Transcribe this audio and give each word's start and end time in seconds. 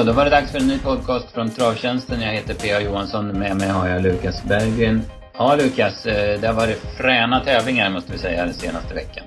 så, 0.00 0.06
då 0.06 0.12
var 0.12 0.24
det 0.24 0.30
dags 0.30 0.52
för 0.52 0.58
en 0.58 0.68
ny 0.68 0.78
podcast 0.78 1.30
från 1.34 1.48
Travtjänsten. 1.50 2.20
Jag 2.20 2.32
heter 2.32 2.54
P.A. 2.54 2.80
Johansson. 2.80 3.26
Med 3.26 3.56
mig 3.56 3.68
har 3.68 3.88
jag 3.88 4.02
Lukas 4.02 4.44
Berggren. 4.48 5.00
Ja, 5.38 5.56
Lukas, 5.56 6.06
eh, 6.06 6.40
det 6.40 6.46
har 6.46 6.54
varit 6.54 6.78
fräna 6.98 7.40
tävlingar 7.40 7.90
måste 7.90 8.12
vi 8.12 8.18
säga 8.18 8.44
den 8.44 8.54
senaste 8.54 8.94
veckan. 8.94 9.24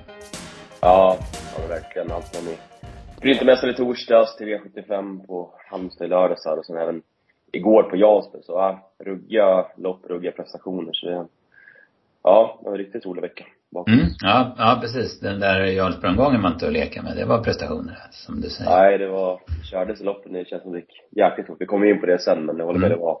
Ja, 0.80 1.18
det 1.20 1.62
har 1.62 1.68
verkligen. 1.68 2.12
Allt 2.12 2.36
från 2.36 2.54
Sprintermästare 3.16 3.70
i 3.70 3.74
torsdags 3.74 4.36
till 4.36 4.46
V75 4.46 5.26
på 5.26 5.54
Halmstad 5.70 6.06
i 6.06 6.10
lördags 6.10 6.46
och 6.46 6.66
sen 6.66 6.76
även 6.76 7.02
igår 7.52 7.82
på 7.82 7.96
Jarlsberg. 7.96 8.42
Så 8.42 8.52
ja, 8.52 8.92
ruggiga 9.04 9.66
lopp, 9.76 10.00
ruggiga 10.08 10.32
prestationer. 10.32 10.92
Så 10.92 11.26
ja, 12.22 12.58
det 12.60 12.64
var 12.64 12.72
en 12.72 12.84
riktigt 12.84 13.06
rolig 13.06 13.22
vecka. 13.22 13.44
Mm, 13.86 14.06
ja, 14.20 14.54
ja 14.58 14.78
precis. 14.80 15.20
Den 15.20 15.40
där 15.40 15.64
Jarlsberg-omgången 15.64 16.42
var 16.42 16.50
inte 16.50 16.66
att 16.66 16.72
leka 16.72 17.02
med. 17.02 17.16
Det 17.16 17.24
var 17.24 17.42
prestationer, 17.42 17.98
som 18.10 18.40
du 18.40 18.48
säger. 18.48 18.70
Nej, 18.70 18.98
det 18.98 19.08
var, 19.08 19.40
kördes 19.70 20.00
loppet, 20.00 20.32
det 20.32 20.48
känns 20.48 20.62
som 20.62 20.72
det 20.72 20.78
gick 20.78 21.00
jäkligt 21.16 21.46
fort. 21.46 21.56
Vi 21.60 21.66
kommer 21.66 21.86
in 21.86 22.00
på 22.00 22.06
det 22.06 22.18
sen, 22.18 22.46
men 22.46 22.56
det 22.56 22.64
håller 22.64 22.80
med, 22.80 22.86
mm. 22.86 22.98
det 22.98 23.04
var 23.04 23.18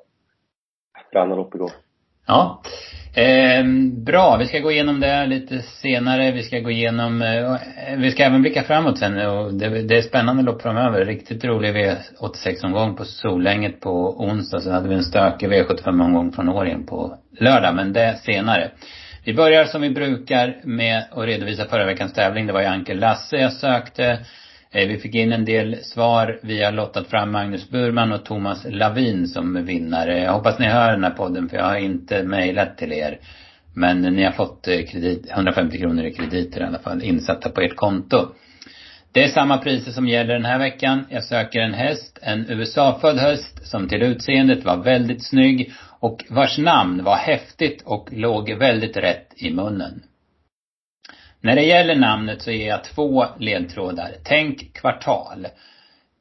fräna 1.12 1.34
lopp 1.34 1.54
igår. 1.54 1.70
Ja. 2.26 2.62
Eh, 3.16 3.64
bra, 4.06 4.36
vi 4.36 4.46
ska 4.46 4.58
gå 4.58 4.70
igenom 4.70 5.00
det 5.00 5.26
lite 5.26 5.62
senare. 5.62 6.32
Vi 6.32 6.42
ska 6.42 6.58
gå 6.58 6.70
igenom, 6.70 7.22
eh, 7.22 7.96
vi 7.98 8.10
ska 8.10 8.22
även 8.22 8.42
blicka 8.42 8.62
framåt 8.62 8.98
sen 8.98 9.26
och 9.26 9.54
det, 9.54 9.82
det 9.82 9.98
är 9.98 10.02
spännande 10.02 10.42
lopp 10.42 10.62
framöver. 10.62 11.04
Riktigt 11.04 11.44
rolig 11.44 11.74
V86-omgång 11.76 12.96
på 12.96 13.04
Solänget 13.04 13.80
på 13.80 14.20
onsdag. 14.20 14.60
Sen 14.60 14.72
hade 14.72 14.88
vi 14.88 14.94
en 14.94 15.04
stökig 15.04 15.48
V75-omgång 15.48 16.32
från 16.32 16.48
Årjäng 16.48 16.86
på 16.86 17.18
lördag, 17.40 17.74
men 17.74 17.92
det 17.92 18.18
senare. 18.22 18.70
Vi 19.26 19.34
börjar 19.34 19.64
som 19.64 19.82
vi 19.82 19.90
brukar 19.90 20.56
med 20.64 21.04
att 21.10 21.26
redovisa 21.26 21.64
förra 21.64 21.84
veckans 21.84 22.12
tävling. 22.12 22.46
Det 22.46 22.52
var 22.52 22.60
ju 22.60 22.66
Ankel 22.66 22.98
Lasse 22.98 23.36
jag 23.36 23.52
sökte. 23.52 24.18
Eh, 24.70 24.88
vi 24.88 24.98
fick 24.98 25.14
in 25.14 25.32
en 25.32 25.44
del 25.44 25.76
svar. 25.76 26.40
Vi 26.42 26.62
har 26.64 26.72
lottat 26.72 27.06
fram 27.06 27.32
Magnus 27.32 27.70
Burman 27.70 28.12
och 28.12 28.24
Thomas 28.24 28.66
Lavin 28.68 29.28
som 29.28 29.64
vinnare. 29.64 30.18
Jag 30.18 30.32
hoppas 30.32 30.58
ni 30.58 30.66
hör 30.66 30.92
den 30.92 31.04
här 31.04 31.10
podden 31.10 31.48
för 31.48 31.56
jag 31.56 31.64
har 31.64 31.76
inte 31.76 32.22
mejlat 32.22 32.78
till 32.78 32.92
er. 32.92 33.18
Men 33.74 34.00
ni 34.00 34.24
har 34.24 34.32
fått 34.32 34.68
eh, 34.68 34.82
kredit, 34.86 35.30
150 35.30 35.78
kronor 35.78 36.04
i 36.04 36.14
krediter 36.14 36.60
i 36.60 36.64
alla 36.64 36.78
fall 36.78 37.02
insatta 37.02 37.50
på 37.50 37.60
ert 37.60 37.76
konto. 37.76 38.28
Det 39.12 39.24
är 39.24 39.28
samma 39.28 39.58
priser 39.58 39.92
som 39.92 40.08
gäller 40.08 40.34
den 40.34 40.44
här 40.44 40.58
veckan. 40.58 41.06
Jag 41.10 41.24
söker 41.24 41.60
en 41.60 41.74
häst, 41.74 42.18
en 42.22 42.50
USA-född 42.50 43.18
häst 43.18 43.66
som 43.66 43.88
till 43.88 44.02
utseendet 44.02 44.64
var 44.64 44.76
väldigt 44.76 45.24
snygg 45.24 45.72
och 46.04 46.24
vars 46.30 46.58
namn 46.58 47.04
var 47.04 47.16
häftigt 47.16 47.82
och 47.82 48.08
låg 48.12 48.50
väldigt 48.50 48.96
rätt 48.96 49.32
i 49.36 49.50
munnen. 49.50 50.02
När 51.40 51.54
det 51.54 51.62
gäller 51.62 51.94
namnet 51.96 52.42
så 52.42 52.50
ger 52.50 52.68
jag 52.68 52.84
två 52.84 53.26
ledtrådar. 53.38 54.10
Tänk 54.24 54.74
kvartal. 54.74 55.46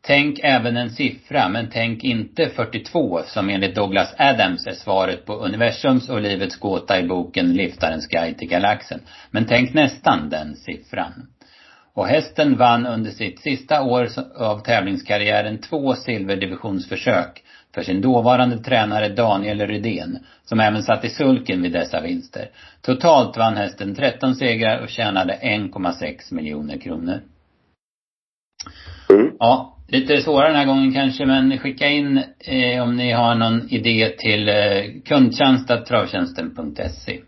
Tänk 0.02 0.40
även 0.44 0.78
en 0.78 0.90
siffra, 0.90 1.50
men 1.50 1.70
tänk 1.70 2.04
inte 2.04 2.50
42 2.50 3.22
som 3.26 3.50
enligt 3.50 3.76
Douglas 3.76 4.16
Adams 4.18 4.68
är 4.68 4.74
svaret 4.74 5.26
på 5.26 5.34
universums 5.34 6.10
och 6.10 6.22
livets 6.22 6.56
gåta 6.56 7.00
i 7.00 7.04
boken 7.04 7.54
Liftarens 7.54 8.08
guide 8.08 8.38
till 8.38 8.50
galaxen. 8.50 9.00
Men 9.32 9.46
tänk 9.46 9.74
nästan 9.74 10.30
den 10.30 10.56
siffran. 10.56 11.28
Och 11.94 12.08
hästen 12.08 12.58
vann 12.58 12.86
under 12.86 13.12
sitt 13.12 13.40
sista 13.40 13.82
år 13.82 14.08
av 14.38 14.60
tävlingskarriären 14.60 15.62
två 15.62 15.96
silverdivisionsförsök 15.96 17.43
för 17.76 17.82
sin 17.82 18.02
dåvarande 18.02 18.58
tränare 18.58 19.10
Daniel 19.10 19.68
Rydén, 19.68 20.20
som 20.46 20.60
även 20.60 20.84
satt 20.84 21.06
i 21.06 21.10
sulken 21.10 21.62
vid 21.62 21.72
dessa 21.72 22.02
vinster. 22.02 22.50
Totalt 22.82 23.38
vann 23.38 23.58
hästen 23.58 23.96
13 23.96 24.36
segrar 24.36 24.84
och 24.84 24.90
tjänade 24.90 25.40
1,6 25.42 26.34
miljoner 26.34 26.78
kronor. 26.78 27.22
Mm. 29.10 29.32
Ja, 29.40 29.78
lite 29.88 30.22
svårare 30.22 30.48
den 30.48 30.58
här 30.58 30.66
gången 30.66 30.94
kanske, 30.94 31.26
men 31.26 31.58
skicka 31.58 31.88
in 31.88 32.24
eh, 32.40 32.84
om 32.84 32.96
ni 32.96 33.12
har 33.12 33.36
någon 33.36 33.70
idé 33.70 34.10
till 34.18 34.50
eh, 34.50 34.56
kundtjänst.travtjänsten.se. 35.06 37.20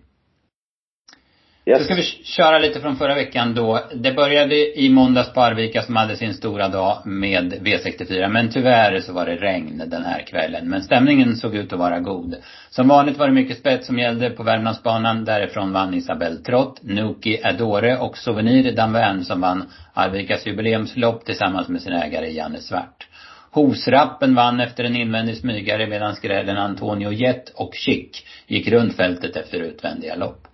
Yes. 1.68 1.78
Så 1.78 1.84
ska 1.84 1.96
vi 1.96 2.04
köra 2.24 2.60
lite 2.60 2.80
från 2.80 2.96
förra 2.96 3.16
veckan 3.16 3.56
då. 3.56 3.80
Det 3.94 4.12
började 4.12 4.80
i 4.80 4.90
måndags 4.90 5.34
på 5.34 5.42
Arvika 5.42 5.82
som 5.82 5.96
hade 5.96 6.16
sin 6.16 6.34
stora 6.34 6.68
dag 6.68 7.02
med 7.06 7.54
V64. 7.54 8.28
Men 8.28 8.50
tyvärr 8.50 9.00
så 9.00 9.14
var 9.14 9.26
det 9.26 9.36
regn 9.36 9.84
den 9.88 10.04
här 10.04 10.22
kvällen. 10.22 10.70
Men 10.70 10.84
stämningen 10.84 11.36
såg 11.36 11.56
ut 11.56 11.74
att 11.74 11.80
vara 11.80 12.00
god. 12.00 12.36
Som 12.70 12.88
vanligt 12.88 13.18
var 13.18 13.28
det 13.28 13.34
mycket 13.34 13.58
spets 13.58 13.88
som 13.88 14.00
gällde 14.00 14.30
på 14.30 14.44
Värmlandsbanan. 14.44 15.26
Därifrån 15.26 15.72
vann 15.74 15.94
Isabelle 15.94 16.38
Trott, 16.38 16.80
Nuki 16.84 17.40
Adore 17.44 17.98
och 17.98 18.18
Souvenir 18.18 18.72
Danvern 18.72 19.24
som 19.24 19.42
vann 19.42 19.64
Arvikas 19.94 20.48
jubileumslopp 20.48 21.26
tillsammans 21.26 21.68
med 21.68 21.82
sin 21.82 21.94
ägare 21.94 22.32
Janne 22.32 22.60
Svart. 22.60 23.08
Hosrappen 23.52 24.36
vann 24.36 24.60
efter 24.60 24.84
en 24.84 24.96
invändig 24.96 25.38
smygare 25.38 25.88
medan 25.88 26.16
skrällen 26.16 26.58
Antonio 26.58 27.12
Jett 27.12 27.50
och 27.50 27.74
Chic 27.76 28.24
gick 28.48 28.68
runt 28.68 28.96
fältet 28.96 29.36
efter 29.36 29.60
utvändiga 29.60 30.16
lopp. 30.16 30.48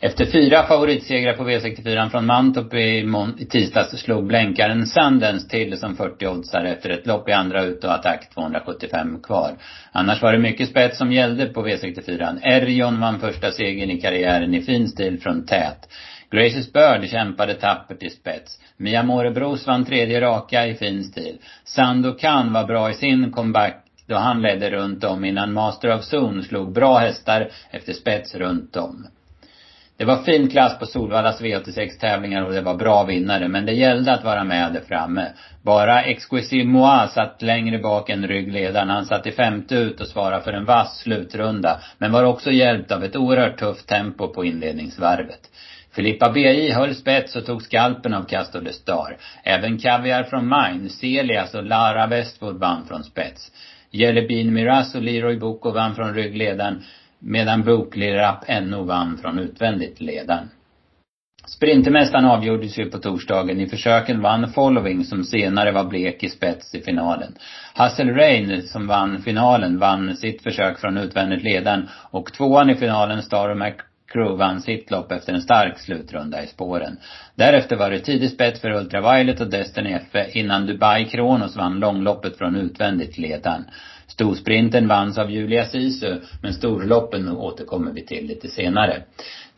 Efter 0.00 0.24
fyra 0.24 0.62
favoritsegrar 0.62 1.32
på 1.32 1.48
V64 1.48 2.08
från 2.08 2.26
Mantorp 2.26 2.74
i, 2.74 3.42
i 3.42 3.46
tisdags 3.46 4.00
slog 4.00 4.26
blänkaren 4.26 4.86
Sandens 4.86 5.48
till 5.48 5.78
som 5.78 5.96
40-oddsare 5.96 6.66
efter 6.66 6.90
ett 6.90 7.06
lopp 7.06 7.28
i 7.28 7.32
andra 7.32 7.64
ut 7.64 7.84
och 7.84 7.94
attack 7.94 8.30
275 8.34 9.22
kvar. 9.22 9.50
Annars 9.92 10.22
var 10.22 10.32
det 10.32 10.38
mycket 10.38 10.68
spets 10.68 10.98
som 10.98 11.12
gällde 11.12 11.46
på 11.46 11.66
V64. 11.66 12.38
Erion 12.42 13.00
vann 13.00 13.20
första 13.20 13.50
segern 13.50 13.90
i 13.90 14.00
karriären 14.00 14.54
i 14.54 14.62
fin 14.62 14.88
stil 14.88 15.20
från 15.20 15.46
tät. 15.46 15.88
Graces 16.30 16.72
Bird 16.72 17.10
kämpade 17.10 17.54
tappert 17.54 18.02
i 18.02 18.10
spets. 18.10 18.60
Mia 18.76 19.02
Morebros 19.02 19.66
vann 19.66 19.84
tredje 19.84 20.20
raka 20.20 20.66
i 20.66 20.74
fin 20.74 21.04
stil. 21.04 21.38
Sandokan 21.64 22.52
var 22.52 22.64
bra 22.64 22.90
i 22.90 22.94
sin 22.94 23.32
comeback 23.32 23.84
då 24.06 24.16
han 24.16 24.42
ledde 24.42 24.70
runt 24.70 25.04
om 25.04 25.24
innan 25.24 25.52
Master 25.52 25.94
of 25.94 26.12
Zone 26.12 26.42
slog 26.42 26.72
bra 26.72 26.98
hästar 26.98 27.48
efter 27.70 27.92
spets 27.92 28.34
runt 28.34 28.76
om. 28.76 29.06
Det 29.98 30.04
var 30.04 30.16
fin 30.16 30.48
klass 30.48 30.78
på 30.78 30.86
Solvallas 30.86 31.40
V86 31.40 32.00
tävlingar 32.00 32.42
och 32.42 32.52
det 32.52 32.60
var 32.60 32.74
bra 32.74 33.04
vinnare, 33.04 33.48
men 33.48 33.66
det 33.66 33.72
gällde 33.72 34.12
att 34.12 34.24
vara 34.24 34.44
med 34.44 34.72
där 34.72 34.80
framme. 34.80 35.32
Bara 35.62 36.02
Exquisite 36.02 36.68
Moa 36.68 37.08
satt 37.08 37.42
längre 37.42 37.78
bak 37.78 38.10
än 38.10 38.26
ryggledaren. 38.26 38.90
Han 38.90 39.04
satt 39.04 39.26
i 39.26 39.32
femte 39.32 39.74
ut 39.74 40.00
och 40.00 40.06
svarade 40.06 40.44
för 40.44 40.52
en 40.52 40.64
vass 40.64 40.98
slutrunda, 40.98 41.80
men 41.98 42.12
var 42.12 42.24
också 42.24 42.50
hjälpt 42.50 42.92
av 42.92 43.04
ett 43.04 43.16
oerhört 43.16 43.58
tufft 43.58 43.88
tempo 43.88 44.28
på 44.28 44.44
inledningsvarvet. 44.44 45.40
Filippa 45.92 46.30
BI 46.30 46.70
höll 46.70 46.94
spets 46.94 47.36
och 47.36 47.46
tog 47.46 47.62
skalpen 47.62 48.14
av 48.14 48.22
Castor 48.22 48.60
de 48.60 48.72
Star. 48.72 49.16
Även 49.42 49.78
Kaviar 49.78 50.22
från 50.22 50.48
Mine, 50.48 50.88
Celias 50.88 51.54
och 51.54 51.64
Lara 51.64 52.06
Westwood 52.06 52.58
vann 52.58 52.84
från 52.88 53.04
spets. 53.04 53.52
Jelly 53.90 54.26
Bean 54.26 54.52
Miraz 54.52 54.94
och 54.94 55.02
Leroy 55.02 55.38
Boko 55.38 55.70
vann 55.70 55.94
från 55.94 56.14
ryggledaren 56.14 56.82
medan 57.18 57.62
Bokley 57.64 58.14
Rapp 58.14 58.44
NO 58.62 58.84
vann 58.84 59.18
från 59.18 59.38
utvändigt 59.38 60.00
ledaren. 60.00 60.48
Sprintermästaren 61.46 62.24
avgjordes 62.24 62.78
ju 62.78 62.90
på 62.90 62.98
torsdagen. 62.98 63.60
I 63.60 63.68
försöken 63.68 64.22
vann 64.22 64.52
Following 64.52 65.04
som 65.04 65.24
senare 65.24 65.72
var 65.72 65.84
blek 65.84 66.22
i 66.22 66.28
spets 66.28 66.74
i 66.74 66.80
finalen. 66.80 67.34
Hassel 67.74 68.08
Rain 68.08 68.62
som 68.62 68.86
vann 68.86 69.22
finalen 69.22 69.78
vann 69.78 70.16
sitt 70.16 70.42
försök 70.42 70.78
från 70.78 70.98
utvändigt 70.98 71.42
ledaren 71.42 71.88
och 72.10 72.32
tvåan 72.32 72.70
i 72.70 72.74
finalen 72.74 73.22
Star 73.22 73.54
Crew 74.12 74.38
vann 74.38 74.60
sitt 74.60 74.90
lopp 74.90 75.12
efter 75.12 75.32
en 75.32 75.40
stark 75.40 75.78
slutrunda 75.78 76.42
i 76.42 76.46
spåren. 76.46 76.96
Därefter 77.34 77.76
var 77.76 77.90
det 77.90 77.98
tidig 77.98 78.30
spets 78.30 78.60
för 78.60 78.70
Ultraviolet 78.70 79.40
och 79.40 79.50
Destiny 79.50 79.92
F 80.12 80.26
innan 80.32 80.66
Dubai 80.66 81.04
Kronos 81.04 81.56
vann 81.56 81.80
långloppet 81.80 82.38
från 82.38 82.56
utvändigt 82.56 83.18
ledaren. 83.18 83.64
Storsprinten 84.08 84.88
vanns 84.88 85.18
av 85.18 85.30
Julia 85.30 85.64
Sisu, 85.64 86.16
men 86.42 86.52
storloppen 86.52 87.28
återkommer 87.28 87.92
vi 87.92 88.06
till 88.06 88.26
lite 88.26 88.48
senare. 88.48 89.02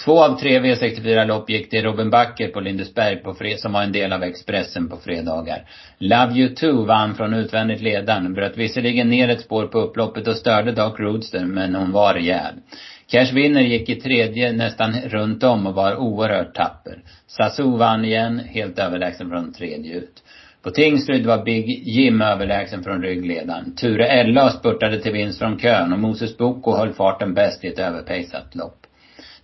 Två 0.05 0.25
av 0.25 0.39
tre 0.39 0.61
V64-lopp 0.61 1.51
gick 1.51 1.71
till 1.71 1.83
Robin 1.83 2.11
Backer 2.11 2.49
på 2.49 2.61
Lindesberg 2.61 3.17
på 3.17 3.35
fred, 3.35 3.59
som 3.59 3.73
var 3.73 3.83
en 3.83 3.93
del 3.93 4.13
av 4.13 4.23
Expressen 4.23 4.89
på 4.89 4.97
fredagar. 4.97 5.65
Love 5.99 6.33
You 6.35 6.55
Too 6.55 6.85
vann 6.85 7.15
från 7.15 7.35
utvändigt 7.35 7.81
ledaren, 7.81 8.35
bröt 8.35 8.57
visserligen 8.57 9.09
ner 9.09 9.29
ett 9.29 9.41
spår 9.41 9.67
på 9.67 9.79
upploppet 9.79 10.29
och 10.29 10.37
störde 10.37 10.73
Dark 10.73 11.01
Roadster, 11.01 11.45
men 11.45 11.75
hon 11.75 11.93
var 11.93 12.15
rejäl. 12.15 12.55
Cash 13.11 13.35
Winner 13.35 13.61
gick 13.61 13.89
i 13.89 13.95
tredje 13.95 14.53
nästan 14.53 14.95
runt 14.95 15.43
om 15.43 15.67
och 15.67 15.75
var 15.75 15.97
oerhört 15.97 16.55
tapper. 16.55 17.03
Sassou 17.27 17.77
vann 17.77 18.05
igen, 18.05 18.39
helt 18.39 18.79
överlägsen 18.79 19.29
från 19.29 19.53
tredje 19.53 19.95
ut. 19.95 20.23
På 20.63 20.71
Tingsryd 20.71 21.27
var 21.27 21.45
Big 21.45 21.89
Jim 21.89 22.23
överlägsen 22.23 22.83
från 22.83 23.03
ryggledaren. 23.03 23.75
Ture 23.77 24.07
Ella 24.07 24.51
spurtade 24.51 25.01
till 25.01 25.13
vinst 25.13 25.39
från 25.39 25.59
kön 25.59 25.93
och 25.93 25.99
Moses 25.99 26.37
Boko 26.37 26.77
höll 26.77 26.93
farten 26.93 27.35
bäst 27.35 27.65
i 27.65 27.69
ett 27.69 27.79
överpejsat 27.79 28.55
lopp. 28.55 28.77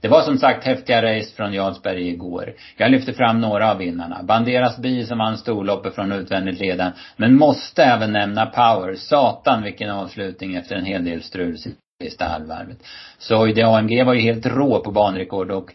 Det 0.01 0.09
var 0.09 0.23
som 0.23 0.39
sagt 0.39 0.65
häftiga 0.65 1.03
race 1.03 1.37
från 1.37 1.53
Jarlsberg 1.53 2.09
igår. 2.09 2.53
Jag 2.77 2.91
lyfter 2.91 3.13
fram 3.13 3.41
några 3.41 3.71
av 3.71 3.79
vinnarna. 3.79 4.23
Banderas 4.23 4.79
Bi 4.79 5.05
som 5.05 5.19
vann 5.19 5.39
storloppet 5.39 5.95
från 5.95 6.13
utvändigt 6.13 6.61
ledan. 6.61 6.93
Men 7.17 7.37
måste 7.37 7.85
även 7.85 8.13
nämna 8.13 8.47
Power. 8.47 8.95
Satan 8.95 9.63
vilken 9.63 9.91
avslutning 9.91 10.55
efter 10.55 10.77
en 10.77 10.85
hel 10.85 11.05
del 11.05 11.23
strul 11.23 11.57
sista 12.03 12.25
halvvarvet. 12.25 12.79
Så 13.19 13.47
det 13.47 13.63
AMG 13.63 14.05
var 14.05 14.15
ju 14.15 14.21
helt 14.21 14.47
rå 14.47 14.81
på 14.81 14.91
banrekord 14.91 15.51
och 15.51 15.73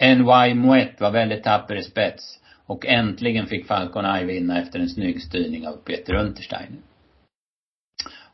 NY 0.00 0.54
Moet 0.54 1.00
var 1.00 1.10
väldigt 1.10 1.44
tapper 1.44 1.76
i 1.76 1.82
spets. 1.82 2.38
Och 2.66 2.86
äntligen 2.86 3.46
fick 3.46 3.66
Falcon 3.66 4.04
Eye 4.04 4.24
vinna 4.24 4.58
efter 4.58 4.78
en 4.78 4.88
snygg 4.88 5.22
styrning 5.22 5.68
av 5.68 5.72
Peter 5.72 6.14
Untersteiner. 6.14 6.78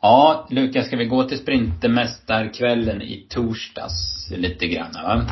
Ja, 0.02 0.46
Lukas, 0.50 0.86
ska 0.86 0.96
vi 0.96 1.06
gå 1.06 1.25
till 1.25 1.38
Sprintermästarkvällen 1.38 3.02
i 3.02 3.26
torsdags 3.28 4.30
lite 4.36 4.66
grann, 4.66 4.92
va? 4.92 5.22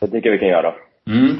Det 0.00 0.06
tycker 0.06 0.30
vi 0.30 0.38
kan 0.38 0.48
göra. 0.48 0.74
Mm. 1.06 1.36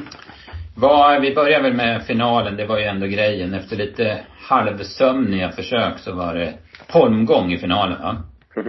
Vad, 0.77 1.21
vi 1.21 1.35
börjar 1.35 1.61
väl 1.61 1.73
med 1.73 2.03
finalen, 2.03 2.55
det 2.55 2.65
var 2.65 2.77
ju 2.77 2.83
ändå 2.83 3.07
grejen. 3.07 3.53
Efter 3.53 3.75
lite 3.75 4.19
halvsömniga 4.49 5.51
försök 5.51 5.99
så 5.99 6.15
var 6.15 6.35
det 6.35 6.53
holmgång 6.89 7.51
i 7.51 7.57
finalen, 7.57 8.01
va? 8.01 8.23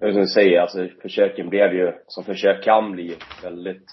Jag 0.00 0.14
du 0.14 0.26
säger, 0.26 0.60
alltså 0.60 0.88
försöken 1.02 1.48
blev 1.48 1.74
ju, 1.74 1.92
som 2.06 2.24
försök 2.24 2.64
kan 2.64 2.92
bli, 2.92 3.16
väldigt, 3.42 3.84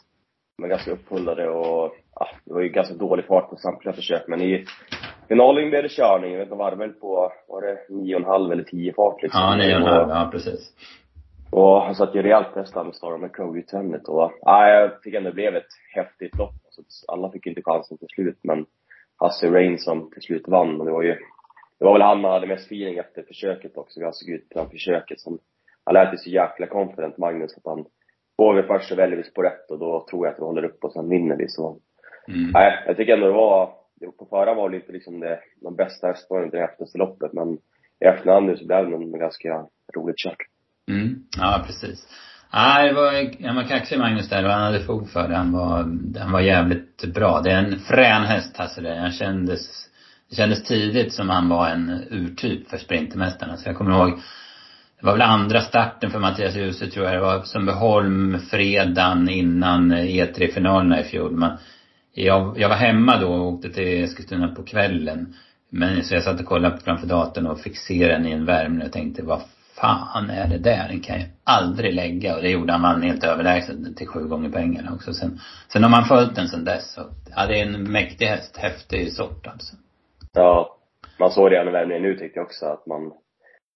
men 0.57 0.69
ganska 0.69 0.91
upphullade 0.91 1.49
och, 1.49 1.91
ja, 2.19 2.27
det 2.45 2.53
var 2.53 2.61
ju 2.61 2.69
ganska 2.69 2.95
dålig 2.95 3.25
fart 3.25 3.49
på 3.49 3.55
samtliga 3.55 3.93
försök. 3.93 4.27
Men 4.27 4.41
i 4.41 4.65
finalen 5.27 5.69
blev 5.69 5.83
det 5.83 5.89
körning. 5.89 6.31
Jag 6.31 6.39
vet 6.39 6.45
inte, 6.45 6.55
var 6.55 6.75
väl 6.75 6.93
på, 6.93 7.31
var 7.47 7.61
det 7.61 7.77
nio 7.89 8.15
och 8.15 8.21
en 8.21 8.27
halv 8.27 8.51
eller 8.51 8.63
tio 8.63 8.93
fart 8.93 9.21
liksom? 9.21 9.41
Ja, 9.41 9.55
nio 9.55 9.75
och 9.75 9.81
en 9.81 9.87
halv, 9.87 10.09
ja 10.09 10.29
precis. 10.31 10.73
Och 11.51 11.81
han 11.81 11.95
satt 11.95 12.15
ju 12.15 12.21
rejält 12.21 12.53
press 12.53 12.75
med 12.75 12.95
Star 12.95 13.17
med 13.17 13.35
Crow 13.35 13.57
utvändigt 13.57 14.07
och, 14.07 14.31
ja, 14.41 14.69
jag 14.69 15.01
tycker 15.01 15.17
ändå 15.17 15.29
det 15.29 15.35
blev 15.35 15.55
ett 15.55 15.73
häftigt 15.95 16.37
lopp. 16.37 16.53
Så 16.69 17.11
alla 17.11 17.31
fick 17.31 17.45
inte 17.45 17.61
chansen 17.61 17.97
till 17.97 18.07
slut, 18.15 18.39
men 18.43 18.65
Hasse 19.17 19.51
Rain 19.51 19.77
som 19.79 20.11
till 20.11 20.21
slut 20.21 20.47
vann, 20.47 20.79
och 20.79 20.85
det 20.85 20.91
var 20.91 21.03
ju, 21.03 21.15
det 21.79 21.85
var 21.85 21.93
väl 21.93 22.01
han 22.01 22.21
man 22.21 22.31
hade 22.31 22.47
mest 22.47 22.65
feeling 22.65 22.97
efter 22.97 23.23
försöket 23.23 23.77
också, 23.77 23.99
hur 23.99 24.05
han 24.05 24.13
såg 24.13 24.29
ut 24.29 24.49
på 24.49 24.65
försöket. 24.71 25.19
Som, 25.19 25.39
han 25.83 25.93
lät 25.93 26.13
ju 26.13 26.17
så 26.17 26.29
jäkla 26.29 26.67
confident, 26.67 27.17
Magnus, 27.17 27.57
att 27.57 27.65
han, 27.65 27.85
går 28.35 28.53
vi 28.53 28.63
först 28.63 28.89
så 28.89 28.95
väljer 28.95 29.17
vi 29.17 29.23
spår 29.23 29.43
rätt 29.43 29.71
och 29.71 29.79
då 29.79 30.05
tror 30.09 30.25
jag 30.25 30.33
att 30.33 30.39
vi 30.39 30.43
håller 30.43 30.65
upp 30.65 30.83
och 30.83 30.91
sen 30.91 31.09
vinner 31.09 31.35
vi. 31.37 31.47
Så, 31.49 31.77
mm. 32.27 32.51
nej, 32.51 32.83
jag 32.87 32.97
tycker 32.97 33.13
ändå 33.13 33.27
det 33.27 33.33
var, 33.33 33.65
på 34.17 34.25
förhand 34.25 34.57
var 34.57 34.69
det 34.69 34.75
inte 34.75 34.91
liksom 34.91 35.19
det, 35.19 35.39
de 35.61 35.75
bästa 35.75 36.07
hästarna 36.07 36.41
under 36.41 36.57
det 36.57 36.65
häftigaste 36.65 36.97
loppet, 36.97 37.33
men 37.33 37.57
i 38.01 38.05
efterhand 38.05 38.57
så 38.57 38.65
blev 38.65 39.11
det 39.11 39.19
ganska 39.19 39.65
roligt 39.95 40.17
kört. 40.17 40.37
Mm. 40.91 41.15
Ja, 41.37 41.63
precis. 41.65 42.07
Nej, 42.53 42.89
det 42.89 42.95
var, 42.95 43.45
han 43.47 43.55
var 43.55 43.63
kaxig 43.63 43.99
Magnus 43.99 44.29
där 44.29 44.45
och 44.45 44.51
han 44.51 44.61
hade 44.61 44.79
fog 44.79 45.09
för 45.09 45.27
det. 45.27 45.35
Han 45.35 45.51
var, 45.51 45.77
han 46.19 46.31
var 46.31 46.39
jävligt 46.39 47.13
bra. 47.13 47.41
Det 47.41 47.51
är 47.51 47.57
en 47.57 47.79
frän 47.79 48.23
häst 48.23 48.57
Hasse 48.57 48.95
Han 48.99 49.11
kändes, 49.11 49.89
det 50.29 50.35
kändes 50.35 50.63
tidigt 50.63 51.13
som 51.13 51.29
han 51.29 51.49
var 51.49 51.69
en 51.69 52.03
urtyp 52.11 52.69
för 52.69 52.77
Sprintermästarna. 52.77 53.57
Så 53.57 53.69
jag 53.69 53.77
kommer 53.77 53.91
ihåg, 53.91 54.19
det 54.99 55.05
var 55.05 55.13
väl 55.13 55.21
andra 55.21 55.61
starten 55.61 56.11
för 56.11 56.19
Mattias 56.19 56.55
Djuse 56.55 56.87
tror 56.87 57.05
jag. 57.05 57.13
Det 57.13 57.19
var 57.19 57.41
Sundbyholm 57.41 58.39
fredagen 58.39 59.29
innan 59.29 59.93
E3-finalerna 59.93 60.99
i 60.99 61.03
fjol. 61.03 61.31
Men 61.31 61.57
jag, 62.15 62.59
jag 62.59 62.69
var 62.69 62.75
hemma 62.75 63.17
då 63.17 63.27
och 63.27 63.47
åkte 63.47 63.69
till 63.69 64.03
Eskilstuna 64.03 64.55
på 64.55 64.63
kvällen. 64.63 65.33
Men 65.69 66.03
så 66.03 66.13
jag 66.15 66.23
satt 66.23 66.39
och 66.39 66.45
kollade 66.45 66.77
framför 66.77 67.07
datorn 67.07 67.47
och 67.47 67.59
fick 67.59 67.77
se 67.77 68.07
den 68.07 68.25
i 68.25 68.31
en 68.31 68.45
värme 68.45 68.85
och 68.85 68.91
tänkte, 68.91 69.23
vad 69.23 69.41
fan 69.81 70.29
är 70.29 70.47
det 70.47 70.57
där? 70.57 70.87
Den 70.87 70.99
kan 70.99 71.19
jag 71.19 71.27
aldrig 71.43 71.93
lägga. 71.93 72.35
Och 72.35 72.41
det 72.41 72.49
gjorde 72.49 72.71
han 72.71 72.81
vann 72.81 73.01
helt 73.01 73.23
överlägset 73.23 73.97
till 73.97 74.07
sju 74.07 74.27
gånger 74.27 74.49
pengarna 74.49 74.93
också. 74.93 75.13
Sen, 75.13 75.39
sen 75.67 75.83
har 75.83 75.89
man 75.89 76.05
följt 76.05 76.35
den 76.35 76.47
sen 76.47 76.65
dess. 76.65 76.93
Så, 76.93 77.01
ja, 77.35 77.45
det 77.47 77.59
är 77.59 77.65
en 77.65 77.91
mäktig 77.91 78.25
häst. 78.25 78.57
Häftig 78.57 79.13
sort 79.13 79.47
alltså. 79.47 79.75
Ja. 80.33 80.77
Man 81.19 81.31
såg 81.31 81.51
det 81.51 81.61
i 81.61 81.71
värmningen 81.71 82.03
nu 82.03 82.15
tyckte 82.15 82.39
jag 82.39 82.45
också 82.45 82.65
att 82.65 82.85
man, 82.85 83.01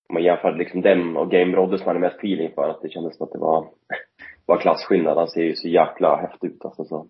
om 0.10 0.14
man 0.14 0.24
jämförde 0.24 0.58
liksom 0.58 0.82
den 0.82 1.18
och 1.18 1.32
Game 1.32 1.56
Rodde 1.56 1.78
som 1.78 1.88
hade 1.88 2.00
mest 2.00 2.18
feeling 2.18 2.52
för 2.56 2.70
att 2.70 2.82
det 2.82 2.90
kändes 2.90 3.18
som 3.18 3.26
att 3.26 3.34
det 3.34 3.40
var, 3.40 3.68
var 4.46 4.58
klasskillnad. 4.58 5.18
Han 5.18 5.28
ser 5.28 5.44
ju 5.44 5.56
så 5.56 5.68
jäkla 5.68 6.16
häftig 6.16 6.48
ut 6.48 6.66
alltså. 6.66 6.86
Så, 6.86 7.08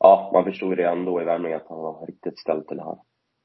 ja, 0.00 0.30
man 0.32 0.44
förstod 0.44 0.76
det 0.76 0.88
ändå 0.88 1.22
i 1.22 1.24
värmningen 1.24 1.56
att 1.56 1.68
han 1.68 1.78
var 1.78 2.06
riktigt 2.06 2.38
ställd 2.38 2.66
till 2.66 2.76
det 2.76 2.84
här. 2.84 2.98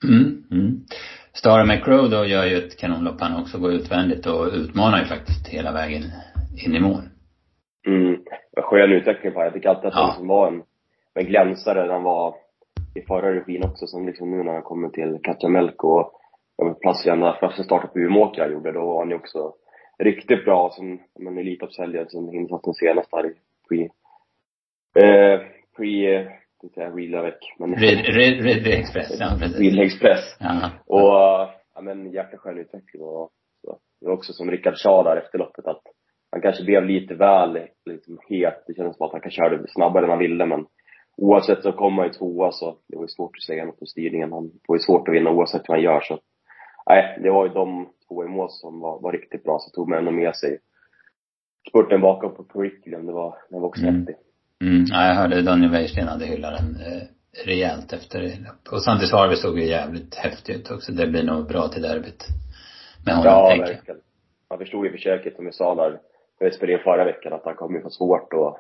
Mm, 0.07 0.43
mm. 0.51 0.85
Star 1.33 1.65
McCrow 1.65 2.09
då 2.09 2.25
gör 2.25 2.45
ju 2.45 2.57
ett 2.57 2.79
kanonlopp 2.79 3.21
han 3.21 3.41
också, 3.41 3.59
går 3.59 3.71
utvändigt 3.71 4.25
och 4.25 4.47
utmanar 4.53 4.99
ju 4.99 5.05
faktiskt 5.05 5.47
hela 5.47 5.71
vägen 5.71 6.03
in 6.65 6.75
i 6.75 6.79
mål. 6.79 7.01
Mm. 7.87 8.21
Skön 8.57 8.91
utveckling 8.91 9.33
på 9.33 9.43
Jag 9.43 9.53
tycker 9.53 9.69
alltid 9.69 9.87
att 9.87 9.93
han 9.93 10.07
liksom 10.07 10.27
var 10.27 10.47
en, 10.47 10.63
en 11.13 11.25
glänsare. 11.25 11.91
Han 11.91 12.03
var 12.03 12.35
i 12.95 13.01
förra 13.01 13.35
regin 13.35 13.63
också, 13.63 13.87
som 13.87 14.05
liksom 14.05 14.31
nu 14.31 14.43
när 14.43 14.53
han 14.53 14.61
kommer 14.61 14.89
till 14.89 15.19
Katja 15.23 15.49
Melko 15.49 15.87
och 15.87 16.11
ja, 16.57 16.75
plötsligt 16.81 17.17
när 17.17 17.33
första 17.33 17.63
starten 17.63 17.89
på 17.89 17.99
Umeåkra 17.99 18.47
gjorde, 18.47 18.71
då 18.71 18.85
var 18.85 18.99
han 18.99 19.09
ju 19.09 19.15
också 19.15 19.53
riktigt 19.99 20.45
bra 20.45 20.69
som, 20.69 20.99
men 21.19 21.37
elitloppshelgen 21.37 22.09
som 22.09 22.33
insatsen 22.33 22.73
senast 22.73 23.11
där 23.11 23.25
i 23.25 23.33
pre, 23.69 23.83
eh, 25.03 25.39
pre 25.77 26.27
tänkte 26.63 26.81
säga 26.81 26.95
Real 26.95 27.33
men... 27.59 27.75
Ridley 27.75 28.73
Express, 28.73 29.19
ja 29.19 29.37
precis. 29.39 29.59
Ridley 29.59 29.85
Express. 29.85 30.37
Ja. 30.39 30.71
Och, 30.85 31.49
ja 31.75 31.81
men 31.81 32.11
jäkla 32.11 32.37
skön 32.37 32.57
utveckling 32.57 33.01
och 33.01 33.31
så. 33.61 33.79
Det 34.01 34.07
var 34.07 34.13
också 34.13 34.33
som 34.33 34.51
Rickard 34.51 34.77
sa 34.77 35.03
där 35.03 35.17
efter 35.17 35.37
loppet 35.37 35.67
att 35.67 35.81
han 36.31 36.41
kanske 36.41 36.63
blev 36.63 36.85
lite 36.85 37.15
väl 37.15 37.67
liksom 37.85 38.19
het. 38.29 38.63
Det 38.67 38.73
kändes 38.73 38.97
som 38.97 39.05
att 39.05 39.11
han 39.11 39.21
kanske 39.21 39.41
körde 39.41 39.63
snabbare 39.67 40.03
än 40.03 40.09
han 40.09 40.19
ville 40.19 40.45
men 40.45 40.65
oavsett 41.17 41.63
så 41.63 41.71
kom 41.71 41.97
han 41.97 42.07
ju 42.07 42.13
tvåa 42.13 42.51
så 42.51 42.77
det 42.87 42.95
var 42.95 43.03
ju 43.03 43.07
svårt 43.07 43.37
att 43.37 43.43
säga 43.43 43.65
något 43.65 43.79
på 43.79 43.85
styrningen. 43.85 44.31
Han 44.31 44.51
får 44.67 44.75
ju 44.75 44.79
svårt 44.79 45.07
att 45.07 45.15
vinna 45.15 45.31
oavsett 45.31 45.69
hur 45.69 45.73
han 45.73 45.83
gör 45.83 46.01
så. 46.01 46.19
Nej, 46.89 47.19
det 47.23 47.31
var 47.31 47.47
ju 47.47 47.53
de 47.53 47.89
två 48.07 48.25
i 48.25 48.27
mål 48.27 48.47
som 48.49 48.79
var, 48.79 49.01
var 49.01 49.11
riktigt 49.11 49.43
bra, 49.43 49.57
så 49.59 49.71
tog 49.71 49.89
man 49.89 49.99
ändå 49.99 50.11
med 50.11 50.35
sig 50.35 50.59
spurten 51.69 52.01
bakom 52.01 52.35
på 52.35 52.43
curriculum. 52.43 53.05
Det 53.05 53.13
var, 53.13 53.35
det 53.49 53.59
var 53.59 53.67
också 53.67 53.81
mm. 53.81 53.95
häftigt. 53.95 54.32
Mm, 54.63 54.85
ja, 54.87 55.07
jag 55.07 55.15
hörde 55.15 55.41
Daniel 55.41 55.71
Wäjersten 55.71 56.07
hade 56.07 56.25
hyllat 56.25 56.53
den 56.59 56.75
eh, 56.87 57.03
rejält 57.45 57.93
efter 57.93 58.21
det. 58.21 58.37
Och 58.71 58.83
Santis 58.83 59.11
Harvey 59.11 59.35
såg 59.35 59.59
ju 59.59 59.65
jävligt 59.65 60.15
häftig 60.15 60.53
ut 60.55 60.71
också. 60.71 60.91
Det 60.91 61.07
blir 61.07 61.23
nog 61.23 61.47
bra 61.47 61.67
till 61.67 61.81
derbyt. 61.81 62.21
Med 63.05 63.15
honom, 63.15 63.33
ja, 63.33 63.55
verkligen. 63.59 64.01
Man 64.49 64.59
förstod 64.59 64.85
ju 64.85 64.91
försöket, 64.91 65.35
som 65.35 65.45
vi 65.45 65.51
sa 65.51 65.75
där, 65.75 65.91
när 66.39 66.49
vi 66.49 66.51
spelade 66.51 66.73
in 66.73 66.83
förra 66.83 67.05
veckan, 67.05 67.33
att 67.33 67.45
han 67.45 67.55
kommer 67.55 67.81
få 67.81 67.89
svårt 67.89 68.33
att, 68.33 68.55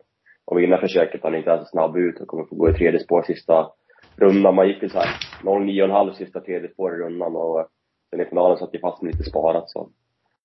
att 0.51 0.57
vinna 0.57 0.77
försöket. 0.77 1.23
Han 1.23 1.33
är 1.33 1.37
inte 1.37 1.53
alls 1.53 1.69
snabb 1.69 1.97
ut 1.97 2.19
och 2.21 2.27
kommer 2.27 2.45
få 2.45 2.55
gå 2.55 2.69
i 2.69 2.73
tredje 2.73 2.99
spår 2.99 3.23
sista 3.23 3.67
rundan. 4.15 4.55
Man 4.55 4.67
gick 4.67 4.83
ju 4.83 4.89
såhär 4.89 5.09
09,5 5.41 6.13
sista 6.13 6.39
tredje 6.39 6.69
spår 6.69 6.95
i 6.95 6.97
rundan 6.97 7.35
och 7.35 7.67
sen 8.09 8.21
i 8.21 8.25
finalen 8.25 8.57
satt 8.57 8.75
ju 8.75 8.79
fast 8.79 9.01
med 9.01 9.11
lite 9.11 9.29
sparat 9.29 9.69
så. 9.69 9.89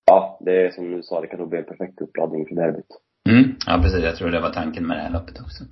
Ja, 0.06 0.38
det 0.40 0.66
är 0.66 0.70
som 0.70 0.90
du 0.90 1.02
sa, 1.02 1.20
det 1.20 1.26
kan 1.26 1.38
nog 1.38 1.49
bli 1.49 1.58
en 1.58 1.64
perfekt 1.64 2.00
uppladdning 2.00 2.46
för 2.46 2.54
derbyt. 2.54 2.93
Mm, 3.28 3.54
ja 3.66 3.78
precis. 3.82 4.04
Jag 4.04 4.16
tror 4.16 4.30
det 4.30 4.40
var 4.40 4.50
tanken 4.50 4.86
med 4.86 4.96
det 4.96 5.02
här 5.02 5.10
loppet 5.10 5.40
också. 5.40 5.64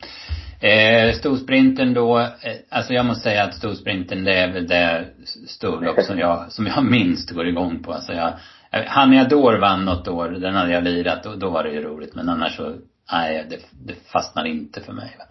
Eh, 0.67 1.12
storsprinten 1.12 1.94
då, 1.94 2.19
eh, 2.19 2.29
alltså 2.70 2.93
jag 2.93 3.06
måste 3.06 3.22
säga 3.22 3.44
att 3.44 3.55
storsprinten 3.55 4.25
det 4.25 4.34
är 4.34 4.53
väl 4.53 4.67
det 4.67 5.05
storlopp 5.46 6.03
som 6.03 6.19
jag, 6.19 6.53
som 6.53 6.67
jag 6.67 6.84
minst 6.91 7.31
går 7.31 7.46
igång 7.46 7.82
på. 7.82 7.93
Alltså 7.93 8.13
jag, 8.13 8.32
eh, 8.70 8.84
Haniador 8.86 9.58
vann 9.58 9.84
något 9.84 10.08
år, 10.08 10.29
den 10.29 10.55
hade 10.55 10.72
jag 10.72 10.84
lirat 10.84 11.27
och 11.27 11.39
då 11.39 11.51
var 11.51 11.65
det 11.65 11.70
ju 11.70 11.82
roligt. 11.82 12.15
Men 12.15 12.29
annars 12.29 12.56
så, 12.56 12.77
nej 13.13 13.46
det, 13.51 13.58
det 13.86 13.94
fastnar 14.13 14.44
inte 14.44 14.81
för 14.81 14.93
mig. 14.93 15.17
Va? 15.19 15.25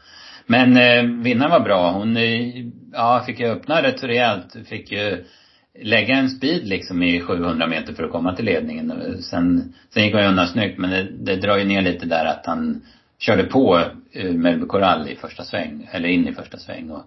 Men 0.48 0.78
eh, 0.78 1.24
vinnaren 1.24 1.52
var 1.52 1.60
bra. 1.60 1.92
Hon, 1.92 2.18
eh, 2.18 2.66
ja, 2.94 3.24
fick 3.26 3.40
ju 3.40 3.46
öppna 3.48 3.84
rätt 3.84 4.00
så 4.00 4.08
rejält. 4.08 4.56
Fick 4.66 4.92
ju 4.92 5.26
lägga 5.82 6.16
en 6.16 6.30
speed 6.30 6.68
liksom 6.68 7.04
i 7.04 7.22
700 7.22 7.68
meter 7.68 7.94
för 7.94 8.04
att 8.04 8.12
komma 8.12 8.36
till 8.36 8.46
ledningen. 8.46 8.94
Sen, 9.22 9.74
sen 9.90 10.04
gick 10.04 10.16
han 10.16 10.30
undan 10.30 10.48
snyggt 10.48 10.78
men 10.78 10.90
det, 10.90 11.08
det 11.12 11.36
drar 11.36 11.58
ju 11.58 11.66
ner 11.66 11.82
lite 11.82 12.06
där 12.06 12.26
att 12.26 12.46
han 12.46 12.82
körde 13.18 13.44
på 13.44 13.80
uh, 14.16 14.34
Melby 14.34 14.66
Corral 14.66 15.10
i 15.10 15.16
första 15.16 15.44
sväng, 15.44 15.90
eller 15.92 16.10
in 16.10 16.28
i 16.28 16.34
första 16.34 16.58
sväng 16.58 16.90
och 16.92 17.04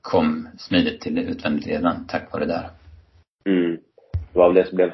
kom 0.00 0.48
smidigt 0.58 1.00
till 1.00 1.18
utvändigt 1.18 1.66
ledan 1.66 2.06
tack 2.08 2.32
vare 2.32 2.44
det 2.44 2.52
där. 2.52 2.70
Mm. 3.46 3.78
Det 4.32 4.38
var 4.38 4.48
väl 4.48 4.54
det 4.54 4.68
som 4.68 4.76
blev 4.76 4.92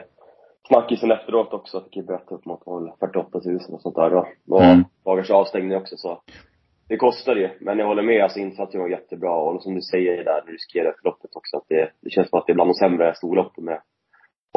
snackisen 0.69 1.11
efteråt 1.11 1.52
också. 1.52 1.85
Fick 1.85 1.97
ju 1.97 2.02
böter 2.02 2.35
upp 2.35 2.45
mot 2.45 2.62
48 3.00 3.40
000 3.45 3.61
och 3.69 3.81
sånt 3.81 3.95
där 3.95 4.11
då. 4.11 4.28
Och 4.49 4.64
mm. 4.64 4.85
bagars 5.04 5.31
avstängning 5.31 5.76
också 5.76 5.97
så 5.97 6.21
det 6.88 6.97
kostar 6.97 7.37
ju. 7.37 7.50
Men 7.61 7.79
jag 7.79 7.87
håller 7.87 8.03
med, 8.03 8.23
alltså 8.23 8.38
insatsen 8.38 8.81
var 8.81 8.88
jättebra 8.88 9.37
och 9.37 9.62
som 9.62 9.75
du 9.75 9.83
säger 9.83 10.25
där, 10.25 10.43
du 10.47 10.53
riskerar 10.53 10.95
förloppet 11.03 11.37
också, 11.37 11.57
att 11.57 11.69
det, 11.69 11.91
det 12.00 12.11
känns 12.11 12.31
som 12.31 12.38
att 12.38 12.47
det 12.47 12.53
är 12.53 12.55
bland 12.55 12.71
de 12.71 12.75
sämre 12.75 13.14
storloppen 13.14 13.64
med 13.64 13.81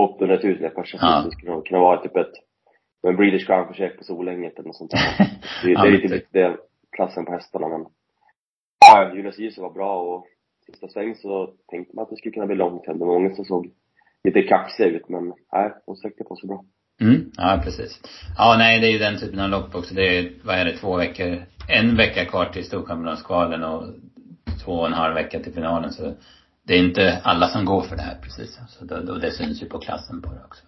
800 0.01 0.39
000 0.43 0.65
i 0.65 0.69
första 0.69 0.97
ja. 1.01 1.23
Det 1.25 1.31
skulle 1.31 1.61
kunna 1.61 1.79
vara 1.79 2.01
typ 2.01 2.15
ett, 2.15 2.33
en 3.07 3.15
Breeders 3.15 3.45
Crown-försök 3.47 3.97
på 3.97 4.03
Solänget 4.03 4.59
eller 4.59 4.67
något 4.67 4.75
sånt 4.75 4.91
där. 4.91 4.99
Det, 5.63 5.71
ja, 5.71 5.81
det 5.81 5.87
är 5.87 5.91
lite 5.91 6.07
typ 6.07 6.27
det, 6.31 6.57
klassen 6.91 7.25
på 7.25 7.31
hästarna 7.31 7.67
men, 7.67 7.85
ja, 8.79 9.13
Julius 9.15 9.39
Giese 9.39 9.57
var 9.57 9.73
bra 9.73 10.01
och 10.01 10.27
sista 10.65 10.87
sväng 10.87 11.15
så 11.15 11.53
tänkte 11.67 11.95
man 11.95 12.03
att 12.03 12.09
det 12.09 12.15
skulle 12.17 12.33
kunna 12.33 12.45
bli 12.45 12.55
långt. 12.55 12.83
Det 12.85 12.93
var 12.93 13.07
många 13.07 13.35
som 13.35 13.45
såg 13.45 13.71
lite 14.23 14.41
kaxiga 14.41 14.87
ut 14.87 15.09
men, 15.09 15.33
nej, 15.53 15.73
hon 15.85 15.95
sträckte 15.95 16.23
på 16.23 16.35
sig 16.35 16.47
bra. 16.47 16.65
Mm, 17.01 17.31
ja 17.37 17.61
precis. 17.63 18.01
Ja 18.37 18.55
nej 18.57 18.79
det 18.79 18.87
är 18.87 18.91
ju 18.91 18.99
den 18.99 19.19
typen 19.19 19.39
av 19.39 19.49
lopp 19.49 19.75
också. 19.75 19.93
Det 19.93 20.17
är, 20.17 20.31
vad 20.43 20.55
är 20.55 20.65
det, 20.65 20.77
två 20.77 20.95
veckor, 20.95 21.45
en 21.67 21.97
vecka 21.97 22.25
kvar 22.25 22.45
till 22.45 22.65
Storchampionatskvalen 22.65 23.63
och 23.63 23.83
två 24.63 24.71
och 24.71 24.87
en 24.87 24.93
halv 24.93 25.15
vecka 25.15 25.39
till 25.39 25.53
finalen 25.53 25.91
så 25.91 26.13
det 26.67 26.73
är 26.73 26.79
inte 26.79 27.21
alla 27.23 27.47
som 27.47 27.65
går 27.65 27.81
för 27.81 27.95
det 27.95 28.01
här 28.01 28.17
precis. 28.21 28.59
Så 28.69 28.85
då, 28.85 29.13
och 29.13 29.19
det 29.19 29.31
syns 29.31 29.63
ju 29.63 29.65
på 29.65 29.79
klassen 29.79 30.21
på 30.21 30.29
det 30.29 30.41
också. 30.45 30.63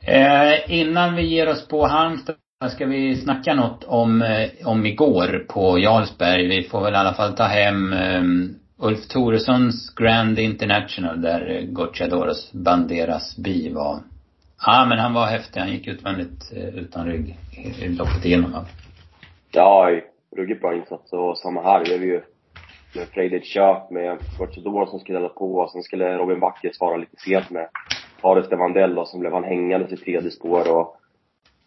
Eh, 0.00 0.80
innan 0.80 1.14
vi 1.14 1.22
ger 1.26 1.48
oss 1.48 1.68
på 1.68 1.86
Halmstad 1.86 2.36
ska 2.70 2.86
vi 2.86 3.16
snacka 3.16 3.54
något 3.54 3.84
om, 3.84 4.22
eh, 4.22 4.50
om 4.64 4.86
igår 4.86 5.46
på 5.48 5.78
Jarlsberg. 5.78 6.48
Vi 6.48 6.62
får 6.62 6.80
väl 6.80 6.94
i 6.94 6.96
alla 6.96 7.14
fall 7.14 7.32
ta 7.32 7.44
hem 7.44 7.92
um, 7.92 8.54
Ulf 8.78 9.08
Thoressons 9.08 9.94
Grand 9.94 10.38
International 10.38 11.22
där 11.22 11.66
Gocciadoros 11.72 12.52
Banderas 12.52 13.36
bi 13.36 13.68
var 13.68 14.00
Ja, 14.66 14.86
men 14.88 14.98
han 14.98 15.14
var 15.14 15.26
häftig. 15.26 15.60
Han 15.60 15.70
gick 15.70 15.88
utvändigt 15.88 16.52
eh, 16.56 16.68
utan 16.68 17.06
rygg 17.06 17.38
i 17.82 17.88
loppet 17.88 18.24
igenom. 18.24 18.64
Ja, 19.52 20.00
ruggigt 20.36 20.60
bra 20.60 20.76
insats. 20.76 21.12
Och 21.12 21.38
samma 21.38 21.62
här. 21.62 21.84
Det 21.84 21.94
är 21.94 21.98
ju 21.98 22.22
med 22.94 23.08
Fredrik 23.08 23.44
Köp 23.44 23.90
med 23.90 24.18
Coachador 24.38 24.86
som 24.86 24.98
skulle 25.00 25.18
hälla 25.18 25.28
på 25.28 25.54
och 25.54 25.70
sen 25.70 25.82
skulle 25.82 26.18
Robin 26.18 26.40
Backe 26.40 26.70
svara 26.72 26.96
lite 26.96 27.16
sent 27.16 27.50
med 27.50 27.68
Fares 28.22 28.48
de 28.48 28.56
Vandell 28.56 28.98
och 28.98 29.08
sen 29.08 29.20
blev 29.20 29.32
han 29.32 29.44
hängande 29.44 29.94
i 29.94 29.96
tredje 29.96 30.30
spår 30.30 30.76
och 30.76 30.96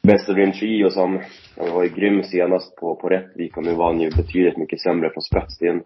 Westergren 0.01 0.51
Trio 0.51 0.89
som 0.89 1.21
han 1.57 1.73
var 1.73 1.83
ju 1.83 1.89
grym 1.89 2.23
senast 2.23 2.75
på, 2.75 2.95
på 2.95 3.09
Rättvik 3.09 3.57
och 3.57 3.63
nu 3.63 3.73
var 3.73 3.85
han 3.85 4.01
ju 4.01 4.09
betydligt 4.09 4.57
mycket 4.57 4.81
sämre 4.81 5.09
på 5.09 5.21
spets. 5.21 5.57
Det 5.59 5.67
är 5.67 5.71
en 5.71 5.83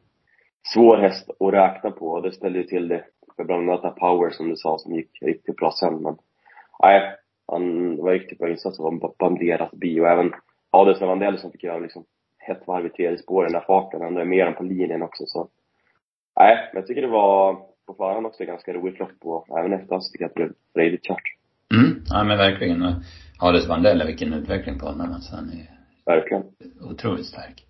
svår 0.73 0.97
häst 0.97 1.29
att 1.39 1.53
räkna 1.53 1.91
på 1.91 2.07
och 2.07 2.21
det 2.21 2.31
ställde 2.31 2.59
ju 2.59 2.65
till 2.65 2.87
det 2.87 3.03
för 3.35 3.43
bland 3.43 3.69
annat 3.69 3.95
Power 3.95 4.29
som 4.29 4.49
du 4.49 4.55
sa 4.55 4.77
som 4.77 4.95
gick 4.95 5.09
riktigt 5.21 5.55
bra 5.55 5.71
sen 5.71 6.03
men 6.03 6.15
nej, 6.81 7.15
han 7.47 7.97
var 7.97 8.11
riktigt 8.11 8.37
bra 8.37 8.49
insats 8.49 8.79
banderat 9.19 9.69
förbi 9.69 9.99
och 9.99 10.07
även 10.07 10.31
Hades 10.71 11.01
Vandell 11.01 11.39
som 11.39 11.51
fick 11.51 11.63
göra 11.63 11.79
liksom 11.79 12.05
ett 12.47 12.67
varv 12.67 12.85
i 12.85 12.89
tredje 12.89 13.17
spår 13.17 13.43
den 13.43 13.53
där 13.53 13.63
farten. 13.67 14.01
Han 14.01 14.17
är 14.17 14.25
mer 14.25 14.45
än 14.45 14.53
på 14.53 14.63
linjen 14.63 15.01
också 15.01 15.23
så. 15.25 15.49
Nej, 16.39 16.69
men 16.73 16.81
jag 16.81 16.87
tycker 16.87 17.01
det 17.01 17.07
var 17.07 17.53
på 17.87 17.93
förhand 17.93 18.25
också 18.25 18.45
ganska 18.45 18.73
roligt 18.73 18.99
lopp 18.99 19.11
och 19.21 19.59
även 19.59 19.73
efteråt 19.73 20.11
tycker 20.11 20.23
jag 20.23 20.29
att 20.29 20.35
det 20.35 20.41
blev 20.41 20.53
frejdigt 20.73 21.05
kört. 21.05 21.23
Mm, 21.73 22.03
ja 22.09 22.23
men 22.23 22.37
verkligen. 22.37 22.95
Hades 23.39 23.67
Vandell, 23.67 24.07
vilken 24.07 24.33
utveckling 24.33 24.79
på 24.79 24.85
honom 24.85 25.13
alltså. 25.13 25.35
Han 25.35 25.49
är 25.49 25.81
Verkligen. 26.05 26.43
Otroligt 26.81 27.25
stark. 27.25 27.65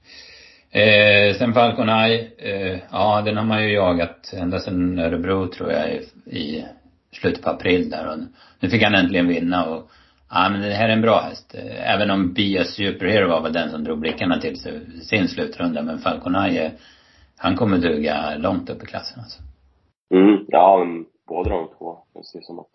Eh, 0.72 1.36
sen 1.36 1.54
Falcon 1.54 1.90
Eye, 1.90 2.32
eh, 2.38 2.80
ja 2.92 3.22
den 3.26 3.38
har 3.38 3.46
man 3.46 3.64
ju 3.64 3.74
jagat 3.74 4.34
ända 4.34 4.60
sedan 4.60 5.00
Örebro 5.00 5.48
tror 5.48 5.72
jag 5.72 5.90
i, 5.90 6.00
i 6.26 6.66
slutet 7.12 7.44
på 7.44 7.50
april 7.50 7.90
där 7.90 8.12
och 8.12 8.20
nu 8.60 8.70
fick 8.70 8.84
han 8.84 8.96
äntligen 8.96 9.28
vinna 9.28 9.66
och 9.66 9.92
Ja 10.34 10.50
men 10.52 10.62
det 10.62 10.74
här 10.74 10.90
är 10.90 10.94
en 10.94 11.02
bra 11.02 11.20
häst. 11.20 11.56
Även 11.96 12.12
om 12.12 12.34
Bia 12.34 12.64
Superhero 12.64 13.28
var 13.30 13.42
väl 13.42 13.54
den 13.54 13.70
som 13.70 13.84
drog 13.84 14.00
blickarna 14.00 14.38
till 14.38 14.56
sig, 14.60 15.02
sin 15.02 15.28
slutrunda. 15.28 15.84
Men 15.84 15.98
Falconaje, 15.98 16.72
han 17.38 17.56
kommer 17.56 17.78
duga 17.78 18.36
långt 18.38 18.70
upp 18.70 18.84
i 18.84 18.86
klassen 18.86 19.20
alltså. 19.20 19.42
Mm, 20.14 20.46
ja 20.48 20.84
men 20.86 21.06
båda 21.28 21.50
de 21.50 21.68
två. 21.78 21.98
Det 22.14 22.24
ser 22.24 22.42
som 22.42 22.60
att 22.60 22.70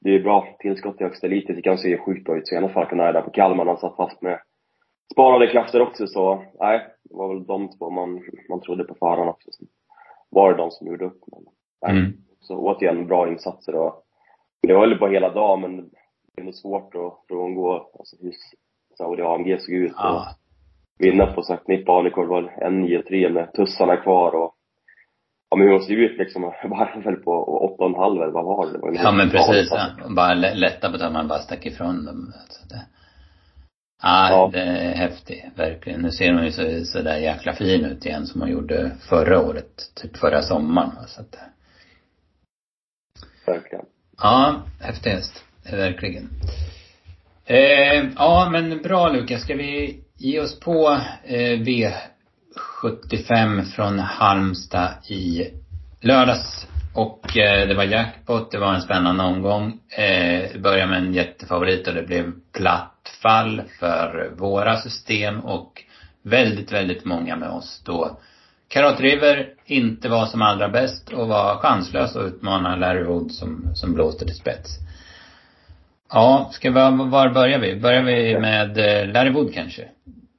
det 0.00 0.14
är 0.14 0.22
bra 0.22 0.56
tillskott 0.58 1.00
i 1.00 1.04
högsta 1.04 1.26
elit. 1.26 1.46
Det 1.46 1.62
kan 1.62 1.78
se 1.78 1.98
sjukt 1.98 2.24
bra 2.24 2.36
ut 2.36 2.48
senast 2.48 2.74
Falconaje 2.74 3.12
där 3.12 3.22
på 3.22 3.30
Kalmar. 3.30 3.66
Han 3.66 3.76
satt 3.76 3.96
fast 3.96 4.22
med 4.22 4.40
sparade 5.12 5.46
krafter 5.46 5.80
också 5.80 6.06
så, 6.06 6.44
nej, 6.60 6.86
det 7.04 7.16
var 7.16 7.34
väl 7.34 7.46
de 7.46 7.68
två 7.78 7.90
man, 7.90 8.22
man 8.48 8.60
trodde 8.60 8.84
på 8.84 8.94
förhand 8.94 9.28
också. 9.28 9.50
Så 9.52 9.64
var 10.30 10.52
det 10.52 10.58
de 10.58 10.70
som 10.70 10.86
gjorde 10.86 11.04
upp. 11.04 11.20
Men, 11.26 11.44
nej. 11.82 11.98
Mm. 11.98 12.12
Så 12.46 12.56
återigen 12.56 13.06
bra 13.06 13.28
insatser 13.28 13.74
och 13.74 14.02
det 14.62 14.74
var 14.74 14.88
väl 14.88 14.98
på 14.98 15.08
hela 15.08 15.28
dagen 15.28 15.60
men 15.60 15.90
det 16.36 16.42
är 16.48 16.52
svårt 16.52 16.94
att 16.94 17.26
frångå 17.28 17.90
alltså 17.98 18.16
hur 18.20 18.32
Saudi 18.98 19.22
AMG 19.22 19.60
såg 19.60 19.74
ut 19.74 19.92
ja. 19.96 20.16
och 20.16 20.24
vinna 20.98 21.26
på 21.26 21.42
Sankt 21.42 21.68
Nipp 21.68 21.88
Alekord 21.88 22.28
var 22.28 22.54
en 22.62 22.80
9 22.80 23.30
med 23.30 23.52
tussarna 23.52 23.96
kvar 23.96 24.34
och 24.34 24.52
Ja 25.50 25.56
men 25.56 25.66
hur 25.66 25.72
hon 25.72 25.82
såg 25.82 25.96
ut 25.96 26.18
liksom, 26.18 26.42
väl 27.04 27.16
på 27.16 27.32
åtta 27.44 27.84
och 27.84 27.90
en 27.90 27.94
halv 27.94 28.22
eller 28.22 28.32
vad 28.32 28.44
var 28.44 28.72
det? 28.72 28.78
var 28.78 28.94
ja 28.94 29.12
men 29.12 29.30
precis, 29.30 29.70
ja. 29.70 30.14
bara 30.16 30.34
lätta 30.34 30.90
på 30.90 30.96
att 31.04 31.12
man 31.12 31.28
bara 31.28 31.38
stack 31.38 31.66
ifrån 31.66 32.04
dem. 32.04 32.32
Så 32.48 32.68
det, 32.68 32.80
ja, 34.02 34.30
ja, 34.30 34.50
det 34.52 34.60
är 34.60 34.94
häftigt, 34.94 35.44
verkligen. 35.56 36.00
Nu 36.00 36.10
ser 36.10 36.32
hon 36.32 36.44
ju 36.44 36.50
så, 36.50 36.84
så 36.84 37.02
där 37.02 37.16
jäkla 37.16 37.52
fin 37.52 37.84
ut 37.84 38.06
igen 38.06 38.26
som 38.26 38.40
hon 38.40 38.50
gjorde 38.50 38.92
förra 39.08 39.40
året, 39.40 39.72
typ 39.94 40.16
förra 40.16 40.42
sommaren. 40.42 40.90
Så 41.06 41.20
att, 41.20 41.36
Verkligen. 43.46 43.84
Ja, 44.18 44.62
häftig 44.80 45.10
häst 45.10 45.44
verkligen. 45.70 46.28
Eh, 47.44 48.04
ja, 48.16 48.48
men 48.52 48.82
bra 48.82 49.08
Lukas. 49.08 49.42
Ska 49.42 49.54
vi 49.54 50.00
ge 50.18 50.40
oss 50.40 50.60
på 50.60 50.98
eh, 51.24 51.60
V75 51.60 53.62
från 53.62 53.98
Halmstad 53.98 54.94
i 55.08 55.50
lördags. 56.00 56.66
Och 56.94 57.36
eh, 57.36 57.68
det 57.68 57.74
var 57.74 57.84
jackpot, 57.84 58.50
det 58.50 58.58
var 58.58 58.74
en 58.74 58.82
spännande 58.82 59.24
omgång. 59.24 59.80
Eh, 59.88 60.60
började 60.60 60.90
med 60.90 60.98
en 60.98 61.14
jättefavorit 61.14 61.88
och 61.88 61.94
det 61.94 62.02
blev 62.02 62.32
platt 62.52 63.16
fall 63.22 63.62
för 63.80 64.32
våra 64.36 64.76
system 64.76 65.40
och 65.40 65.82
väldigt, 66.22 66.72
väldigt 66.72 67.04
många 67.04 67.36
med 67.36 67.48
oss 67.48 67.82
då 67.84 68.18
Karot 68.68 69.00
River 69.00 69.54
inte 69.64 70.08
var 70.08 70.26
som 70.26 70.42
allra 70.42 70.68
bäst 70.68 71.12
och 71.12 71.28
var 71.28 71.56
chanslös 71.56 72.16
att 72.16 72.26
utmana 72.26 72.76
Larry 72.76 73.04
Wood 73.04 73.30
som, 73.30 73.74
som 73.74 73.94
blåste 73.94 74.24
till 74.24 74.34
spets. 74.34 74.68
Ja, 76.12 76.48
ska 76.52 76.68
vi, 76.68 76.74
var 77.10 77.34
börjar 77.34 77.58
vi? 77.58 77.80
Börjar 77.80 78.02
vi 78.02 78.38
med 78.38 78.78
eh, 78.78 79.12
Larry 79.12 79.30
Wood 79.30 79.54
kanske? 79.54 79.88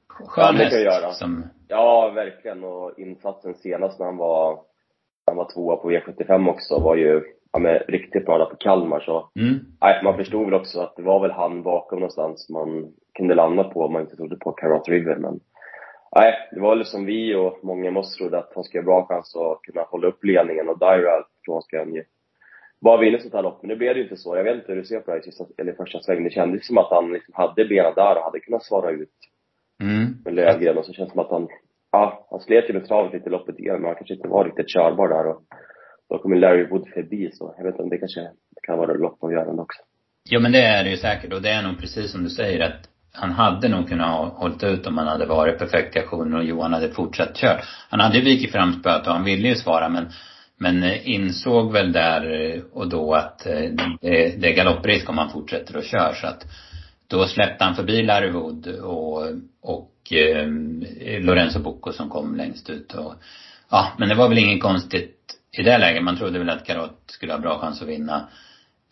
Skön 0.08 0.44
ja, 0.44 0.52
det 0.52 0.70
kan 0.70 0.82
göra. 0.82 1.12
Som... 1.12 1.44
Ja, 1.68 2.10
verkligen. 2.14 2.64
Och 2.64 2.98
insatsen 2.98 3.54
senast 3.54 3.98
när 3.98 4.06
han 4.06 4.16
var, 4.16 4.58
han 5.26 5.36
var 5.36 5.52
tvåa 5.54 5.76
på 5.76 5.90
V75 5.90 6.50
också 6.50 6.78
var 6.80 6.96
ju, 6.96 7.22
ja 7.52 7.58
men 7.58 7.78
riktigt 7.78 8.26
bra 8.26 8.44
på 8.50 8.56
Kalmar 8.56 9.00
så. 9.00 9.30
Mm. 9.40 9.58
Nej, 9.80 10.00
man 10.04 10.16
förstod 10.16 10.44
väl 10.44 10.54
också 10.54 10.80
att 10.80 10.96
det 10.96 11.02
var 11.02 11.20
väl 11.20 11.30
han 11.30 11.62
bakom 11.62 11.98
någonstans 11.98 12.48
man 12.48 12.92
kunde 13.14 13.34
landa 13.34 13.64
på 13.64 13.84
om 13.84 13.92
man 13.92 14.02
inte 14.02 14.16
trodde 14.16 14.36
på 14.36 14.52
Carrot 14.52 14.88
River 14.88 15.16
men 15.16 15.40
Nej, 16.16 16.34
det 16.52 16.60
var 16.60 16.76
väl 16.76 16.86
som 16.86 17.06
vi 17.06 17.34
och 17.34 17.58
många 17.62 17.90
med 17.90 18.00
oss 18.00 18.16
trodde 18.16 18.38
att 18.38 18.52
han 18.54 18.64
skulle 18.64 18.80
ha 18.80 18.84
bra 18.84 19.06
chans 19.06 19.36
att 19.36 19.62
kunna 19.62 19.82
hålla 19.82 20.06
upp 20.06 20.24
ledningen 20.24 20.68
och 20.68 20.78
Dyral 20.78 21.24
tror 21.44 21.54
han 21.54 21.62
ska 21.62 22.02
bara 22.80 23.00
vinna 23.00 23.18
sånt 23.18 23.34
här 23.34 23.42
lopp. 23.42 23.62
Men 23.62 23.68
nu 23.68 23.76
blev 23.76 23.94
det 23.94 23.98
ju 23.98 24.04
inte 24.04 24.16
så. 24.16 24.36
Jag 24.36 24.44
vet 24.44 24.54
inte 24.54 24.72
hur 24.72 24.76
du 24.76 24.84
ser 24.84 25.00
på 25.00 25.06
det 25.06 25.12
här 25.12 25.18
i 25.18 25.22
sista, 25.22 25.44
eller 25.58 25.72
första 25.72 26.00
svängen. 26.00 26.24
Det 26.24 26.30
kändes 26.30 26.66
som 26.66 26.78
att 26.78 26.90
han 26.90 27.12
liksom 27.12 27.34
hade 27.34 27.64
benen 27.64 27.94
där 27.94 28.16
och 28.16 28.24
hade 28.24 28.40
kunnat 28.40 28.64
svara 28.64 28.90
ut 28.90 29.18
mm. 29.82 30.16
med 30.24 30.34
Lövgren. 30.34 30.78
Och 30.78 30.84
så 30.84 30.92
känns 30.92 31.08
det 31.08 31.12
som 31.12 31.20
att 31.20 31.30
han, 31.30 31.48
ja, 31.92 32.26
han 32.30 32.40
slet 32.40 32.68
ju 32.68 32.72
med 32.72 32.86
travet 32.86 33.12
lite 33.12 33.30
loppet 33.30 33.58
igen, 33.58 33.76
men 33.76 33.84
han 33.84 33.94
kanske 33.94 34.14
inte 34.14 34.28
var 34.28 34.44
riktigt 34.44 34.68
körbar 34.68 35.08
där. 35.08 35.26
Och 35.26 35.42
då 36.08 36.18
kommer 36.18 36.36
Larry 36.36 36.66
Wood 36.66 36.88
förbi, 36.88 37.30
så 37.32 37.54
jag 37.56 37.64
vet 37.64 37.72
inte 37.72 37.82
om 37.82 37.88
det 37.88 37.98
kanske 37.98 38.30
kan 38.62 38.78
vara 38.78 38.92
loppavgörande 38.92 39.62
också. 39.62 39.82
Jo 40.30 40.40
men 40.40 40.52
det 40.52 40.62
är 40.62 40.84
det 40.84 40.90
ju 40.90 40.96
säkert 40.96 41.32
och 41.32 41.42
det 41.42 41.50
är 41.50 41.62
nog 41.62 41.78
precis 41.80 42.12
som 42.12 42.24
du 42.24 42.30
säger 42.30 42.60
att 42.60 42.88
han 43.20 43.32
hade 43.32 43.68
nog 43.68 43.88
kunnat 43.88 44.08
ha 44.08 44.24
hållit 44.26 44.62
ut 44.62 44.86
om 44.86 44.98
han 44.98 45.06
hade 45.06 45.26
varit 45.26 45.58
perfekt 45.58 45.96
i 45.96 45.98
aktionen 45.98 46.34
och 46.34 46.44
Johan 46.44 46.72
hade 46.72 46.88
fortsatt 46.88 47.36
kört. 47.36 47.64
Han 47.90 48.00
hade 48.00 48.18
ju 48.18 48.24
vikit 48.24 48.52
fram 48.52 48.72
spöet 48.72 49.06
och 49.06 49.12
han 49.12 49.24
ville 49.24 49.48
ju 49.48 49.54
svara 49.54 49.88
men 49.88 50.06
men 50.58 50.82
eh, 50.82 51.08
insåg 51.08 51.72
väl 51.72 51.92
där 51.92 52.40
eh, 52.40 52.62
och 52.72 52.88
då 52.88 53.14
att 53.14 53.46
eh, 53.46 53.70
det, 54.00 54.40
det 54.40 54.52
är 54.52 54.56
galopprisk 54.56 55.08
om 55.08 55.18
han 55.18 55.30
fortsätter 55.30 55.78
att 55.78 55.86
köra 55.86 56.14
så 56.14 56.26
att 56.26 56.44
då 57.06 57.24
släppte 57.24 57.64
han 57.64 57.74
förbi 57.74 58.02
Larry 58.02 58.30
Wood 58.30 58.66
och, 58.66 59.22
och 59.62 60.12
eh, 60.12 60.46
Lorenzo 61.20 61.58
Bocco 61.58 61.92
som 61.92 62.10
kom 62.10 62.36
längst 62.36 62.70
ut 62.70 62.94
och 62.94 63.14
ja, 63.70 63.92
men 63.98 64.08
det 64.08 64.14
var 64.14 64.28
väl 64.28 64.38
inget 64.38 64.62
konstigt 64.62 65.14
i 65.58 65.62
det 65.62 65.78
läget. 65.78 66.04
Man 66.04 66.16
trodde 66.16 66.38
väl 66.38 66.50
att 66.50 66.66
Karat 66.66 67.02
skulle 67.06 67.32
ha 67.32 67.40
bra 67.40 67.58
chans 67.58 67.82
att 67.82 67.88
vinna 67.88 68.28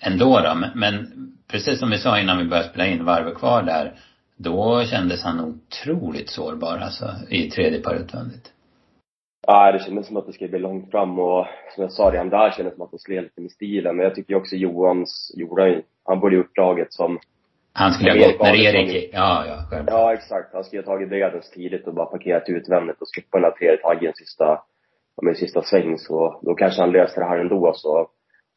ändå 0.01 0.41
då. 0.41 0.55
Men, 0.55 0.71
men 0.75 1.09
precis 1.49 1.79
som 1.79 1.91
vi 1.91 1.99
sa 1.99 2.21
innan 2.21 2.39
vi 2.39 2.45
började 2.45 2.69
spela 2.69 2.87
in 2.87 3.05
varvet 3.05 3.35
kvar 3.35 3.63
där, 3.63 3.95
då 4.37 4.83
kändes 4.85 5.25
han 5.25 5.41
otroligt 5.41 6.31
sårbar 6.31 6.79
alltså 6.79 7.05
i 7.31 7.51
tredje 7.51 7.83
par 7.83 7.95
utvändigt. 7.95 8.53
Ja, 9.47 9.73
det 9.73 9.79
kändes 9.79 10.07
som 10.07 10.17
att 10.17 10.27
det 10.27 10.33
skulle 10.33 10.51
bli 10.51 10.59
långt 10.59 10.91
fram 10.91 11.19
och 11.19 11.47
som 11.75 11.83
jag 11.83 11.93
sa 11.93 12.11
redan 12.11 12.29
där 12.29 12.51
kändes 12.51 12.73
det 12.73 12.77
som 12.77 12.85
att 12.85 12.91
det 12.91 12.99
sled 12.99 13.23
lite 13.23 13.41
med 13.41 13.51
stilen. 13.51 13.97
Men 13.97 14.05
jag 14.05 14.15
tycker 14.15 14.35
också 14.35 14.57
Johans, 14.57 15.33
gjorde, 15.37 15.83
han 16.05 16.21
borde 16.21 16.37
gjort 16.37 16.57
draget 16.57 16.93
som 16.93 17.19
han 17.73 17.93
skulle 17.93 18.11
ha 18.11 18.19
gått 18.19 18.41
när 18.41 18.55
Erik 18.55 19.11
ja, 19.13 19.45
ja, 19.47 19.57
själv. 19.71 19.85
Ja, 19.89 20.15
exakt. 20.15 20.55
Han 20.55 20.65
skulle 20.65 20.83
ha 20.83 20.87
tagit 20.87 21.09
bredens 21.09 21.51
tidigt 21.51 21.87
och 21.87 21.95
bara 21.95 22.07
parkerat 22.07 22.49
utvändigt 22.49 23.01
och 23.01 23.09
skippat 23.15 23.33
den 23.33 23.45
här 23.45 23.51
tredje 23.51 23.77
taggen 23.77 24.13
sista, 24.15 24.63
med 25.23 25.37
sista 25.37 25.63
sväng 25.63 25.99
så 25.99 26.41
då 26.43 26.55
kanske 26.55 26.81
han 26.81 26.93
löser 26.93 27.21
det 27.21 27.27
här 27.27 27.39
ändå 27.39 27.73
så. 27.75 28.09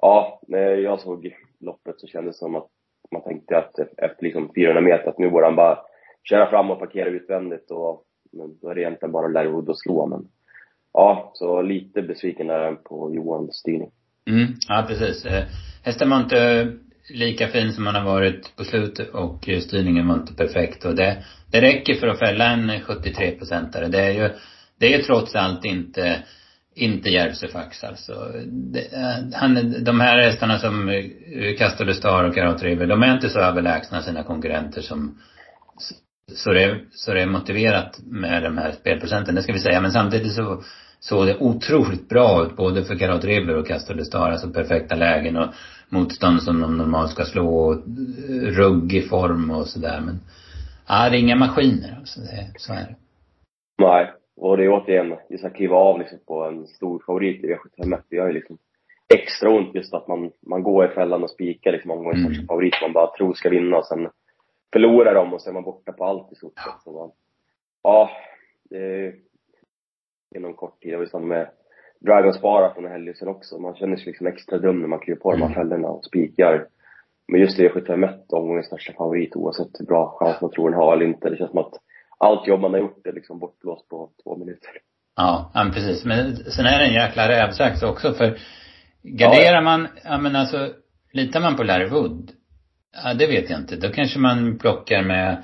Ja, 0.02 0.40
när 0.48 0.76
jag 0.76 1.00
såg 1.00 1.36
loppet 1.60 2.00
så 2.00 2.08
kändes 2.08 2.36
det 2.36 2.40
som 2.40 2.56
att 2.56 2.68
man 3.12 3.24
tänkte 3.24 3.58
att 3.58 3.80
efter 3.80 4.24
liksom 4.24 4.52
400 4.56 4.82
meter 4.82 5.10
att 5.10 5.18
nu 5.18 5.30
borde 5.30 5.46
han 5.46 5.56
bara 5.56 5.80
köra 6.24 6.50
fram 6.50 6.72
och 6.72 6.80
parkera 6.80 7.10
utvändigt 7.10 7.72
och 7.72 8.06
men 8.32 8.60
då 8.62 8.70
är 8.70 8.76
det 8.76 8.82
egentligen 8.82 9.12
bara 9.12 9.28
Larrywood 9.28 9.70
att 9.70 9.80
slå 9.80 10.06
men 10.06 10.28
ja, 10.94 11.32
så 11.34 11.62
lite 11.62 12.02
besviken 12.02 12.50
är 12.50 12.76
på 12.76 13.14
Johans 13.16 13.56
styrning. 13.56 13.92
Mm, 14.30 14.48
ja 14.68 14.86
precis. 14.88 15.26
Eh, 15.26 15.44
hästen 15.84 16.10
var 16.10 16.18
inte 16.18 16.72
lika 17.14 17.48
fin 17.48 17.74
som 17.74 17.86
han 17.86 17.96
har 17.96 18.14
varit 18.14 18.56
på 18.56 18.64
slutet 18.64 19.10
och 19.10 19.50
styrningen 19.62 20.08
var 20.08 20.16
inte 20.16 20.34
perfekt 20.34 20.86
och 20.86 20.96
det, 20.96 21.24
det 21.52 21.62
räcker 21.62 21.94
för 21.94 22.08
att 22.08 22.20
fälla 22.20 22.46
en 22.46 22.70
73-procentare. 22.70 23.88
Det 23.88 24.02
är 24.02 24.12
ju, 24.12 24.30
det 24.80 24.94
är 24.94 24.98
ju 24.98 25.04
trots 25.04 25.36
allt 25.36 25.66
inte 25.66 26.24
inte 26.76 27.10
Järvsöfax 27.10 27.84
alltså. 27.84 28.32
Det, 28.48 28.80
eh, 28.80 29.40
han, 29.40 29.84
de 29.84 30.00
här 30.00 30.22
hästarna 30.22 30.60
som 30.60 30.90
eh, 30.90 31.58
kastade 31.58 31.94
Star 31.94 32.24
och 32.24 32.36
Carrot 32.36 32.64
River, 32.64 32.88
de 32.88 33.04
är 33.04 33.14
inte 33.14 33.30
så 33.30 33.40
överlägsna 33.40 34.02
sina 34.02 34.24
konkurrenter 34.24 34.82
som 34.82 35.18
så 36.36 36.54
det, 36.54 36.80
så 36.92 37.14
det 37.14 37.22
är 37.22 37.26
motiverat 37.26 38.00
med 38.06 38.44
de 38.44 38.58
här 38.58 38.72
spelprocenten, 38.72 39.36
det 39.36 39.42
ska 39.42 39.54
vi 39.54 39.60
säga. 39.60 39.82
Men 39.82 39.92
samtidigt 39.92 40.34
så 40.34 40.64
såg 41.00 41.28
det 41.28 41.38
otroligt 41.38 42.10
bra 42.10 42.46
ut 42.46 42.56
både 42.56 42.84
för 42.84 42.96
Karat 42.96 43.24
River 43.24 43.56
och 43.56 43.68
Castor 43.68 43.94
de 43.94 44.06
Star. 44.06 44.32
Alltså 44.32 44.50
perfekta 44.50 44.96
lägen 44.96 45.38
och 45.38 45.54
motstånd 45.90 46.44
som 46.44 46.62
de 46.62 46.78
normalt 46.78 47.12
ska 47.12 47.26
slå 47.26 47.56
och 47.56 47.74
eh, 47.74 48.52
ruggig 48.52 49.10
form 49.10 49.52
och 49.52 49.68
sådär. 49.68 50.02
Men, 50.06 50.20
ja, 50.88 51.10
det 51.10 51.18
är 51.18 51.20
inga 51.20 51.36
maskiner 51.36 51.96
alltså. 52.00 52.20
Det, 52.20 52.54
så 52.58 52.74
är 52.74 52.78
det. 52.78 52.96
Nej. 53.82 54.14
Och 54.40 54.58
det 54.58 54.66
är 54.66 54.70
återigen, 54.70 55.16
just 55.30 55.46
att 55.46 55.56
kliva 55.56 55.76
av 55.76 56.00
liksom 56.00 56.20
på 56.28 56.44
en 56.44 56.68
stor 56.68 57.04
favorit 57.06 57.44
i 57.44 57.48
V75 57.48 58.02
det 58.10 58.16
gör 58.16 58.28
ju 58.28 58.34
liksom 58.34 58.58
extra 59.14 59.50
ont 59.50 59.76
just 59.76 59.94
att 59.94 60.08
man, 60.08 60.32
man 60.42 60.64
går 60.64 60.86
i 60.86 60.88
fällan 60.88 61.24
och 61.24 61.30
spikar 61.30 61.72
liksom 61.72 61.90
gånger 61.90 62.14
mm. 62.14 62.48
favorit 62.48 62.74
man 62.82 62.94
bara 62.94 63.18
tror 63.18 63.34
ska 63.34 63.50
vinna 63.50 63.78
och 63.78 63.86
sen 63.86 64.10
förlorar 64.74 65.16
de 65.16 65.34
och 65.34 65.42
så 65.42 65.50
är 65.50 65.54
man 65.54 65.64
borta 65.64 65.92
på 65.92 66.06
allt 66.06 66.32
i 66.32 66.36
stort 66.36 66.60
sett. 66.60 66.84
Så 66.84 66.92
man, 66.92 67.12
ja, 67.84 68.10
det 68.70 68.78
är 68.78 69.16
inom 70.36 70.54
kort 70.54 70.82
tid. 70.82 70.94
Jag 70.94 71.00
var 71.00 71.06
samma 71.06 71.26
med 71.26 71.50
Dragon 72.00 72.34
Spara 72.34 72.74
från 72.74 72.86
helgen 72.86 73.16
sen 73.16 73.28
också. 73.28 73.60
Man 73.60 73.76
känner 73.76 73.96
sig 73.96 74.06
liksom 74.06 74.28
extra 74.28 74.58
dum 74.58 74.80
när 74.80 74.88
man 74.88 75.00
kliver 75.00 75.20
på 75.20 75.32
mm. 75.32 75.40
de 75.40 75.46
här 75.46 75.62
mm. 75.62 75.70
fällorna 75.70 75.88
och 75.88 76.06
spikar. 76.06 76.68
Men 77.28 77.42
just 77.42 77.58
det, 77.58 77.70
V75 77.70 78.20
omgångens 78.30 78.66
största 78.66 78.94
favorit 78.94 79.36
oavsett 79.36 79.80
hur 79.80 79.86
bra 79.86 80.18
chans 80.20 80.42
man 80.42 80.52
tror 80.52 80.70
den 80.70 80.80
har 80.80 80.94
eller 80.94 81.06
inte. 81.06 81.30
Det 81.30 81.38
känns 81.38 81.52
som 81.52 81.60
att 81.60 81.74
allt 82.20 82.48
jobb 82.48 82.62
man 82.62 82.74
har 82.74 82.80
gjort 82.80 83.08
är 83.08 83.14
liksom 83.14 83.40
bortblåst 83.40 83.90
på 83.90 84.10
två 84.24 84.38
minuter. 84.38 84.72
Ja, 85.16 85.52
men 85.54 85.72
precis. 85.72 86.06
Men 86.06 86.36
sen 86.36 86.66
är 86.66 86.80
det 86.80 86.86
en 86.86 86.94
jäkla 86.94 87.30
rävsax 87.30 87.84
också 87.84 88.14
för 88.14 88.38
garderar 89.04 89.56
ja. 89.56 89.62
man, 89.62 89.88
ja 90.04 90.18
men 90.18 90.36
alltså, 90.36 90.70
litar 91.12 91.40
man 91.42 91.56
på 91.56 91.64
Larry 91.64 91.90
Wood? 91.90 92.32
Ja, 93.04 93.14
det 93.14 93.28
vet 93.28 93.50
jag 93.50 93.60
inte. 93.60 93.76
Då 93.76 93.90
kanske 93.90 94.20
man 94.20 94.58
plockar 94.58 95.04
med 95.04 95.44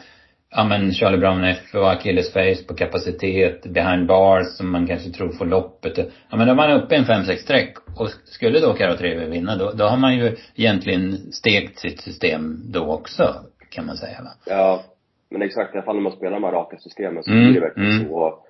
ja 0.51 0.63
men 0.63 0.94
Charlie 0.94 1.17
Brown 1.17 1.44
F 1.44 1.75
och 1.75 1.91
Achilles 1.91 2.34
Face 2.34 2.63
på 2.67 2.75
kapacitet, 2.75 3.63
behind 3.63 4.08
bars 4.08 4.48
som 4.58 4.72
man 4.72 4.88
kanske 4.88 5.10
tror 5.10 5.32
får 5.32 5.46
loppet. 5.46 5.98
Ja 6.29 6.38
men 6.38 6.48
då 6.48 6.51
är 6.51 6.55
man 6.55 6.72
uppe 6.72 6.96
i 6.96 6.98
en 6.98 7.05
5-6 7.05 7.36
streck 7.36 7.77
och 7.96 8.10
skulle 8.25 8.60
då 8.60 8.74
Karo 8.74 8.98
Treve 8.98 9.25
vinna 9.25 9.55
då, 9.55 9.72
då 9.72 9.86
har 9.86 9.98
man 9.98 10.17
ju 10.17 10.36
egentligen 10.55 11.32
stegt 11.32 11.79
sitt 11.79 12.01
system 12.01 12.72
då 12.72 12.86
också, 12.86 13.36
kan 13.70 13.86
man 13.86 13.98
säga 13.98 14.22
va? 14.22 14.29
Ja, 14.46 14.84
men 15.29 15.41
exakt, 15.41 15.75
i 15.75 15.77
alla 15.77 15.86
fall 15.86 15.96
när 15.96 16.03
man 16.03 16.12
spelar 16.12 16.32
de 16.32 16.44
här 16.44 16.51
raka 16.51 16.77
systemen 16.77 17.24
så 17.24 17.32
mm. 17.32 17.44
blir 17.44 17.53
det 17.53 17.67
verkligen 17.67 17.91
mm. 17.91 18.08
så. 18.08 18.44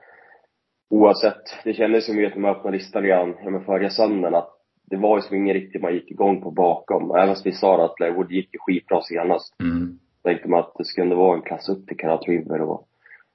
Oavsett, 0.89 1.44
det 1.63 1.74
kändes 1.74 2.05
som 2.05 2.25
att 2.25 2.36
man 2.36 2.51
öppnade 2.51 2.77
listan 2.77 3.05
igen, 3.05 3.36
ja 3.44 3.50
men 3.50 3.65
förra 3.65 3.89
söndagen 3.89 4.36
att 4.36 4.51
det 4.89 4.98
var 4.98 5.17
ju 5.17 5.22
som 5.22 5.36
ingen 5.36 5.53
riktigt 5.53 5.82
man 5.82 5.94
gick 5.94 6.12
igång 6.12 6.41
på 6.41 6.51
bakom. 6.51 7.12
Även 7.12 7.36
vi 7.44 7.51
sa 7.51 7.86
att 7.86 8.00
Lewood 8.00 8.32
gick 8.32 8.53
ju 8.53 8.60
skitbra 8.60 9.01
senast. 9.01 9.62
Mm 9.62 10.00
tänkte 10.25 10.50
man 10.50 10.60
att 10.60 10.74
det 10.77 10.86
skulle 10.86 11.15
vara 11.15 11.36
en 11.36 11.41
klass 11.41 11.70
upp 11.70 11.88
till 11.88 11.98
Karat 11.98 12.27
River 12.27 12.62
och 12.62 12.88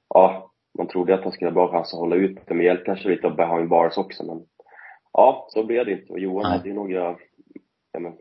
ja, 0.09 0.51
man 0.79 0.87
trodde 0.87 1.15
att 1.15 1.23
han 1.23 1.33
skulle 1.33 1.51
ha 1.51 1.55
bra 1.55 1.73
chans 1.73 1.95
att 1.95 2.01
hålla 2.01 2.17
ut 2.17 2.39
det 2.47 2.55
med 2.55 2.67
hjälp 2.67 2.85
kanske 2.85 3.09
lite 3.09 3.27
av 3.27 3.37
behind 3.37 3.69
bars 3.69 3.99
också 3.99 4.25
men 4.25 4.43
ja, 5.13 5.47
så 5.49 5.65
blev 5.65 5.87
det 5.87 5.93
inte 5.93 6.13
och 6.13 6.19
Johan 6.19 6.43
Nej. 6.43 6.53
hade 6.53 6.69
ju 6.69 6.75
några, 6.75 7.17
ja 7.93 8.01
men, 8.01 8.13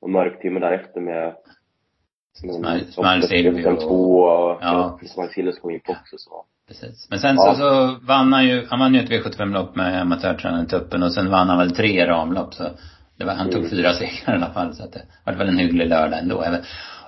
en 0.00 0.12
mörk 0.12 0.40
timme 0.40 0.60
därefter 0.60 1.00
med 1.00 1.36
Smile 2.38 3.22
Silvio 3.22 3.66
och... 3.66 3.80
två 3.80 4.20
och 4.20 4.58
ja. 4.60 4.98
Smile 5.06 5.28
Silvio 5.28 5.52
kom 5.52 5.70
in 5.70 5.80
på 5.80 5.92
också 5.92 6.16
så. 6.18 6.44
Precis. 6.68 7.06
Men 7.10 7.18
sen 7.18 7.36
ja. 7.36 7.54
så, 7.54 7.58
så 7.58 7.96
vann 8.06 8.32
han 8.32 8.46
ju, 8.46 8.66
han 8.70 8.78
vann 8.78 8.94
ju 8.94 9.00
ett 9.00 9.10
V75-lopp 9.10 9.76
med 9.76 10.00
amatörtränaren 10.00 10.66
Tuppen 10.66 11.02
och 11.02 11.12
sen 11.12 11.30
vann 11.30 11.48
han 11.48 11.58
väl 11.58 11.70
tre 11.70 12.06
ramlopp 12.06 12.54
så 12.54 12.64
det 13.16 13.24
var, 13.24 13.34
han 13.34 13.50
tog 13.50 13.58
mm. 13.58 13.70
fyra 13.70 13.92
segrar 13.92 14.34
i 14.34 14.36
alla 14.36 14.52
fall 14.52 14.74
så 14.74 14.84
att 14.84 14.92
det 14.92 15.02
var 15.24 15.32
väl 15.32 15.48
en 15.48 15.58
hygglig 15.58 15.88
lördag 15.88 16.18
ändå. 16.18 16.44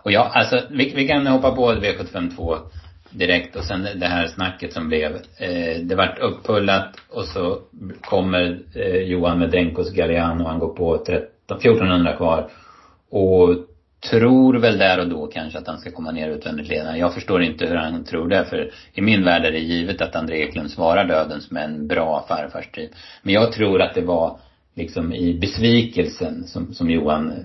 Och 0.03 0.13
ja, 0.13 0.31
alltså 0.35 0.61
vi, 0.71 0.93
vi 0.95 1.09
kan 1.09 1.27
hoppa 1.27 1.51
på 1.51 1.73
V752 1.73 2.59
direkt 3.11 3.57
och 3.57 3.65
sen 3.65 3.83
det 3.83 4.07
här 4.07 4.27
snacket 4.27 4.73
som 4.73 4.89
blev. 4.89 5.13
Eh, 5.39 5.81
det 5.83 5.95
vart 5.95 6.19
upphullat 6.19 6.97
och 7.09 7.25
så 7.25 7.59
kommer 8.01 8.61
eh, 8.75 9.03
Johan 9.03 9.39
med 9.39 9.51
Denkos 9.51 9.93
Galliano, 9.93 10.45
han 10.45 10.59
går 10.59 10.75
på 10.75 10.99
13, 11.07 11.59
1400 11.59 12.17
kvar. 12.17 12.51
Och 13.11 13.57
tror 14.01 14.59
väl 14.59 14.79
där 14.79 15.01
och 15.01 15.09
då 15.09 15.27
kanske 15.27 15.59
att 15.59 15.67
han 15.67 15.79
ska 15.79 15.91
komma 15.91 16.11
ner 16.11 16.31
utvändigt 16.31 16.69
ledande. 16.69 16.99
Jag 16.99 17.15
förstår 17.15 17.43
inte 17.43 17.67
hur 17.67 17.77
han 17.77 18.05
tror 18.05 18.29
det, 18.29 18.45
för 18.45 18.71
i 18.93 19.01
min 19.01 19.25
värld 19.25 19.45
är 19.45 19.53
det 19.53 19.59
givet 19.59 20.01
att 20.01 20.17
André 20.17 20.43
Eklund 20.43 20.71
svarar 20.71 21.05
döden 21.05 21.41
som 21.41 21.57
en 21.57 21.87
bra 21.87 22.25
farfarstrid. 22.29 22.91
Men 23.23 23.35
jag 23.35 23.53
tror 23.53 23.83
att 23.83 23.95
det 23.95 24.01
var 24.01 24.41
liksom 24.75 25.13
i 25.13 25.39
besvikelsen 25.39 26.47
som, 26.47 26.75
som 26.75 26.91
Johan 26.91 27.45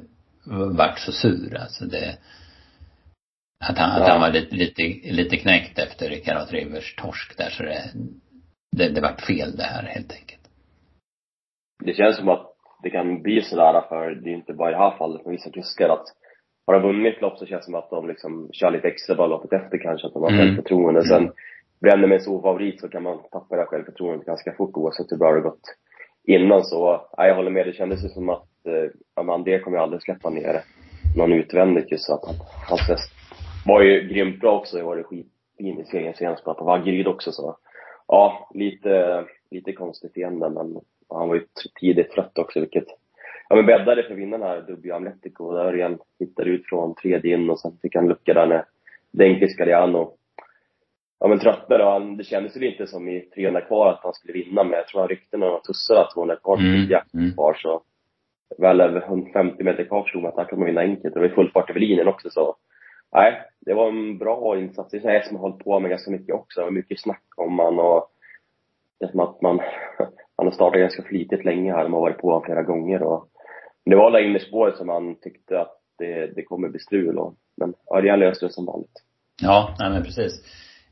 vart 0.77 0.99
så 0.99 1.11
sur. 1.11 1.57
Alltså 1.57 1.85
det, 1.85 2.17
att 3.59 3.77
han, 3.77 3.89
ja. 3.89 4.03
att 4.03 4.09
han 4.09 4.21
var 4.21 4.31
lite, 4.31 4.55
lite, 4.55 4.83
lite 5.11 5.37
knäckt 5.37 5.79
efter 5.79 6.19
Karat 6.25 6.51
Rivers 6.51 6.95
torsk 6.95 7.37
där 7.37 7.49
så 7.49 7.63
det, 7.63 7.91
det, 8.71 8.89
det 8.89 9.01
vart 9.01 9.21
fel 9.21 9.55
det 9.57 9.63
här 9.63 9.83
helt 9.83 10.13
enkelt. 10.13 10.41
Det 11.85 11.93
känns 11.93 12.17
som 12.17 12.29
att 12.29 12.51
det 12.83 12.89
kan 12.89 13.21
bli 13.21 13.41
sådär 13.41 13.81
för 13.89 14.15
det 14.15 14.29
är 14.29 14.33
inte 14.33 14.53
bara 14.53 14.69
i 14.69 14.73
det 14.73 14.79
här 14.79 14.97
fallet 14.97 15.25
med 15.25 15.31
vissa 15.31 15.49
kuskar 15.49 15.89
att 15.89 16.05
har 16.65 16.73
de 16.73 16.82
vunnit 16.82 17.21
lopp 17.21 17.38
så 17.38 17.45
känns 17.45 17.62
det 17.62 17.65
som 17.65 17.75
att 17.75 17.89
de 17.89 18.08
liksom 18.08 18.49
kör 18.51 18.71
lite 18.71 18.88
extra 18.88 19.15
bara 19.15 19.28
loppet 19.28 19.54
efter 19.54 19.78
kanske, 19.78 20.08
att 20.08 20.13
de 20.13 20.23
har 20.23 20.30
mm. 20.30 20.41
självförtroende. 20.41 20.99
Mm. 20.99 21.10
Sen 21.10 21.32
bränner 21.82 22.08
med 22.08 22.23
så 22.23 22.41
favorit 22.41 22.82
så 22.82 22.89
kan 22.89 23.04
man 23.04 23.19
tappa 23.32 23.56
det 23.56 23.65
självförtroendet 23.65 24.25
ganska 24.25 24.54
fort 24.54 24.78
oavsett 24.78 25.12
hur 25.12 25.17
bra 25.17 25.32
det 25.32 25.41
gått 25.41 25.75
innan 26.28 26.63
så, 26.63 27.08
ja, 27.17 27.28
jag 27.28 27.36
håller 27.36 27.51
med, 27.51 27.67
det 27.67 27.73
kändes 27.73 28.04
ju 28.04 28.10
som 28.10 28.30
att, 28.30 28.65
eh, 28.65 29.43
det 29.45 29.60
kommer 29.60 29.78
ju 29.78 29.84
aldrig 29.84 30.01
släppa 30.01 30.30
ner 30.30 30.62
någon 31.17 31.34
utvändigt 31.34 31.91
just 31.91 32.06
så 32.06 32.13
att 32.13 32.25
han, 32.25 32.36
hans 32.69 32.82
häst 32.82 33.12
var 33.65 33.82
ju 33.82 34.08
grymt 34.08 34.39
bra 34.39 34.58
också. 34.60 34.78
Jag 34.78 34.86
var 34.86 34.95
det 34.95 35.04
skitfin 35.04 35.80
i 35.80 35.86
serien 35.86 36.13
senast 36.13 36.43
på 36.43 36.63
Vaggeryd 36.63 37.08
också 37.08 37.32
så. 37.32 37.58
Ja, 38.08 38.49
lite, 38.54 39.25
lite 39.51 39.73
konstigt 39.73 40.17
igen 40.17 40.39
där, 40.39 40.49
men 40.49 40.82
han 41.10 41.28
var 41.28 41.36
ju 41.36 41.45
tidigt 41.80 42.12
trött 42.12 42.38
också 42.38 42.60
vilket 42.60 42.88
ja 43.49 43.55
men 43.55 43.65
bäddade 43.65 44.03
för 44.03 44.15
vinnaren 44.15 44.43
här, 44.43 44.62
Dubbio 44.62 44.93
Amletico. 44.93 45.53
Där 45.53 45.65
Örjan 45.65 45.99
hittade 46.19 46.49
ut 46.49 46.65
från 46.65 46.95
tredje 46.95 47.34
in 47.34 47.49
och 47.49 47.60
sen 47.60 47.77
fick 47.81 47.95
han 47.95 48.08
lucka 48.08 48.34
där 48.34 48.47
när 48.47 48.65
Denkis 49.12 49.58
Galliano 49.58 50.12
ja 51.19 51.27
men 51.27 51.39
tröttnade 51.39 51.84
och 51.84 51.91
han, 51.91 52.17
det 52.17 52.23
kändes 52.23 52.58
ju 52.58 52.71
inte 52.71 52.88
som 52.88 53.10
i 53.10 53.21
300 53.21 53.62
kvar 53.62 53.89
att 53.89 54.03
han 54.03 54.13
skulle 54.13 54.34
vinna 54.34 54.63
men 54.63 54.73
jag 54.73 54.88
tror 54.88 55.01
han 55.01 55.10
ryckte 55.10 55.38
några 55.38 55.60
tussar 55.60 55.95
att 55.95 56.13
200 56.13 56.36
kvar 56.36 56.58
mm. 56.58 56.89
jakt 56.89 57.13
mm. 57.13 57.34
kvar 57.34 57.53
så 57.53 57.81
väl 58.58 58.81
över 58.81 59.01
150 59.01 59.63
meter 59.63 59.84
kvar 59.84 60.03
förstod 60.03 60.21
man 60.21 60.31
att 60.31 60.38
han 60.38 60.45
kunde 60.45 60.65
vinna 60.65 60.81
enkelt 60.81 61.15
och 61.15 61.21
det 61.21 61.27
var 61.27 61.36
full 61.36 61.51
fart 61.51 61.69
över 61.69 61.79
linjen 61.79 62.08
också 62.08 62.29
så 62.29 62.55
nej, 63.15 63.41
det 63.60 63.73
var 63.73 63.88
en 63.88 64.17
bra 64.17 64.60
insats. 64.60 64.91
Det 64.91 64.97
är 64.97 65.10
en 65.10 65.23
som 65.23 65.36
har 65.36 65.41
hållit 65.49 65.63
på 65.63 65.79
med 65.79 65.89
ganska 65.89 66.12
mycket 66.12 66.36
också. 66.36 66.60
Det 66.60 66.65
var 66.65 66.71
mycket 66.71 67.01
snack 67.01 67.23
om 67.36 67.60
han 67.60 67.79
och 67.79 68.10
det 68.99 69.05
är 69.05 69.10
som 69.10 69.19
att 69.19 69.41
man, 69.41 69.60
han 70.36 70.47
har 70.47 70.51
startat 70.51 70.79
ganska 70.79 71.03
flitigt 71.03 71.45
länge 71.45 71.73
här. 71.73 71.84
De 71.84 71.93
har 71.93 72.01
varit 72.01 72.17
på 72.17 72.27
honom 72.27 72.43
flera 72.45 72.63
gånger 72.63 73.03
och 73.03 73.27
det 73.85 73.95
var 73.95 74.05
alla 74.05 74.19
innerspåret 74.19 74.77
som 74.77 74.89
han 74.89 75.15
tyckte 75.15 75.59
att 75.59 75.77
det, 75.97 76.35
det 76.35 76.43
kommer 76.43 76.69
bli 76.69 76.79
strul 76.79 77.17
och, 77.17 77.35
men 77.57 77.73
Örjan 77.97 78.19
löste 78.19 78.45
det 78.45 78.51
som 78.51 78.65
vanligt. 78.65 79.03
Ja, 79.41 79.75
nej 79.79 79.89
men 79.89 80.03
precis. 80.03 80.43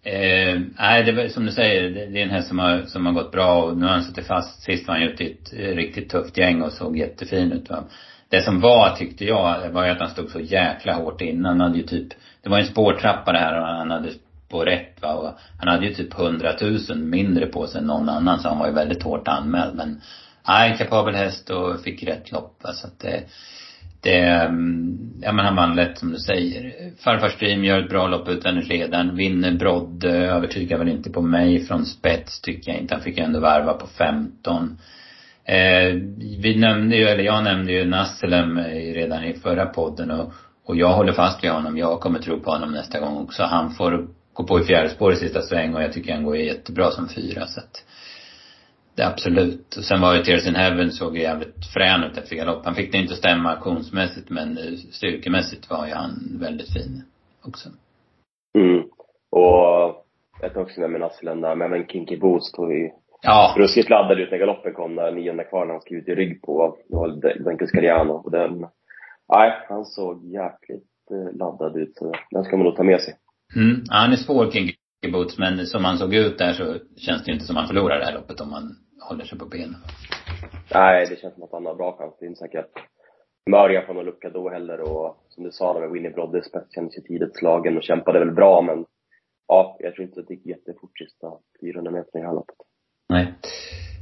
Eh, 0.04 0.62
nej, 0.80 1.04
det 1.04 1.12
var 1.12 1.28
som 1.28 1.46
du 1.46 1.52
säger, 1.52 1.90
det, 1.90 2.06
det 2.06 2.20
är 2.20 2.24
en 2.24 2.30
häst 2.30 2.48
som 2.48 2.60
har, 2.60 2.82
som 2.82 3.06
har 3.06 3.14
gått 3.14 3.32
bra 3.32 3.64
och 3.64 3.78
nu 3.78 3.86
har 3.86 3.94
han 3.94 4.04
suttit 4.04 4.28
fast. 4.28 4.64
Sist 4.64 4.88
var 4.88 4.96
han 4.96 5.04
ute 5.04 5.24
i 5.24 5.32
ett 5.32 5.54
riktigt 5.54 6.10
tufft 6.10 6.38
gäng 6.38 6.62
och 6.62 6.72
såg 6.72 6.98
jättefin 6.98 7.52
ut 7.52 7.70
va. 7.70 7.84
Det 8.30 8.42
som 8.42 8.62
var, 8.62 8.96
tyckte 8.96 9.26
jag, 9.26 9.70
var 9.70 9.86
ju 9.86 9.92
att 9.92 10.00
han 10.00 10.10
stod 10.10 10.30
så 10.30 10.40
jäkla 10.40 10.94
hårt 10.94 11.22
innan. 11.22 11.46
Han 11.46 11.62
hade 11.62 11.78
ju 11.78 11.84
typ, 11.84 12.08
det 12.42 12.50
var 12.50 12.60
en 12.60 12.66
spårtrappa 12.66 13.32
det 13.32 13.40
här 13.40 13.60
och 13.60 13.68
han 13.68 13.92
hade 13.92 14.10
på 14.50 14.66
rätt 14.66 15.02
va 15.02 15.14
och 15.14 15.30
han 15.60 15.68
hade 15.68 15.86
ju 15.86 15.94
typ 15.94 16.14
hundratusen 16.14 17.10
mindre 17.10 17.46
på 17.46 17.68
sig 17.68 17.82
än 17.82 17.88
någon 17.88 18.10
annan 18.10 18.40
så 18.40 18.50
han 18.50 18.60
var 18.60 18.68
ju 18.68 18.74
väldigt 18.74 19.04
hårt 19.04 19.28
anmäld 19.28 19.76
men 19.76 20.02
Ja, 20.46 20.66
en 20.66 20.78
kapabel 20.78 21.16
häst 21.16 21.50
och 21.50 21.82
fick 21.82 22.04
rätt 22.04 22.32
lopp 22.32 22.64
va, 22.64 22.74
så 22.74 22.88
att 22.88 23.00
det 23.00 23.24
det, 24.04 24.20
mm, 24.20 24.98
ja 25.22 25.32
men 25.32 25.46
han 25.46 25.56
vann 25.56 25.76
lätt 25.76 25.98
som 25.98 26.12
du 26.12 26.18
säger. 26.18 26.74
Farfar 27.04 27.30
Stream 27.30 27.64
gör 27.64 27.80
ett 27.80 27.90
bra 27.90 28.08
lopp 28.08 28.30
utvändigt 28.30 28.68
ledaren, 28.68 29.16
vinner 29.16 29.52
Brodde, 29.52 30.10
eh, 30.10 30.36
övertygar 30.36 30.78
väl 30.78 30.88
inte 30.88 31.10
på 31.10 31.22
mig 31.22 31.66
från 31.66 31.86
spets 31.86 32.42
tycker 32.42 32.72
jag 32.72 32.82
inte. 32.82 32.96
Han 32.96 33.04
fick 33.04 33.18
ändå 33.18 33.40
varva 33.40 33.74
på 33.74 33.88
15. 33.88 34.78
Eh, 35.46 35.94
vi 36.40 36.56
nämnde 36.56 36.96
ju, 36.96 37.04
eller 37.04 37.24
jag 37.24 37.44
nämnde 37.44 37.72
ju 37.72 37.86
Nasselem 37.86 38.58
eh, 38.58 38.94
redan 38.94 39.24
i 39.24 39.34
förra 39.34 39.66
podden 39.66 40.12
och, 40.12 40.34
och 40.66 40.76
jag 40.76 40.94
håller 40.94 41.14
fast 41.14 41.44
vid 41.44 41.52
honom. 41.52 41.78
Jag 41.78 42.00
kommer 42.00 42.20
tro 42.20 42.40
på 42.40 42.52
honom 42.52 42.72
nästa 42.72 43.00
gång 43.00 43.18
också. 43.18 43.44
Han 43.44 43.72
får 43.72 44.08
gå 44.34 44.44
på 44.44 44.60
i 44.60 44.64
fjärde 44.64 44.90
spår 44.90 45.14
i 45.14 45.16
sista 45.16 45.42
sväng 45.42 45.74
och 45.74 45.84
jag 45.84 45.94
tycker 45.94 46.14
han 46.14 46.24
går 46.24 46.38
jättebra 46.38 46.92
som 46.92 47.10
fyra 47.10 47.48
så 47.48 47.60
att 47.60 47.86
det 48.96 49.08
absolut. 49.08 49.76
Och 49.78 49.84
sen 49.84 50.02
var 50.02 50.16
ju 50.16 50.24
Tears 50.24 50.48
in 50.48 50.56
Heaven 50.56 50.92
såg 50.92 51.18
ju 51.18 51.22
jävligt 51.22 51.66
frän 51.74 52.04
ut 52.04 52.18
efter 52.18 52.36
galopp. 52.36 52.66
Han 52.66 52.76
fick 52.76 52.92
det 52.92 52.98
inte 52.98 53.14
att 53.14 53.20
stämma 53.20 53.50
aktionsmässigt 53.52 54.30
men 54.30 54.58
styrkemässigt 54.92 55.70
var 55.70 55.88
ju 55.88 55.94
han 55.94 56.38
väldigt 56.40 56.74
fin 56.74 57.04
också. 57.44 57.70
Mm. 58.58 58.84
Och 59.32 60.06
jag 60.42 60.54
tar 60.54 60.62
också 60.62 60.82
med 60.82 61.02
Nasselem 61.02 61.42
där, 61.42 61.56
men 61.56 61.74
även 61.74 61.88
Kinky 61.88 62.18
Boost 62.18 62.56
tog 62.56 62.74
ju 62.74 62.90
Ja. 63.26 63.56
Ruskigt 63.58 63.90
laddad 63.90 64.20
ut 64.20 64.32
när 64.32 64.38
galoppen 64.38 64.74
kom 64.74 64.96
där, 64.96 65.12
nionde 65.12 65.44
kvar 65.44 65.66
när 65.66 65.74
han 65.74 65.82
skulle 65.82 66.00
ut 66.00 66.08
i 66.08 66.16
rygg 66.16 66.42
på, 66.42 66.78
det 66.90 66.96
var 66.96 67.44
Denko 67.44 67.68
Scariano. 67.68 68.14
Och 68.14 68.32
den, 68.32 68.60
nej, 69.34 69.52
han 69.70 69.86
såg 69.86 70.26
jäkligt 70.26 71.12
eh, 71.12 71.38
laddad 71.38 71.78
ut. 71.78 71.96
Så 71.96 72.14
den 72.32 72.44
ska 72.44 72.58
man 72.58 72.66
nog 72.66 72.76
ta 72.76 72.84
med 72.84 73.02
sig. 73.02 73.14
Mm. 73.56 73.82
Ja, 73.86 73.96
han 73.96 74.12
är 74.12 74.16
svår 74.16 74.52
King 75.04 75.12
boots. 75.12 75.38
Men 75.38 75.68
som 75.68 75.86
han 75.86 75.98
såg 75.98 76.14
ut 76.14 76.38
där 76.38 76.54
så 76.54 76.64
känns 76.98 77.24
det 77.24 77.30
ju 77.32 77.34
inte 77.34 77.46
som 77.46 77.56
han 77.56 77.68
förlorar 77.68 78.00
det 78.00 78.06
här 78.06 78.14
loppet 78.14 78.42
om 78.42 78.50
man 78.50 78.76
håller 79.10 79.26
sig 79.26 79.38
på 79.40 79.46
benen. 79.46 79.76
Nej, 80.74 81.06
det 81.10 81.20
känns 81.20 81.34
som 81.34 81.44
att 81.44 81.52
han 81.52 81.66
har 81.66 81.76
bra 81.76 81.98
chans. 81.98 82.16
Det 82.20 82.26
är 82.26 82.28
inte 82.28 82.40
säkert 82.40 82.66
att 82.66 82.84
Mörja 83.50 83.86
får 83.86 83.94
någon 83.94 84.06
lucka 84.06 84.30
då 84.30 84.50
heller 84.50 84.82
och 84.82 85.26
som 85.30 85.44
du 85.44 85.52
sa 85.52 85.80
med 85.80 85.92
Winnie 85.92 86.10
Brodde 86.10 86.44
spets 86.44 86.76
kändes 86.76 86.98
ju 86.98 87.02
tidigt 87.02 87.38
slagen 87.38 87.78
och 87.78 87.84
kämpade 87.84 88.20
väl 88.20 88.32
bra 88.32 88.62
men 88.62 88.86
ja, 89.48 89.78
jag 89.80 89.96
tror 89.96 90.08
inte 90.08 90.20
att 90.20 90.28
det 90.28 90.34
gick 90.34 90.46
jättefort 90.46 90.98
sista 90.98 91.28
400 91.62 91.92
meter 91.92 92.18
i 92.18 92.22
det 92.22 92.28
här 92.28 92.34
loppet. 92.34 92.56
Nej. 93.10 93.34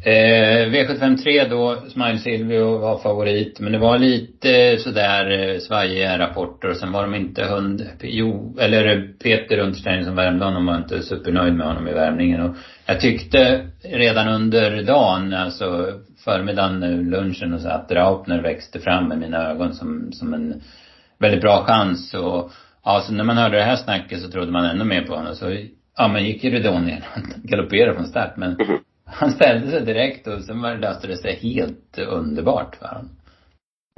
Eh, 0.04 0.70
V753 0.70 1.50
då, 1.50 1.76
Smile 1.90 2.18
Silvio 2.18 2.78
var 2.78 2.98
favorit, 2.98 3.60
men 3.60 3.72
det 3.72 3.78
var 3.78 3.98
lite 3.98 4.78
sådär 4.78 5.32
eh, 5.32 5.60
svajiga 5.60 6.20
rapporter 6.20 6.70
och 6.70 6.78
sen 6.78 6.92
var 6.92 7.02
de 7.04 7.16
inte 7.16 7.44
hund, 7.44 7.88
jo, 8.02 8.58
eller 8.60 8.86
eh, 8.88 9.02
Peter 9.24 9.58
Unterstein 9.58 10.06
som 10.06 10.16
värmde 10.16 10.46
honom 10.46 10.66
var 10.66 10.78
inte 10.78 11.02
supernöjd 11.02 11.54
med 11.54 11.68
honom 11.68 11.88
i 11.88 11.94
värmningen 11.94 12.42
och 12.42 12.56
jag 12.86 13.00
tyckte 13.00 13.68
redan 13.84 14.28
under 14.28 14.84
dagen, 14.84 15.34
alltså 15.34 15.88
förmiddagen, 16.24 17.10
lunchen 17.10 17.54
och 17.54 17.62
så 17.62 17.70
att 17.70 17.90
Draupner 17.90 18.42
växte 18.42 18.80
fram 18.80 19.12
i 19.12 19.16
mina 19.16 19.50
ögon 19.50 19.74
som, 19.74 20.12
som 20.12 20.34
en 20.34 20.62
väldigt 21.20 21.42
bra 21.42 21.64
chans 21.68 22.14
och 22.14 22.52
ja, 22.86 23.04
så 23.08 23.14
när 23.14 23.24
man 23.24 23.38
hörde 23.38 23.58
det 23.58 23.64
här 23.64 23.76
snacket 23.76 24.22
så 24.22 24.32
trodde 24.32 24.52
man 24.52 24.66
ännu 24.66 24.84
mer 24.84 25.02
på 25.02 25.16
honom 25.16 25.36
så 25.36 25.58
ja, 25.98 26.08
men 26.08 26.26
gick 26.26 26.44
ju 26.44 26.50
Redon 26.50 26.88
igen, 26.90 27.02
galopperade 27.44 27.96
från 27.96 28.08
start 28.08 28.38
men 28.38 28.52
mhm 28.52 28.78
han 29.12 29.32
ställde 29.32 29.68
sig 29.68 29.86
direkt 29.86 30.28
och 30.28 30.44
sen 30.44 30.62
var, 30.62 30.76
löste 30.76 31.08
det 31.08 31.18
sig 31.18 31.36
helt 31.36 31.98
underbart 32.00 32.76
för 32.76 32.88
honom. 32.88 33.10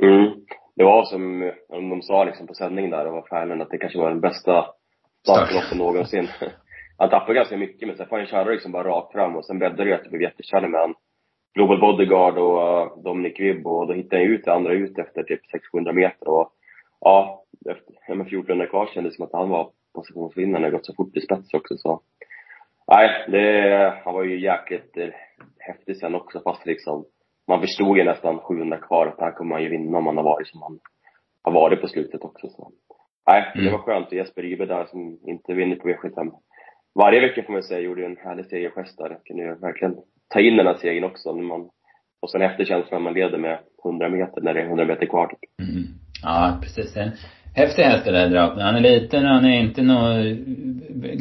Mm. 0.02 0.34
Det 0.76 0.84
var 0.84 1.04
som 1.04 1.52
de 1.70 2.02
sa 2.02 2.24
liksom 2.24 2.48
på 2.48 2.54
sändningen 2.54 2.92
där, 2.92 3.04
det 3.06 3.12
var 3.12 3.28
Färlen, 3.30 3.62
att 3.62 3.70
det 3.70 3.78
kanske 3.78 4.00
var 4.00 4.10
den 4.10 4.22
bästa 4.22 4.66
startloppen 5.24 5.78
någonsin. 5.78 6.28
Han 6.98 7.10
tappade 7.10 7.34
ganska 7.34 7.58
mycket, 7.58 7.88
men 7.88 7.98
sen 7.98 8.08
får 8.08 8.18
han 8.18 8.28
köra 8.28 8.50
liksom 8.50 8.72
bara 8.72 8.88
rakt 8.88 9.12
fram 9.12 9.36
och 9.36 9.46
sen 9.46 9.60
bäddade 9.60 9.84
det 9.84 9.96
att 9.96 10.04
det 10.04 10.10
blev 10.10 10.22
jättekärlig 10.22 10.70
med 10.70 10.82
han 10.82 10.94
Global 11.56 11.80
Bodyguard 11.80 12.38
och 12.38 12.58
uh, 12.58 13.04
Dominic 13.04 13.40
Vibb 13.40 13.68
och 13.68 13.88
då 13.88 13.94
hittade 13.94 14.22
han 14.22 14.32
ut 14.32 14.46
det 14.46 14.54
andra 14.54 14.74
ut 14.74 15.00
efter 15.00 15.24
typ 15.24 15.46
600 15.46 15.94
meter 15.94 16.30
och 16.30 16.52
ja, 17.00 17.44
efter 17.70 17.94
ja, 18.08 18.16
men 18.16 18.26
14 18.26 18.68
kvar 18.68 18.90
kändes 18.94 19.14
det 19.14 19.16
som 19.16 19.26
att 19.26 19.34
han 19.34 19.50
var 19.50 19.70
positionsvinnare, 19.96 20.72
gått 20.72 20.86
så 20.86 20.94
fort 20.94 21.18
i 21.18 21.22
spets 21.22 21.54
också 21.54 21.78
så 21.78 22.02
Nej, 22.88 23.26
det, 23.28 24.02
han 24.06 24.14
var 24.14 24.24
ju 24.24 24.40
jäkligt 24.40 24.98
eh, 24.98 25.10
häftig 25.60 25.98
sen 25.98 26.16
också 26.16 26.42
fast 26.44 26.66
liksom 26.66 27.06
man 27.48 27.62
förstod 27.62 27.98
ju 27.98 28.04
nästan 28.04 28.40
700 28.40 28.78
kvar 28.78 29.08
att 29.08 29.20
här 29.20 29.32
kommer 29.32 29.50
man 29.50 29.64
ju 29.64 29.70
vinna 29.70 29.98
om 29.98 30.04
man 30.04 30.18
har 30.18 30.24
varit 30.24 30.48
som 30.48 30.62
han 30.62 30.80
har 31.44 31.52
varit 31.52 31.82
på 31.82 31.88
slutet 31.88 32.24
också 32.24 32.48
så. 32.50 32.72
Nej, 33.28 33.52
mm. 33.56 33.66
det 33.66 33.72
var 33.72 33.80
skönt. 33.80 34.08
Och 34.08 34.14
Jesper 34.14 34.46
Ibe 34.46 34.66
där 34.66 34.86
som 34.86 35.20
inte 35.28 35.54
vinner 35.54 35.76
på 35.76 35.88
V75 35.88 36.32
varje 36.96 37.22
vecka 37.22 37.44
får 37.44 37.54
man 37.54 37.64
säga 37.64 37.80
gjorde 37.80 38.06
en 38.06 38.18
härlig 38.18 38.46
segergest 38.46 38.98
där. 38.98 39.18
Kunde 39.26 39.44
ju 39.44 39.56
verkligen 39.56 39.96
ta 40.30 40.40
in 40.40 40.58
den 40.58 40.68
här 40.68 40.74
segern 40.74 41.04
också 41.04 41.34
när 41.34 41.44
man 41.44 41.70
och 42.22 42.30
sen 42.32 42.42
efterkänslan 42.42 43.02
när 43.04 43.10
man 43.10 43.14
leder 43.14 43.38
med 43.38 43.60
100 43.86 44.10
meter 44.10 44.42
när 44.42 44.54
det 44.54 44.62
är 44.62 44.66
100 44.66 44.86
meter 44.86 45.06
kvar 45.06 45.28
typ. 45.28 45.70
Mm. 45.70 45.84
Ja, 46.24 46.60
precis. 46.62 46.98
Häftig 47.56 47.84
häst 47.84 48.06
det 48.06 48.12
där 48.12 48.30
Draupner. 48.30 48.64
Han 48.64 48.76
är 48.76 48.82
liten, 48.82 49.26
han 49.26 49.46
är 49.46 49.60
inte 49.60 49.82
någon 49.82 50.24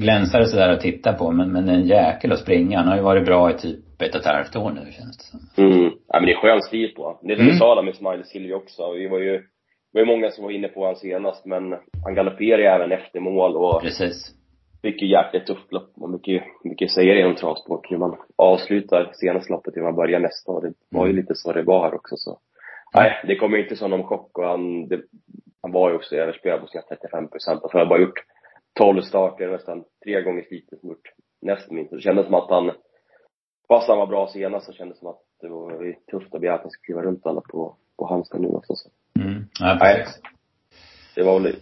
glänsare 0.03 0.47
sådär 0.47 0.69
att 0.69 0.81
titta 0.81 1.13
på 1.13 1.31
men, 1.31 1.53
men 1.53 1.69
en 1.69 1.87
jäkel 1.87 2.33
att 2.33 2.39
springa. 2.39 2.79
Han 2.79 2.89
har 2.89 2.97
ju 2.97 3.03
varit 3.03 3.27
bra 3.27 3.51
i 3.51 3.55
typ 3.55 4.03
ett 4.03 4.15
och 4.15 4.21
ett 4.21 4.27
halvt 4.27 4.57
år 4.57 4.71
nu 4.71 4.93
känns 4.93 5.17
det 5.19 5.25
som. 5.25 5.65
Mm. 5.65 5.91
Ja 6.09 6.21
men 6.21 6.27
det 6.27 6.33
är 6.33 6.37
skön 6.37 6.63
stil 6.63 6.93
på 6.97 7.19
Det 7.23 7.33
är 7.33 7.37
som 7.37 7.43
mm. 7.43 7.55
du 7.55 7.59
sa 7.59 7.83
med 7.83 7.97
Smiley 7.97 8.25
Silvia 8.25 8.57
också. 8.57 8.93
Vi 8.93 9.09
var 9.09 9.19
ju, 9.19 9.33
det 9.33 9.93
var 9.93 10.01
ju 10.01 10.07
många 10.07 10.31
som 10.31 10.45
var 10.45 10.51
inne 10.51 10.69
på 10.69 10.81
honom 10.81 10.97
senast 10.97 11.47
men 11.47 11.75
han 12.05 12.15
galopperar 12.15 12.59
ju 12.59 12.65
även 12.65 12.93
efter 12.93 13.21
mål 13.21 13.57
och 13.57 13.83
Precis 13.83 14.35
mycket 14.83 15.09
jäkligt 15.09 15.47
tufft 15.47 15.73
lopp 15.73 15.93
och 15.95 16.11
mycket, 16.11 16.43
mycket 16.65 16.91
säger 16.91 17.15
inom 17.15 17.35
travsport. 17.35 17.91
Hur 17.91 17.99
man 17.99 18.17
avslutar 18.37 19.11
senaste 19.13 19.53
loppet, 19.53 19.77
hur 19.77 19.83
man 19.83 19.95
börjar 19.95 20.21
nästa. 20.21 20.53
Och 20.53 20.63
det 20.63 20.73
var 20.91 21.07
ju 21.07 21.13
lite 21.13 21.35
så 21.35 21.53
det 21.53 21.63
var 21.63 21.85
här 21.85 21.95
också 21.95 22.17
så. 22.17 22.39
Nej, 22.95 23.13
det 23.27 23.37
kom 23.37 23.57
inte 23.57 23.77
som 23.77 23.91
någon 23.91 24.05
chock 24.05 24.39
och 24.39 24.45
han, 24.45 24.89
det, 24.89 25.01
han 25.63 25.73
var 25.73 25.91
ju 25.91 25.97
också 25.97 26.17
överspelad 26.17 26.61
på 26.61 26.67
sina 26.67 26.83
35 26.83 27.29
procent. 27.29 27.63
Han 27.63 27.81
har 27.81 27.87
bara 27.87 28.01
gjort 28.01 28.25
12 28.79 29.01
starter, 29.01 29.49
nästan 29.49 29.85
tre 30.05 30.23
gånger 30.23 30.43
sliten 30.43 30.79
som 30.79 30.89
gjort 30.89 31.13
näst 31.43 31.71
minst. 31.71 31.91
Det 31.91 32.01
kändes 32.01 32.27
som 32.27 32.35
att 32.35 32.51
han, 32.51 32.73
fast 33.69 33.89
han 33.89 33.99
var 33.99 34.07
bra 34.07 34.29
senast 34.29 34.67
så 34.67 34.73
kändes 34.73 34.97
det 34.97 35.01
som 35.01 35.09
att 35.09 35.21
det 35.41 35.49
var 35.49 35.95
tufft 36.11 36.35
att 36.35 36.41
begära 36.41 36.55
att 36.55 36.63
han 36.63 36.71
skulle 36.71 36.85
kliva 36.85 37.03
runt 37.03 37.27
alla 37.27 37.41
på, 37.41 37.77
på 37.99 38.07
Halmstad 38.07 38.41
nu 38.41 38.49
också 38.49 38.75
så. 38.75 38.89
Mm, 39.21 39.45
ja, 39.61 39.79
Nej, 39.81 40.07
det 41.15 41.23
var 41.23 41.41
väl 41.41 41.57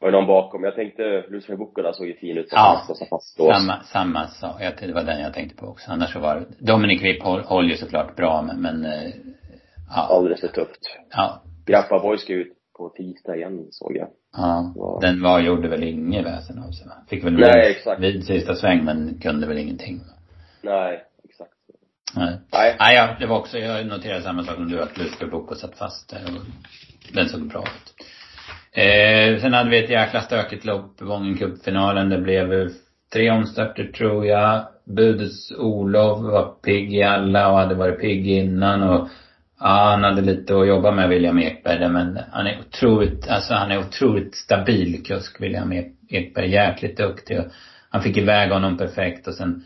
var 0.00 0.10
det 0.10 0.16
någon 0.16 0.26
bakom? 0.26 0.64
Jag 0.64 0.74
tänkte, 0.74 1.24
Lucifer 1.28 1.56
Buccola 1.56 1.92
såg 1.92 2.06
ju 2.06 2.14
fin 2.16 2.38
ut. 2.38 2.48
Ja, 2.50 2.84
fast, 2.88 3.08
fast 3.08 3.36
samma, 3.36 3.82
samma 3.82 4.26
sak. 4.26 4.60
Det 4.80 4.92
var 4.92 5.02
den 5.02 5.20
jag 5.20 5.34
tänkte 5.34 5.56
på 5.56 5.66
också. 5.66 5.90
Annars 5.90 6.12
så 6.12 6.18
var 6.18 6.46
Dominic 6.58 7.02
Wipp 7.02 7.22
håller 7.22 7.68
ju 7.68 7.76
såklart 7.76 8.16
bra 8.16 8.42
men, 8.42 8.62
men 8.62 8.84
eh, 8.84 9.10
ja. 9.90 10.08
Alldeles 10.10 10.40
för 10.40 10.48
tufft. 10.48 10.98
Ja. 11.10 11.42
Grappa 11.66 11.98
Boy 11.98 12.18
ska 12.18 12.32
ut 12.32 12.61
på 12.76 12.88
tisdag 12.88 13.36
igen 13.36 13.66
såg 13.70 13.96
jag. 13.96 14.08
Ja. 14.36 14.72
Var... 14.76 15.00
Den 15.00 15.22
var, 15.22 15.40
gjorde 15.40 15.68
väl 15.68 15.82
inget 15.82 16.26
väsen 16.26 16.58
av 16.58 16.70
sig 16.70 16.86
va? 16.86 16.94
Fick 17.08 17.24
väl 17.24 17.32
Nej, 17.32 17.70
exakt. 17.70 18.00
vid 18.00 18.24
sista 18.24 18.54
sväng 18.54 18.84
men 18.84 19.20
kunde 19.20 19.46
väl 19.46 19.58
ingenting. 19.58 20.00
Nej, 20.62 21.04
exakt. 21.24 21.50
Nej. 22.16 22.36
Nej. 22.52 22.76
Nej, 22.78 22.96
ja, 22.96 23.16
det 23.20 23.26
var 23.26 23.38
också, 23.38 23.58
jag 23.58 23.86
noterade 23.86 24.22
samma 24.22 24.44
sak 24.44 24.54
som 24.54 24.68
du, 24.68 24.82
att 24.82 25.20
Bucco 25.30 25.54
satt 25.54 25.78
fast 25.78 26.10
där 26.10 26.22
och 26.24 26.44
den 27.14 27.28
såg 27.28 27.48
bra 27.48 27.62
ut. 27.62 27.94
Eh, 28.72 29.40
sen 29.40 29.52
hade 29.52 29.70
vi 29.70 29.84
ett 29.84 29.90
jäkla 29.90 30.20
stökigt 30.20 30.64
lopp, 30.64 31.02
Vången 31.02 31.38
Cup-finalen. 31.38 32.08
Det 32.08 32.18
blev 32.18 32.70
tre 33.12 33.30
omstarter 33.30 33.84
tror 33.84 34.26
jag. 34.26 34.66
Budets 34.84 35.52
Olof 35.52 36.22
var 36.22 36.54
pigg 36.62 36.94
i 36.94 37.02
alla 37.02 37.52
och 37.52 37.58
hade 37.58 37.74
varit 37.74 38.00
pigg 38.00 38.26
innan 38.26 38.82
och 38.82 39.08
ja, 39.62 39.90
han 39.90 40.04
hade 40.04 40.22
lite 40.22 40.56
att 40.56 40.68
jobba 40.68 40.90
med 40.90 41.08
William 41.08 41.38
Ekberg 41.38 41.78
där, 41.78 41.88
men 41.88 42.18
han 42.32 42.46
är 42.46 42.60
otroligt, 42.60 43.28
alltså 43.28 43.54
han 43.54 43.70
är 43.70 43.78
otroligt 43.78 44.34
stabil 44.34 45.04
kusk, 45.04 45.40
William 45.40 45.72
Ekberg. 46.08 46.50
Jäkligt 46.50 46.96
duktig 46.96 47.38
och 47.38 47.46
han 47.90 48.02
fick 48.02 48.16
iväg 48.16 48.50
honom 48.50 48.76
perfekt 48.76 49.28
och 49.28 49.34
sen 49.34 49.64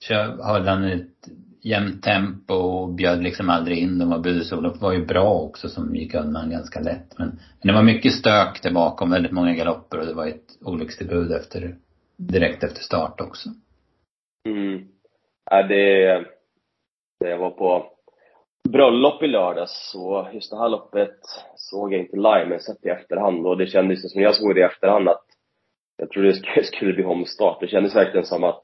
kör, 0.00 0.42
höll 0.42 0.68
han 0.68 0.84
ett 0.84 1.28
jämnt 1.62 2.02
tempo 2.02 2.54
och 2.54 2.94
bjöd 2.94 3.22
liksom 3.22 3.50
aldrig 3.50 3.78
in 3.78 3.98
dem 3.98 4.12
och 4.12 4.22
Budesolof 4.22 4.80
var 4.80 4.92
ju 4.92 5.06
bra 5.06 5.40
också 5.40 5.68
som 5.68 5.94
gick 5.94 6.14
undan 6.14 6.50
ganska 6.50 6.80
lätt. 6.80 7.18
Men, 7.18 7.28
men 7.28 7.68
det 7.68 7.72
var 7.72 7.82
mycket 7.82 8.12
stök 8.12 8.62
där 8.62 8.70
bakom, 8.70 9.10
väldigt 9.10 9.32
många 9.32 9.54
galopper 9.54 9.98
och 9.98 10.06
det 10.06 10.14
var 10.14 10.26
ett 10.26 10.58
olyckstillbud 10.60 11.32
efter, 11.32 11.76
direkt 12.16 12.64
efter 12.64 12.82
start 12.82 13.20
också. 13.20 13.48
Mm. 14.48 14.88
Ja, 15.50 15.62
det, 15.62 16.04
det 17.20 17.28
jag 17.30 17.38
var 17.38 17.50
på 17.50 17.92
bröllop 18.68 19.22
i 19.22 19.26
lördags 19.26 19.90
så 19.92 20.28
just 20.32 20.50
det 20.50 20.58
här 20.58 20.68
loppet 20.68 21.18
såg 21.56 21.92
jag 21.92 22.00
inte 22.00 22.16
live 22.16 22.46
men 22.48 22.60
sett 22.60 22.86
i 22.86 22.88
efterhand 22.88 23.46
och 23.46 23.56
det 23.56 23.66
kändes 23.66 24.12
som 24.12 24.22
jag 24.22 24.34
såg 24.34 24.54
det 24.54 24.60
i 24.60 24.64
efterhand 24.64 25.08
att 25.08 25.24
jag 25.96 26.10
trodde 26.10 26.32
det 26.54 26.64
skulle 26.64 26.92
bli 26.94 27.04
omstart. 27.04 27.60
Det 27.60 27.68
kändes 27.68 27.96
verkligen 27.96 28.26
som 28.26 28.44
att 28.44 28.62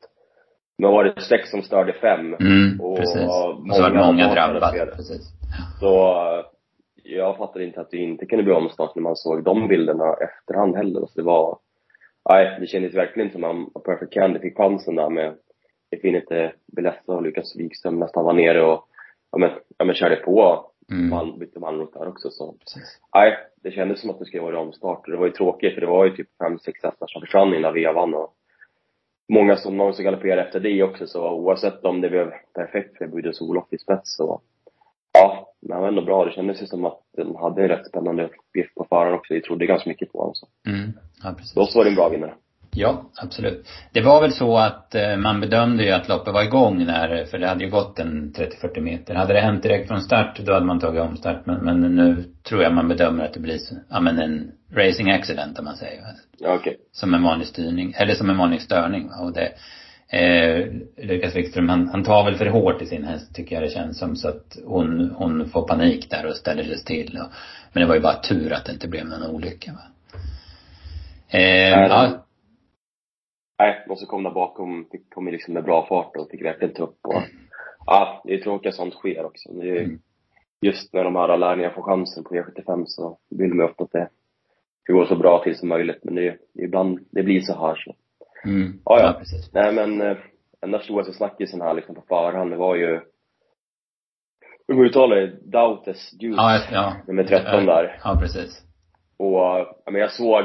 men 0.78 0.92
var 0.92 1.04
det 1.04 1.20
sex 1.20 1.50
som 1.50 1.62
störde 1.62 1.92
fem. 1.92 2.34
Mm, 2.34 2.80
och 2.80 2.96
precis. 2.96 3.16
Många, 3.16 3.70
och 3.70 3.76
så 3.76 3.82
var 3.82 3.90
det 3.90 4.06
många 4.06 4.34
drabbade. 4.34 4.92
Precis. 4.96 5.32
Så 5.80 6.14
jag 7.02 7.36
fattade 7.36 7.64
inte 7.64 7.80
att 7.80 7.90
det 7.90 7.96
inte 7.96 8.26
kunde 8.26 8.44
bli 8.44 8.52
omstart 8.52 8.94
när 8.94 9.02
man 9.02 9.16
såg 9.16 9.44
de 9.44 9.68
bilderna 9.68 10.14
efterhand 10.14 10.76
heller. 10.76 11.00
Så 11.00 11.12
det 11.14 11.22
var, 11.22 11.58
nej, 12.30 12.56
det 12.60 12.66
kändes 12.66 12.94
verkligen 12.94 13.30
som 13.30 13.70
att 13.74 13.84
Perfect 13.84 14.12
Candy 14.12 14.38
fick 14.38 14.56
chansen 14.56 14.94
där 14.94 15.10
med 15.10 15.34
Definite 15.90 16.52
Belessa 16.76 17.12
och 17.12 17.22
Lukas 17.22 17.56
Wikström 17.56 17.98
nästan 17.98 18.24
var 18.24 18.32
nere 18.32 18.62
och 18.62 18.88
ja 19.32 19.38
men, 19.38 19.50
ja, 19.78 19.84
men 19.84 19.94
körde 19.94 20.16
på. 20.16 20.66
Mm. 20.90 21.10
Man 21.10 21.38
bytte 21.38 21.60
manlott 21.60 21.92
där 21.92 22.08
också 22.08 22.30
så. 22.30 22.54
Nej, 23.14 23.36
det 23.62 23.70
kändes 23.70 24.00
som 24.00 24.10
att 24.10 24.18
det 24.18 24.24
skulle 24.24 24.42
vara 24.42 24.60
omstart 24.60 25.06
och 25.06 25.12
det 25.12 25.18
var 25.18 25.26
ju 25.26 25.32
tråkigt 25.32 25.74
för 25.74 25.80
det 25.80 25.86
var 25.86 26.04
ju 26.04 26.16
typ 26.16 26.28
fem, 26.38 26.58
sex 26.58 26.82
hästar 26.82 27.06
som 27.06 27.20
försvann 27.20 27.54
innan 27.54 27.74
vevan 27.74 28.14
och 28.14 28.34
många 29.32 29.56
som 29.56 29.76
någonsin 29.76 30.04
galopperade 30.04 30.42
efter 30.42 30.60
det 30.60 30.82
också 30.82 31.06
så 31.06 31.30
oavsett 31.30 31.84
om 31.84 32.00
det 32.00 32.08
blev 32.08 32.32
perfekt 32.54 32.98
för 32.98 33.06
Budos 33.06 33.40
Olof 33.40 33.72
i 33.72 33.78
spets 33.78 34.16
så 34.16 34.40
ja, 35.12 35.52
men 35.60 35.72
han 35.72 35.80
var 35.82 35.88
ändå 35.88 36.02
bra. 36.02 36.24
Det 36.24 36.32
kändes 36.32 36.62
ju 36.62 36.66
som 36.66 36.84
att 36.84 37.00
den 37.16 37.36
hade 37.36 37.62
en 37.62 37.68
rätt 37.68 37.86
spännande 37.86 38.24
uppgift 38.24 38.74
på 38.74 38.86
förhand 38.88 39.14
också. 39.14 39.34
Vi 39.34 39.42
trodde 39.42 39.66
ganska 39.66 39.90
mycket 39.90 40.12
på 40.12 40.18
honom 40.18 40.34
så. 40.34 40.46
Mm, 40.68 40.92
ja 41.22 41.34
precis. 41.36 41.54
Då 41.54 41.68
var 41.74 41.84
det 41.84 41.90
en 41.90 41.96
bra 41.96 42.08
vinnare. 42.08 42.34
Ja, 42.78 43.10
absolut. 43.16 43.68
Det 43.92 44.00
var 44.00 44.20
väl 44.20 44.32
så 44.32 44.56
att 44.56 44.94
eh, 44.94 45.16
man 45.16 45.40
bedömde 45.40 45.84
ju 45.84 45.90
att 45.90 46.08
loppet 46.08 46.34
var 46.34 46.42
igång 46.42 46.84
när, 46.84 47.24
för 47.24 47.38
det 47.38 47.48
hade 47.48 47.64
ju 47.64 47.70
gått 47.70 47.98
en 47.98 48.32
30-40 48.32 48.80
meter. 48.80 49.14
Hade 49.14 49.32
det 49.32 49.40
hänt 49.40 49.62
direkt 49.62 49.88
från 49.88 50.00
start, 50.00 50.40
då 50.44 50.52
hade 50.52 50.66
man 50.66 50.80
tagit 50.80 51.02
omstart. 51.02 51.46
Men, 51.46 51.64
men 51.64 51.80
nu 51.80 52.24
tror 52.48 52.62
jag 52.62 52.74
man 52.74 52.88
bedömer 52.88 53.24
att 53.24 53.34
det 53.34 53.40
blir, 53.40 53.58
ja 53.90 54.00
men 54.00 54.18
en 54.18 54.50
racing 54.72 55.10
accident 55.10 55.58
om 55.58 55.64
man 55.64 55.76
säger. 55.76 56.02
Okej. 56.40 56.54
Okay. 56.54 56.74
Som 56.92 57.14
en 57.14 57.22
vanlig 57.22 57.46
styrning, 57.46 57.94
eller 57.98 58.14
som 58.14 58.30
en 58.30 58.38
vanlig 58.38 58.62
störning. 58.62 59.10
Och 59.20 59.32
det, 59.32 59.52
eh, 60.18 60.66
Lukas 61.02 61.36
Wikström, 61.36 61.68
han, 61.68 61.88
han 61.88 62.04
tar 62.04 62.24
väl 62.24 62.34
för 62.34 62.46
hårt 62.46 62.82
i 62.82 62.86
sin 62.86 63.04
häst 63.04 63.34
tycker 63.34 63.54
jag 63.54 63.64
det 63.64 63.70
känns 63.70 63.98
som. 63.98 64.16
Så 64.16 64.28
att 64.28 64.56
hon, 64.64 65.10
hon 65.16 65.48
får 65.48 65.68
panik 65.68 66.10
där 66.10 66.26
och 66.26 66.36
ställer 66.36 66.64
sig 66.64 66.78
still. 66.78 67.18
Och, 67.22 67.32
men 67.72 67.80
det 67.80 67.88
var 67.88 67.94
ju 67.94 68.00
bara 68.00 68.20
tur 68.22 68.52
att 68.52 68.64
det 68.64 68.72
inte 68.72 68.88
blev 68.88 69.06
någon 69.06 69.26
olycka 69.26 69.72
va. 69.72 69.82
Eh, 71.28 71.70
ja, 71.70 72.25
nej, 73.58 73.84
de 73.88 73.96
som 73.96 74.06
kom 74.06 74.22
där 74.22 74.30
bakom 74.30 74.88
fick, 74.92 75.10
kom 75.14 75.28
liksom 75.28 75.54
med 75.54 75.64
bra 75.64 75.86
fart 75.86 76.16
och 76.16 76.30
fick 76.30 76.44
verkligen 76.44 76.74
ta 76.74 76.82
upp 76.82 76.98
och, 77.02 77.22
ja, 77.86 78.22
det 78.24 78.34
är 78.34 78.38
tråkigt 78.38 78.68
att 78.68 78.74
sånt 78.74 78.94
sker 78.94 79.24
också. 79.24 79.48
Är, 79.48 79.76
mm. 79.76 79.98
Just 80.60 80.92
när 80.92 81.04
de 81.04 81.16
här 81.16 81.36
lärlingarna 81.36 81.74
får 81.74 81.82
chansen 81.82 82.24
på 82.24 82.34
E75 82.34 82.84
så 82.86 83.18
vill 83.30 83.54
man 83.54 83.66
ju 83.66 83.70
ofta 83.70 83.84
att 83.84 83.92
det 83.92 84.08
ska 84.82 84.92
gå 84.92 85.06
så 85.06 85.16
bra 85.16 85.42
till 85.42 85.56
som 85.56 85.68
möjligt, 85.68 86.04
men 86.04 86.14
det, 86.14 86.38
det 86.52 86.62
ibland, 86.62 86.98
det 87.10 87.22
blir 87.22 87.40
så 87.40 87.52
här 87.52 87.74
så. 87.74 87.94
Mm. 88.48 88.80
Ja, 88.84 89.00
ja. 89.00 89.06
ja 89.06 89.12
precis. 89.18 89.52
Nej 89.52 89.72
men, 89.72 90.00
eh, 90.00 90.16
den 90.60 90.70
där 90.70 90.78
stora 90.78 91.04
snackisen 91.04 91.60
här 91.60 91.74
liksom 91.74 91.94
på 91.94 92.02
förhand, 92.08 92.50
det 92.50 92.56
var 92.56 92.76
ju 92.76 93.00
hur 94.68 94.84
uttalar 94.84 95.16
det? 95.16 95.32
Dautes 95.42 96.12
Juice. 96.20 96.36
Ja, 96.36 96.60
ja. 96.72 96.96
Nummer 97.06 97.24
13 97.24 97.66
där. 97.66 98.00
Ja, 98.04 98.18
precis. 98.20 98.62
Och, 99.16 99.32
ja, 99.32 99.90
men 99.90 100.00
jag 100.00 100.12
såg 100.12 100.44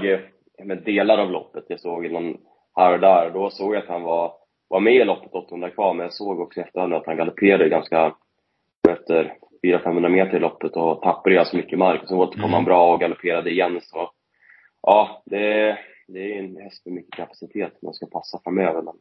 med 0.64 0.84
delar 0.84 1.18
av 1.18 1.32
loppet. 1.32 1.66
Jag 1.68 1.80
såg 1.80 2.12
någon 2.12 2.38
här 2.76 2.94
och 2.94 3.00
där. 3.00 3.30
Då 3.30 3.50
såg 3.50 3.76
jag 3.76 3.84
att 3.84 3.90
han 3.90 4.04
var, 4.04 4.34
var 4.68 4.80
med 4.80 4.96
i 4.96 5.04
loppet 5.04 5.34
800 5.34 5.70
kvar, 5.70 5.94
men 5.94 6.04
jag 6.04 6.14
såg 6.14 6.40
också 6.40 6.62
efterhand 6.62 6.94
att 6.94 7.06
han 7.06 7.18
galopperade 7.18 7.70
ganska, 7.70 8.16
efter 8.90 9.34
400-500 9.64 10.10
meter 10.10 10.38
i 10.38 10.40
loppet 10.40 10.76
och 10.76 11.02
tappade 11.02 11.36
ganska 11.36 11.58
mycket 11.58 11.80
mark. 11.80 12.02
Så 12.06 12.18
återkom 12.18 12.44
mm. 12.44 12.54
han 12.54 12.66
bra 12.66 12.94
och 12.94 13.00
galopperade 13.00 13.52
igen. 13.52 13.80
Så, 13.82 14.12
ja, 14.82 15.24
det, 15.26 15.78
det 16.08 16.34
är 16.34 16.40
en 16.40 16.58
häst 16.58 16.86
med 16.86 16.94
mycket 16.94 17.14
kapacitet 17.14 17.82
man 17.82 17.94
ska 17.94 18.06
passa 18.06 18.40
framöver. 18.44 18.82
Men 18.82 18.96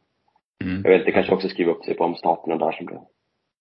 mm. 0.63 0.81
jag 0.83 0.91
vet, 0.91 1.05
det 1.05 1.11
kanske 1.11 1.33
också 1.33 1.49
skriver 1.49 1.71
upp 1.71 1.85
sig 1.85 1.93
på 1.93 2.03
omstarterna 2.03 2.57
där 2.57 2.71
som 2.71 2.85
blev 2.85 2.99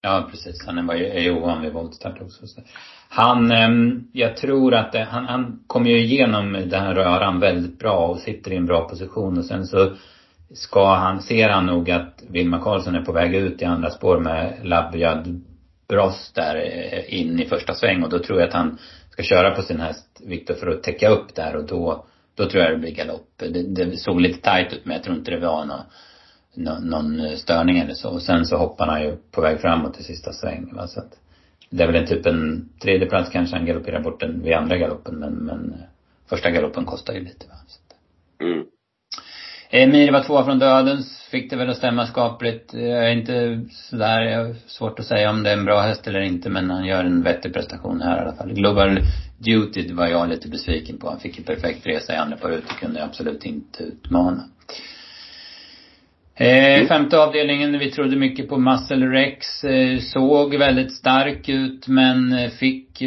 Ja, 0.02 0.28
precis. 0.30 0.66
Han 0.66 0.86
var 0.86 0.94
ju, 0.94 1.06
är 1.06 1.20
ju 1.20 1.30
ovan 1.30 1.62
vid 1.62 1.72
voltstart 1.72 2.20
också. 2.20 2.46
Så. 2.46 2.60
Han, 3.08 3.52
ehm, 3.52 4.08
jag 4.12 4.36
tror 4.36 4.74
att 4.74 4.92
det, 4.92 5.04
han, 5.04 5.26
han 5.26 5.62
kommer 5.66 5.90
ju 5.90 5.98
igenom 5.98 6.52
den 6.52 6.82
här 6.82 6.94
röran 6.94 7.40
väldigt 7.40 7.78
bra 7.78 8.06
och 8.06 8.18
sitter 8.18 8.52
i 8.52 8.56
en 8.56 8.66
bra 8.66 8.88
position 8.88 9.38
och 9.38 9.44
sen 9.44 9.66
så 9.66 9.92
ska 10.54 10.94
han, 10.94 11.22
ser 11.22 11.48
han 11.48 11.66
nog 11.66 11.90
att 11.90 12.22
Vilma 12.28 12.60
Karlsson 12.60 12.94
är 12.94 13.04
på 13.04 13.12
väg 13.12 13.34
ut 13.34 13.62
i 13.62 13.64
andra 13.64 13.90
spår 13.90 14.18
med 14.20 14.60
Labjad 14.62 15.44
Bross 15.88 16.32
där 16.34 16.56
eh, 16.56 17.20
in 17.20 17.40
i 17.40 17.46
första 17.46 17.74
sväng 17.74 18.02
och 18.02 18.10
då 18.10 18.18
tror 18.18 18.40
jag 18.40 18.48
att 18.48 18.54
han 18.54 18.78
ska 19.10 19.22
köra 19.22 19.50
på 19.50 19.62
sin 19.62 19.80
häst 19.80 20.20
Viktor 20.26 20.54
för 20.54 20.66
att 20.66 20.82
täcka 20.82 21.08
upp 21.08 21.34
där 21.34 21.56
och 21.56 21.66
då, 21.66 22.04
då 22.34 22.46
tror 22.46 22.62
jag 22.62 22.72
det 22.72 22.78
blir 22.78 22.94
galopp. 22.94 23.28
Det, 23.36 23.62
det 23.62 23.96
såg 23.96 24.20
lite 24.20 24.40
tajt 24.40 24.72
ut 24.72 24.84
men 24.84 24.94
jag 24.94 25.02
tror 25.02 25.16
inte 25.16 25.30
det 25.30 25.40
var 25.40 25.64
något 25.64 25.86
någon 26.54 27.36
störning 27.36 27.78
eller 27.78 27.94
så. 27.94 28.10
Och 28.10 28.22
sen 28.22 28.46
så 28.46 28.56
hoppar 28.56 28.86
han 28.86 29.02
ju 29.02 29.16
på 29.30 29.40
väg 29.40 29.60
framåt 29.60 30.00
i 30.00 30.02
sista 30.02 30.32
sväng. 30.32 30.70
Va? 30.74 30.86
Så 30.86 31.00
att 31.00 31.18
det 31.70 31.82
är 31.82 31.86
väl 31.86 32.02
en 32.02 32.06
typ 32.06 32.26
en 32.26 32.68
tredje 32.82 33.06
plats 33.06 33.30
kanske 33.30 33.56
han 33.56 33.66
galopperar 33.66 34.00
bort 34.00 34.20
den 34.20 34.42
vid 34.42 34.52
andra 34.52 34.76
galoppen 34.76 35.14
men, 35.14 35.32
men 35.32 35.74
första 36.28 36.50
galoppen 36.50 36.84
kostar 36.84 37.14
ju 37.14 37.20
lite 37.20 37.46
va. 37.46 37.54
Så 37.66 37.80
att. 37.80 37.96
Mm. 38.42 38.64
Emir 39.72 40.12
var 40.12 40.22
tvåa 40.22 40.44
från 40.44 40.58
dödens, 40.58 41.28
fick 41.30 41.50
det 41.50 41.56
väl 41.56 41.70
att 41.70 41.76
stämma 41.76 42.06
skapligt. 42.06 42.74
Jag 42.74 43.06
är 43.06 43.10
inte 43.10 43.60
sådär, 43.70 44.22
jag 44.22 44.44
har 44.44 44.54
svårt 44.66 44.98
att 44.98 45.06
säga 45.06 45.30
om 45.30 45.42
det 45.42 45.50
är 45.50 45.56
en 45.56 45.64
bra 45.64 45.80
häst 45.80 46.06
eller 46.06 46.20
inte 46.20 46.50
men 46.50 46.70
han 46.70 46.84
gör 46.84 47.04
en 47.04 47.22
vettig 47.22 47.54
prestation 47.54 48.00
här 48.00 48.18
i 48.18 48.20
alla 48.20 48.32
fall. 48.32 48.52
Global 48.52 49.00
Duty 49.38 49.92
var 49.92 50.06
jag 50.06 50.28
lite 50.28 50.48
besviken 50.48 50.98
på. 50.98 51.10
Han 51.10 51.20
fick 51.20 51.38
en 51.38 51.44
perfekt 51.44 51.86
resa 51.86 52.12
i 52.12 52.16
andra 52.16 52.36
par 52.36 52.50
ut 52.50 52.64
och 52.64 52.78
kunde 52.78 53.04
absolut 53.04 53.44
inte 53.44 53.82
utmana. 53.82 54.44
Eh, 56.40 56.74
mm. 56.74 56.88
femte 56.88 57.18
avdelningen, 57.18 57.78
vi 57.78 57.90
trodde 57.90 58.16
mycket 58.16 58.48
på 58.48 58.58
Muscle 58.58 59.06
Rex. 59.06 59.64
Eh, 59.64 59.98
såg 59.98 60.54
väldigt 60.54 60.92
stark 60.92 61.48
ut 61.48 61.88
men 61.88 62.32
eh, 62.32 62.50
fick 62.50 63.02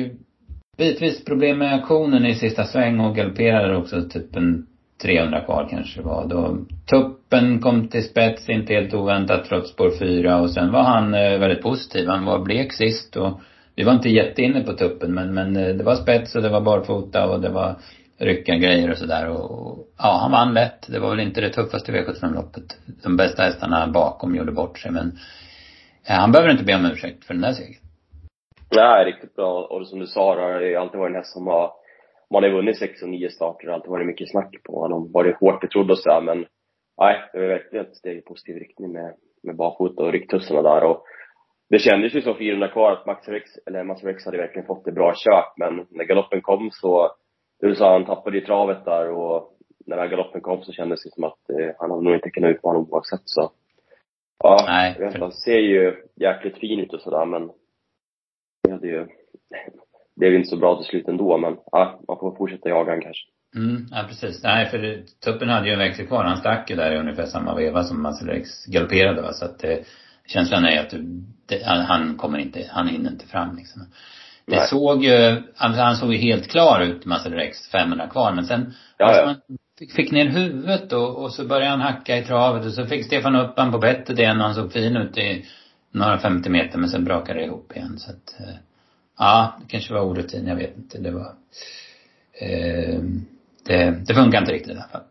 bitvis 0.77 1.25
problem 1.25 1.57
med 1.57 1.73
aktionen 1.73 2.25
i 2.25 2.35
sista 2.35 2.63
sväng 2.63 2.99
och 2.99 3.15
galopperade 3.15 3.77
också 3.77 4.01
typ 4.09 4.35
en 4.35 4.67
300 5.01 5.39
kvar 5.41 5.67
kanske 5.69 5.99
det 5.99 6.05
var. 6.05 6.27
Då 6.27 6.57
tuppen 6.89 7.59
kom 7.59 7.87
till 7.87 8.03
spets, 8.03 8.49
inte 8.49 8.73
helt 8.73 8.93
oväntat 8.93 9.45
trots 9.45 9.69
spår 9.69 9.91
4 9.99 10.41
och 10.41 10.49
sen 10.49 10.71
var 10.71 10.83
han 10.83 11.13
eh, 11.13 11.39
väldigt 11.39 11.63
positiv. 11.63 12.07
Han 12.07 12.25
var 12.25 12.39
blek 12.39 12.73
sist 12.73 13.15
och 13.15 13.41
vi 13.75 13.83
var 13.83 13.93
inte 13.93 14.09
jätteinne 14.09 14.63
på 14.63 14.73
tuppen 14.73 15.13
men, 15.13 15.33
men 15.33 15.55
eh, 15.55 15.75
det 15.75 15.83
var 15.83 15.95
spets 15.95 16.35
och 16.35 16.41
det 16.41 16.49
var 16.49 16.61
barfota 16.61 17.29
och 17.29 17.41
det 17.41 17.49
var 17.49 17.75
rycka 18.17 18.55
grejer 18.55 18.91
och 18.91 18.97
sådär 18.97 19.29
och, 19.29 19.87
ja, 19.97 20.17
han 20.21 20.31
vann 20.31 20.53
lätt. 20.53 20.87
Det 20.91 20.99
var 20.99 21.09
väl 21.09 21.19
inte 21.19 21.41
det 21.41 21.49
tuffaste 21.49 21.91
V75-loppet. 21.91 22.77
De 23.03 23.17
bästa 23.17 23.43
hästarna 23.43 23.87
bakom 23.87 24.35
gjorde 24.35 24.51
bort 24.51 24.79
sig 24.79 24.91
men 24.91 25.11
ja, 26.07 26.13
han 26.13 26.31
behöver 26.31 26.51
inte 26.51 26.63
be 26.63 26.75
om 26.75 26.85
ursäkt 26.85 27.25
för 27.25 27.33
den 27.33 27.41
där 27.41 27.51
segern. 27.51 27.83
Nej, 28.75 29.05
riktigt 29.05 29.35
bra. 29.35 29.63
Och 29.65 29.87
som 29.87 29.99
du 29.99 30.07
sa, 30.07 30.35
det 30.35 30.41
har 30.41 30.81
alltid 30.81 30.99
varit 30.99 31.09
en 31.09 31.15
häst 31.15 31.33
som 31.33 31.47
har, 31.47 31.71
man 32.33 32.43
har 32.43 32.49
vunnit 32.49 32.79
sex 32.79 33.01
och 33.01 33.09
nio 33.09 33.29
starter, 33.29 33.67
det 33.67 33.73
alltid 33.73 33.91
varit 33.91 34.07
mycket 34.07 34.31
snack 34.31 34.55
på 34.63 34.79
honom. 34.79 35.11
Varit 35.11 35.39
hårt 35.39 35.61
betrodd 35.61 35.91
och 35.91 35.99
sådär, 35.99 36.21
men 36.21 36.45
nej, 36.99 37.29
det 37.33 37.39
var 37.39 37.47
verkligen 37.47 37.85
ett 37.85 37.95
steg 37.95 38.17
i 38.17 38.21
positiv 38.21 38.55
riktning 38.55 38.91
med, 38.91 39.13
med 39.43 39.55
barfota 39.55 40.03
och 40.03 40.11
rycktussarna 40.11 40.61
där 40.61 40.83
och 40.83 41.05
det 41.69 41.79
kändes 41.79 42.15
ju 42.15 42.21
som 42.21 42.37
400 42.37 42.67
kvar 42.67 42.91
att 42.91 43.05
Max 43.05 43.27
Rex, 43.27 43.49
eller 43.65 43.83
Max 43.83 44.03
Rex 44.03 44.25
hade 44.25 44.37
verkligen 44.37 44.67
fått 44.67 44.85
det 44.85 44.91
bra 44.91 45.13
kört, 45.15 45.53
men 45.57 45.87
när 45.89 46.05
galoppen 46.05 46.41
kom 46.41 46.69
så 46.71 47.11
du 47.61 47.75
sa 47.75 47.93
han 47.93 48.05
tappade 48.05 48.37
i 48.37 48.41
travet 48.41 48.85
där 48.85 49.11
och 49.11 49.53
när 49.85 49.97
den 49.97 50.09
galoppen 50.09 50.41
kom 50.41 50.63
så 50.63 50.71
kändes 50.71 51.03
det 51.03 51.09
som 51.13 51.23
att 51.23 51.49
eh, 51.49 51.75
han 51.79 51.91
hade 51.91 52.03
nog 52.03 52.13
inte 52.13 52.29
kunnat 52.29 52.55
utmana 52.55 52.79
oavsett 52.79 53.21
så. 53.25 53.51
Ja, 54.43 54.63
Nej. 54.67 54.95
jag 54.99 55.11
vet, 55.11 55.21
han 55.21 55.31
ser 55.31 55.59
ju 55.59 55.95
jäkligt 56.15 56.57
fin 56.57 56.79
ut 56.79 56.93
och 56.93 57.01
sådär 57.01 57.25
men 57.25 57.49
det 58.63 58.71
hade 58.71 58.87
ju, 58.87 59.07
det 60.15 60.25
är 60.25 60.29
ju 60.29 60.37
inte 60.37 60.49
så 60.49 60.57
bra 60.57 60.77
till 60.77 60.85
slut 60.85 61.07
ändå 61.07 61.37
men 61.37 61.57
ja, 61.71 61.99
man 62.07 62.19
får 62.19 62.35
fortsätta 62.35 62.69
jaga 62.69 62.91
han 62.91 63.01
kanske. 63.01 63.23
Mm, 63.55 63.85
ja 63.91 64.05
precis. 64.07 64.43
Nej 64.43 64.65
för 64.65 65.03
tuppen 65.25 65.49
hade 65.49 65.67
ju 65.67 65.73
en 65.73 65.79
växel 65.79 66.07
kvar. 66.07 66.23
Han 66.23 66.37
stack 66.37 66.69
ju 66.69 66.75
där 66.75 66.95
i 66.95 66.99
ungefär 66.99 67.25
samma 67.25 67.55
veva 67.55 67.83
som 67.83 68.01
Masselex 68.01 68.65
galopperade 68.65 69.21
va. 69.21 69.33
Så 69.33 69.45
att 69.45 69.59
det, 69.59 69.77
eh, 69.77 69.85
känslan 70.25 70.65
är 70.65 70.79
att 70.79 70.93
det, 71.45 71.63
han 71.65 72.17
kommer 72.17 72.37
inte, 72.37 72.67
han 72.69 72.87
hinner 72.87 73.11
inte 73.11 73.27
fram 73.27 73.55
liksom. 73.55 73.81
Det 74.45 74.55
Nej. 74.55 74.67
såg 74.67 75.03
ju, 75.03 75.41
alltså 75.57 75.81
han 75.81 75.95
såg 75.95 76.13
ju 76.13 76.19
helt 76.19 76.47
klar 76.47 76.81
ut, 76.81 77.05
Muscle 77.05 77.35
Rex, 77.35 77.67
500 77.71 78.07
kvar. 78.07 78.31
Men 78.31 78.45
sen, 78.45 78.73
ja, 78.97 79.05
alltså 79.05 79.21
ja. 79.21 79.25
man 79.25 79.57
fick, 79.79 79.93
fick 79.93 80.11
ner 80.11 80.25
huvudet 80.25 80.93
och, 80.93 81.23
och 81.23 81.33
så 81.33 81.45
började 81.45 81.69
han 81.69 81.81
hacka 81.81 82.17
i 82.17 82.23
travet 82.23 82.65
och 82.65 82.73
så 82.73 82.85
fick 82.85 83.05
Stefan 83.05 83.35
upp 83.35 83.53
han 83.57 83.71
på 83.71 83.77
bettet 83.77 84.19
igen 84.19 84.37
och 84.37 84.45
han 84.45 84.55
såg 84.55 84.73
fin 84.73 84.97
ut 84.97 85.17
i 85.17 85.45
några 85.91 86.17
50 86.17 86.49
meter 86.49 86.77
men 86.77 86.89
sen 86.89 87.05
brakade 87.05 87.39
det 87.39 87.45
ihop 87.45 87.71
igen 87.75 87.99
så 87.99 88.11
att, 88.11 88.39
eh, 88.39 88.55
ja, 89.17 89.53
det 89.61 89.71
kanske 89.71 89.93
var 89.93 90.01
orutin, 90.01 90.47
jag 90.47 90.55
vet 90.55 90.77
inte. 90.77 90.97
Det 90.97 91.11
var, 91.11 91.33
eh, 92.41 92.99
det, 93.65 93.91
det 94.07 94.13
funkar 94.13 94.39
inte 94.39 94.53
riktigt 94.53 94.71
i 94.71 94.75
alla 94.75 94.87
fall. 94.87 95.01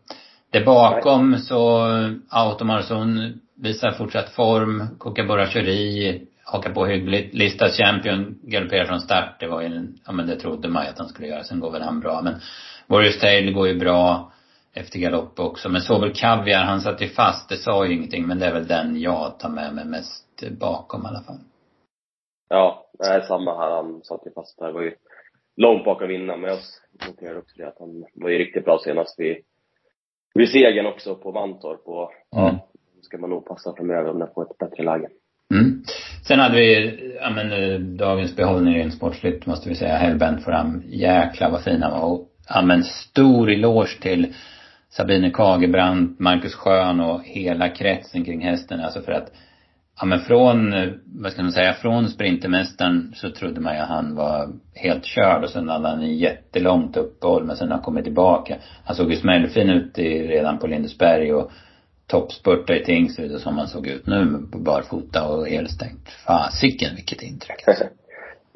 Det 0.49 0.61
bakom 0.61 1.37
så, 1.37 1.87
Automarson 2.29 3.39
visar 3.55 3.91
fortsatt 3.91 4.29
form, 4.29 4.87
Kookaburra 4.97 5.47
kör 5.47 5.67
i, 5.67 6.21
haka 6.45 6.73
på 6.73 6.85
hyggligt. 6.85 7.33
Lista 7.33 7.69
Champion 7.69 8.39
galopperar 8.41 8.85
från 8.85 8.99
start. 8.99 9.39
Det 9.39 9.47
var 9.47 9.61
ju, 9.61 9.67
en, 9.67 9.99
ja 10.05 10.11
men 10.11 10.27
det 10.27 10.35
trodde 10.35 10.67
man 10.69 10.83
ju 10.83 10.89
att 10.89 10.97
han 10.97 11.07
skulle 11.07 11.27
göra. 11.27 11.43
Sen 11.43 11.59
går 11.59 11.71
väl 11.71 11.81
han 11.81 11.99
bra. 11.99 12.21
Men 12.23 12.33
Warriors 12.87 13.19
Tail 13.19 13.53
går 13.53 13.67
ju 13.67 13.79
bra 13.79 14.31
efter 14.73 14.99
galopp 14.99 15.39
också. 15.39 15.69
Men 15.69 15.81
så 15.81 15.99
väl 15.99 16.13
Kaviar, 16.13 16.63
han 16.63 16.81
satt 16.81 17.01
ju 17.01 17.07
fast. 17.07 17.49
Det 17.49 17.57
sa 17.57 17.85
ju 17.85 17.93
ingenting. 17.93 18.27
Men 18.27 18.39
det 18.39 18.45
är 18.45 18.53
väl 18.53 18.67
den 18.67 19.01
jag 19.01 19.39
tar 19.39 19.49
med 19.49 19.75
mig 19.75 19.85
mest 19.85 20.43
bakom 20.59 21.05
i 21.05 21.07
alla 21.07 21.21
fall. 21.21 21.39
Ja, 22.49 22.87
nej 22.99 23.21
samma 23.21 23.57
här. 23.57 23.71
Han 23.71 24.01
satt 24.03 24.25
ju 24.25 24.31
fast 24.31 24.59
där. 24.59 24.71
var 24.71 24.81
ju 24.81 24.95
långt 25.57 25.85
bak 25.85 26.01
att 26.01 26.09
vinna. 26.09 26.37
Men 26.37 26.49
jag 26.49 26.59
noterade 27.07 27.39
också 27.39 27.55
det 27.57 27.67
att 27.67 27.79
han 27.79 28.05
var 28.13 28.29
ju 28.29 28.37
riktigt 28.37 28.65
bra 28.65 28.79
senast 28.83 29.19
vid, 29.19 29.37
vid 30.33 30.49
segern 30.49 30.85
också 30.85 31.15
på 31.15 31.31
Mantorp. 31.31 31.81
Och 31.87 32.11
mm. 32.35 32.45
ja, 32.45 32.67
ska 33.01 33.17
man 33.17 33.29
nog 33.29 33.45
passa 33.45 33.75
framöver 33.75 34.09
om 34.09 34.19
den 34.19 34.33
får 34.35 34.43
ett 34.51 34.57
bättre 34.57 34.83
läge. 34.83 35.09
Mm. 35.53 35.83
Sen 36.27 36.39
hade 36.39 36.55
vi, 36.55 36.99
ja 37.21 37.29
men 37.29 37.51
eh, 37.51 37.79
dagens 37.79 38.35
behållning 38.35 38.75
rent 38.75 38.93
sportsligt 38.93 39.45
måste 39.45 39.69
vi 39.69 39.75
säga, 39.75 39.97
Hellbent 39.97 40.43
fram. 40.43 40.83
Jäklar 40.87 41.49
vad 41.49 41.63
fina 41.63 41.89
var. 41.89 41.99
Och, 41.99 42.27
ja 42.49 42.61
men 42.61 42.83
stor 42.83 43.51
eloge 43.51 44.01
till 44.01 44.33
Sabine 44.89 45.31
Kagebrant, 45.31 46.19
Marcus 46.19 46.55
Schön 46.55 46.99
och 46.99 47.23
hela 47.23 47.69
kretsen 47.69 48.25
kring 48.25 48.41
hästen. 48.41 48.79
Alltså 48.79 49.01
för 49.01 49.11
att, 49.11 49.31
ja 49.99 50.05
men 50.05 50.19
från, 50.19 50.73
eh, 50.73 50.89
vad 51.05 51.31
ska 51.31 51.43
man 51.43 51.51
säga, 51.51 51.73
från 51.73 52.09
sprintermästaren 52.09 53.11
så 53.15 53.29
trodde 53.29 53.61
man 53.61 53.73
ju 53.73 53.79
att 53.79 53.89
han 53.89 54.15
var 54.15 54.49
helt 54.75 55.05
körd 55.05 55.43
och 55.43 55.49
sen 55.49 55.69
hade 55.69 55.87
han 55.87 56.01
en 56.01 56.17
jättelångt 56.17 56.97
uppehåll 56.97 57.43
men 57.43 57.55
sen 57.55 57.67
har 57.67 57.75
han 57.75 57.83
kommit 57.83 58.03
tillbaka. 58.03 58.55
Han 58.85 58.95
såg 58.95 59.11
ju 59.11 59.17
smällfin 59.17 59.69
ut 59.69 59.99
i, 59.99 60.27
redan 60.27 60.57
på 60.57 60.67
Lindesberg 60.67 61.33
och 61.33 61.51
toppspurta 62.07 62.75
i 62.75 62.83
Tingsryd 62.83 63.33
och 63.35 63.41
som 63.41 63.57
han 63.57 63.67
såg 63.67 63.87
ut 63.87 64.07
nu 64.07 64.47
på 64.51 64.57
barfota 64.57 65.27
och 65.27 65.47
helstängt. 65.47 66.09
Fasiken 66.27 66.95
vilket 66.95 67.21
intryck. 67.21 67.63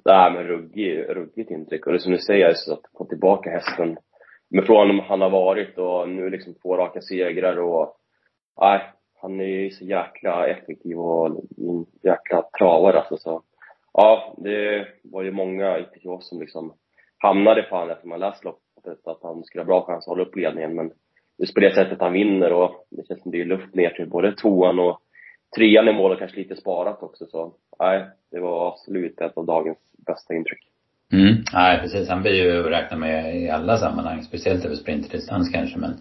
Nej 0.05 0.31
men 0.31 0.43
ruggigt, 0.43 1.09
ruggigt 1.09 1.51
intryck. 1.51 1.87
Och 1.87 1.93
det 1.93 1.99
som 1.99 2.11
du 2.11 2.17
säger, 2.17 2.53
så 2.53 2.73
att 2.73 2.81
få 2.97 3.05
tillbaka 3.05 3.49
hästen 3.49 3.97
Men 4.49 4.65
från 4.65 4.99
han 4.99 5.21
har 5.21 5.29
varit 5.29 5.77
och 5.77 6.09
nu 6.09 6.29
liksom 6.29 6.53
två 6.53 6.77
raka 6.77 7.01
segrar 7.01 7.59
och 7.59 7.95
nej, 8.61 8.81
han 9.21 9.39
är 9.39 9.45
ju 9.45 9.69
så 9.69 9.85
jäkla 9.85 10.47
effektiv 10.47 10.99
och 10.99 11.27
en 11.57 11.85
jäkla 12.03 12.41
travare 12.59 12.99
alltså 12.99 13.17
så. 13.17 13.43
Ja, 13.93 14.35
det 14.37 14.87
var 15.03 15.23
ju 15.23 15.31
många, 15.31 15.79
inte 15.79 16.09
oss, 16.09 16.29
som 16.29 16.39
liksom 16.39 16.73
hamnade 17.17 17.63
på 17.63 17.75
honom 17.75 17.89
efter 17.89 18.07
man 18.07 18.19
läst 18.19 18.43
loppet 18.43 19.07
att 19.07 19.23
han 19.23 19.43
skulle 19.43 19.61
ha 19.63 19.67
bra 19.67 19.85
chans 19.85 20.07
att 20.07 20.09
hålla 20.09 20.23
upp 20.23 20.35
ledningen 20.35 20.75
men 20.75 20.91
just 21.37 21.53
på 21.53 21.59
det 21.59 21.75
sättet 21.75 22.01
han 22.01 22.13
vinner 22.13 22.53
och 22.53 22.87
det 22.89 23.07
känns 23.07 23.21
som 23.21 23.31
det 23.31 23.41
är 23.41 23.45
luft 23.45 23.75
ner 23.75 23.89
till 23.89 24.09
både 24.09 24.35
tvåan 24.35 24.79
och 24.79 24.99
trean 25.55 25.87
i 25.87 25.93
mål 25.93 26.11
och 26.11 26.19
kanske 26.19 26.37
lite 26.37 26.55
sparat 26.55 27.03
också 27.03 27.25
så, 27.25 27.53
nej, 27.79 28.05
det 28.31 28.39
var 28.39 28.67
absolut 28.67 29.21
ett 29.21 29.37
av 29.37 29.45
dagens 29.45 29.77
bästa 30.07 30.33
intryck. 30.33 30.59
Mm, 31.13 31.35
nej 31.53 31.79
precis. 31.79 32.09
Han 32.09 32.21
blir 32.21 32.33
ju 32.33 32.59
att 32.59 32.71
räkna 32.71 32.97
med 32.97 33.41
i 33.41 33.49
alla 33.49 33.77
sammanhang, 33.77 34.23
speciellt 34.23 34.65
över 34.65 34.75
sprinterdistans 34.75 35.49
kanske 35.49 35.79
men 35.79 35.93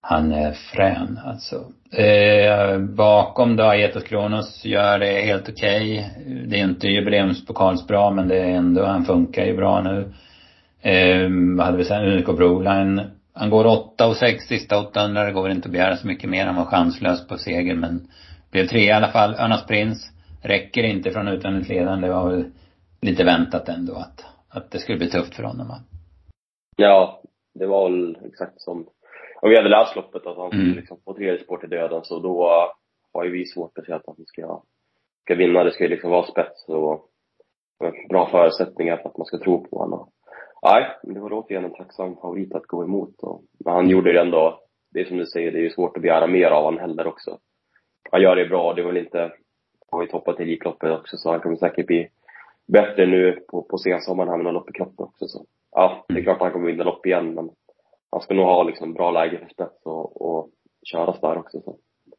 han 0.00 0.32
är 0.32 0.52
frän 0.52 1.18
alltså. 1.24 1.64
Eh, 1.92 2.78
bakom 2.78 3.56
då, 3.56 3.64
Aetos 3.64 4.04
Kronos 4.04 4.64
gör 4.64 4.98
det 4.98 5.20
helt 5.20 5.48
okej. 5.48 6.10
Okay. 6.16 6.34
Det 6.46 6.60
är 6.60 6.64
inte 6.64 6.88
jubileumspokalsbra 6.88 8.10
men 8.10 8.28
det 8.28 8.38
är 8.38 8.50
ändå, 8.50 8.84
han 8.84 9.04
funkar 9.04 9.44
ju 9.44 9.56
bra 9.56 9.82
nu. 9.82 10.12
Eh, 10.90 11.28
vad 11.56 11.66
hade 11.66 11.78
vi 11.78 11.84
sen? 11.84 12.04
Unico 12.04 12.32
Broline. 12.32 13.02
Han 13.32 13.50
går 13.50 13.66
8 13.94 14.06
och 14.06 14.16
6 14.16 14.44
sista 14.44 14.78
800. 14.78 15.24
Det 15.24 15.32
går 15.32 15.42
väl 15.42 15.52
inte 15.52 15.68
att 15.68 15.72
begära 15.72 15.96
så 15.96 16.06
mycket 16.06 16.30
mer. 16.30 16.46
Han 16.46 16.56
var 16.56 16.64
chanslös 16.64 17.28
på 17.28 17.36
seger 17.36 17.74
men 17.74 18.08
blev 18.50 18.66
tre 18.66 18.80
i 18.80 18.92
alla 18.92 19.08
fall. 19.08 19.34
Örnas 19.34 19.66
Prins. 19.66 20.10
Räcker 20.42 20.82
inte 20.82 21.10
från 21.10 21.28
utvändigt 21.28 21.68
ledande. 21.68 22.06
Det 22.06 22.14
var 22.14 22.30
väl 22.30 22.44
lite 23.00 23.24
väntat 23.24 23.68
ändå 23.68 23.94
att, 23.94 24.24
att 24.48 24.70
det 24.70 24.78
skulle 24.78 24.98
bli 24.98 25.10
tufft 25.10 25.34
för 25.34 25.42
honom 25.42 25.68
va? 25.68 25.78
Ja, 26.76 27.22
det 27.54 27.66
var 27.66 27.90
väl 27.90 28.18
exakt 28.24 28.60
som 28.60 28.86
och 29.44 29.50
vi 29.50 29.56
hade 29.56 29.68
läst 29.68 29.96
loppet 29.96 30.26
att 30.26 30.36
han 30.36 30.48
skulle 30.48 30.62
mm. 30.62 30.76
liksom 30.76 30.98
få 31.04 31.14
tredje 31.14 31.44
spår 31.44 31.58
till 31.58 31.70
döden 31.70 32.04
så 32.04 32.20
då 32.20 32.48
har 33.12 33.24
ju 33.24 33.30
vi 33.30 33.46
svårt 33.46 33.78
att 33.78 33.86
se 33.86 33.92
att 33.92 34.06
han 34.06 34.16
ska, 34.26 34.62
ska 35.24 35.34
vinna. 35.34 35.64
Det 35.64 35.72
ska 35.72 35.84
ju 35.84 35.90
liksom 35.90 36.10
vara 36.10 36.26
spets 36.26 36.68
och 36.68 37.10
bra 38.08 38.28
förutsättningar 38.30 38.96
för 38.96 39.08
att 39.08 39.16
man 39.16 39.26
ska 39.26 39.38
tro 39.38 39.64
på 39.64 39.78
honom. 39.78 40.10
Nej, 40.64 40.96
det 41.02 41.20
var 41.20 41.32
återigen 41.32 41.64
en 41.64 41.74
tacksam 41.74 42.16
favorit 42.16 42.54
att 42.54 42.66
gå 42.66 42.84
emot. 42.84 43.14
Och, 43.22 43.42
men 43.64 43.74
han 43.74 43.88
gjorde 43.88 44.12
det 44.12 44.20
ändå, 44.20 44.60
det 44.92 45.00
är 45.00 45.04
som 45.04 45.16
du 45.16 45.26
säger, 45.26 45.52
det 45.52 45.58
är 45.58 45.62
ju 45.62 45.70
svårt 45.70 45.96
att 45.96 46.02
begära 46.02 46.26
mer 46.26 46.50
av 46.50 46.64
honom 46.64 46.80
heller 46.80 47.06
också. 47.06 47.38
Han 48.10 48.22
gör 48.22 48.36
det 48.36 48.46
bra, 48.48 48.74
det 48.74 48.82
var 48.82 48.92
väl 48.92 49.04
inte, 49.04 49.32
har 49.90 50.02
ju 50.02 50.08
toppat 50.08 50.40
Elitloppet 50.40 50.90
också 50.90 51.16
så 51.16 51.30
han 51.30 51.40
kommer 51.40 51.56
säkert 51.56 51.86
bli 51.86 52.08
bättre 52.66 53.06
nu 53.06 53.32
på, 53.48 53.62
på 53.62 53.78
sensommaren 53.78 54.28
här 54.28 54.36
med 54.36 54.44
några 54.44 54.58
lopp 54.58 54.70
i 54.70 54.72
kroppen 54.72 55.06
också 55.06 55.26
så. 55.26 55.46
Ja, 55.72 56.04
det 56.08 56.18
är 56.18 56.22
klart 56.22 56.36
att 56.36 56.42
han 56.42 56.52
kommer 56.52 56.66
vinna 56.66 56.84
lopp 56.84 57.06
igen 57.06 57.34
men 57.34 57.50
han 58.10 58.20
ska 58.20 58.34
nog 58.34 58.46
ha 58.46 58.62
liksom 58.62 58.94
bra 58.94 59.10
läge 59.10 59.38
för 59.38 59.48
spets 59.48 59.86
och, 59.86 60.22
och 60.22 60.50
köras 60.84 61.20
där 61.20 61.38
också 61.38 61.60
så. 61.60 61.76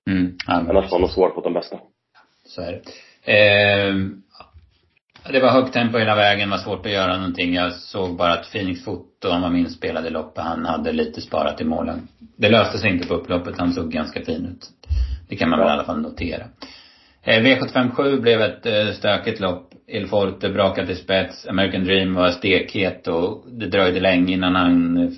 Mm. 0.10 0.38
Annars 0.47 0.91
var 0.91 0.91
han 0.91 1.01
nog 1.01 1.10
svår 1.10 1.29
på 1.29 1.41
de 1.41 1.53
bästa. 1.53 1.79
Så 2.43 2.62
är 2.62 2.71
det. 2.71 2.81
Eh, 3.34 3.95
det 5.31 5.39
var 5.39 5.49
högt 5.49 5.73
tempo 5.73 5.97
hela 5.97 6.15
vägen, 6.15 6.49
var 6.49 6.57
svårt 6.57 6.85
att 6.85 6.91
göra 6.91 7.17
någonting. 7.17 7.53
Jag 7.53 7.73
såg 7.73 8.17
bara 8.17 8.33
att 8.33 8.51
Phoenix 8.51 8.83
Foto, 8.85 9.29
han 9.29 9.41
var 9.41 9.49
min 9.49 9.69
spelade 9.69 10.09
loppet, 10.09 10.43
han 10.43 10.65
hade 10.65 10.91
lite 10.91 11.21
sparat 11.21 11.61
i 11.61 11.63
målen. 11.63 12.07
Det 12.38 12.49
löste 12.49 12.77
sig 12.77 12.91
inte 12.91 13.07
på 13.07 13.13
upploppet, 13.13 13.57
han 13.57 13.73
såg 13.73 13.91
ganska 13.91 14.21
fin 14.25 14.45
ut. 14.45 14.69
Det 15.29 15.35
kan 15.35 15.49
man 15.49 15.59
väl 15.59 15.67
i 15.67 15.71
alla 15.71 15.83
fall 15.83 16.01
notera. 16.01 16.43
Eh, 17.23 17.43
V757 17.43 18.21
blev 18.21 18.41
ett 18.41 18.65
eh, 18.65 18.91
stökigt 18.91 19.39
lopp. 19.39 19.71
Il 19.88 20.07
Forte 20.07 20.49
brakade 20.49 20.88
till 20.88 20.97
spets. 20.97 21.47
American 21.47 21.83
Dream 21.83 22.13
var 22.13 22.29
stekhet 22.29 23.07
och 23.07 23.43
det 23.51 23.67
dröjde 23.67 23.99
länge 23.99 24.33
innan 24.33 24.55
han 24.55 24.97
eh, 24.97 25.09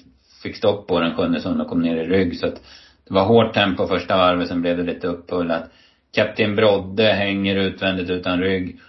fick 0.44 0.56
stopp 0.56 0.88
på 0.88 1.00
den 1.00 1.16
sjunde 1.16 1.40
som 1.40 1.66
kom 1.66 1.82
ner 1.82 1.96
i 1.96 2.08
rygg. 2.08 2.38
Så 2.38 2.48
att 2.48 2.62
det 3.08 3.14
var 3.14 3.26
hårt 3.26 3.54
tempo 3.54 3.88
första 3.88 4.18
varvet, 4.18 4.48
sen 4.48 4.62
blev 4.62 4.78
det 4.78 4.84
lite 4.84 5.08
upphullat. 5.08 5.72
Kapten 6.16 6.56
Brodde 6.56 7.04
hänger 7.04 7.56
utvändigt 7.56 8.10
utan 8.10 8.40
rygg 8.40 8.80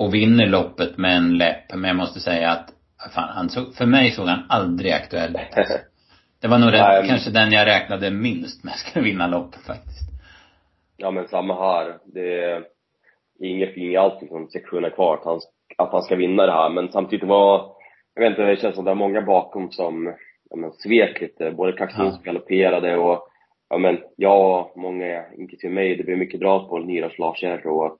och 0.00 0.14
vinner 0.14 0.46
loppet 0.46 0.98
med 0.98 1.16
en 1.16 1.38
läpp. 1.38 1.74
Men 1.74 1.84
jag 1.84 1.96
måste 1.96 2.20
säga 2.20 2.50
att, 2.50 2.72
fan, 3.14 3.28
han 3.28 3.48
såg, 3.48 3.74
för 3.74 3.86
mig 3.86 4.10
såg 4.10 4.26
han 4.26 4.46
aldrig 4.48 4.92
aktuell 4.92 5.30
ut. 5.30 5.56
Det 6.40 6.48
var 6.48 6.58
nog 6.58 6.72
den, 6.72 7.06
kanske 7.06 7.30
den 7.30 7.52
jag 7.52 7.66
räknade 7.66 8.10
minst 8.10 8.64
med 8.64 8.72
skulle 8.72 9.04
vinna 9.04 9.26
loppet 9.26 9.60
faktiskt. 9.66 10.10
Ja 10.96 11.10
men 11.10 11.28
samma 11.28 11.54
här. 11.54 11.98
Det 12.04 12.42
är 12.42 12.64
inget 13.40 13.74
fing 13.74 13.96
alls 13.96 14.20
liksom 14.20 14.48
sektioner 14.48 14.90
kvar 14.90 15.14
att 15.14 15.24
han, 15.24 15.40
att 15.76 15.92
han 15.92 16.02
ska 16.02 16.16
vinna 16.16 16.46
det 16.46 16.52
här. 16.52 16.70
Men 16.70 16.92
samtidigt 16.92 17.28
var, 17.28 17.72
jag 18.14 18.22
vet 18.22 18.30
inte, 18.30 18.42
det 18.42 18.60
känns 18.60 18.74
som 18.74 18.84
det 18.84 18.90
är 18.90 18.94
många 18.94 19.22
bakom 19.22 19.70
som 19.70 20.14
ja, 20.50 20.56
men, 20.56 20.72
svek 20.72 21.20
lite. 21.20 21.50
Både 21.50 21.72
Kaxin 21.72 22.12
som 22.12 22.22
galopperade 22.22 22.96
och 22.96 23.28
ja 23.70 23.78
men 23.78 23.98
jag 24.16 24.60
och 24.60 24.76
många, 24.76 25.24
inklusive 25.38 25.74
mig, 25.74 25.96
det 25.96 26.04
blev 26.04 26.18
mycket 26.18 26.40
drag 26.40 26.68
på 26.68 26.78
Niras 26.78 27.18
Lars 27.18 27.42
R 27.42 27.66
och 27.66 27.99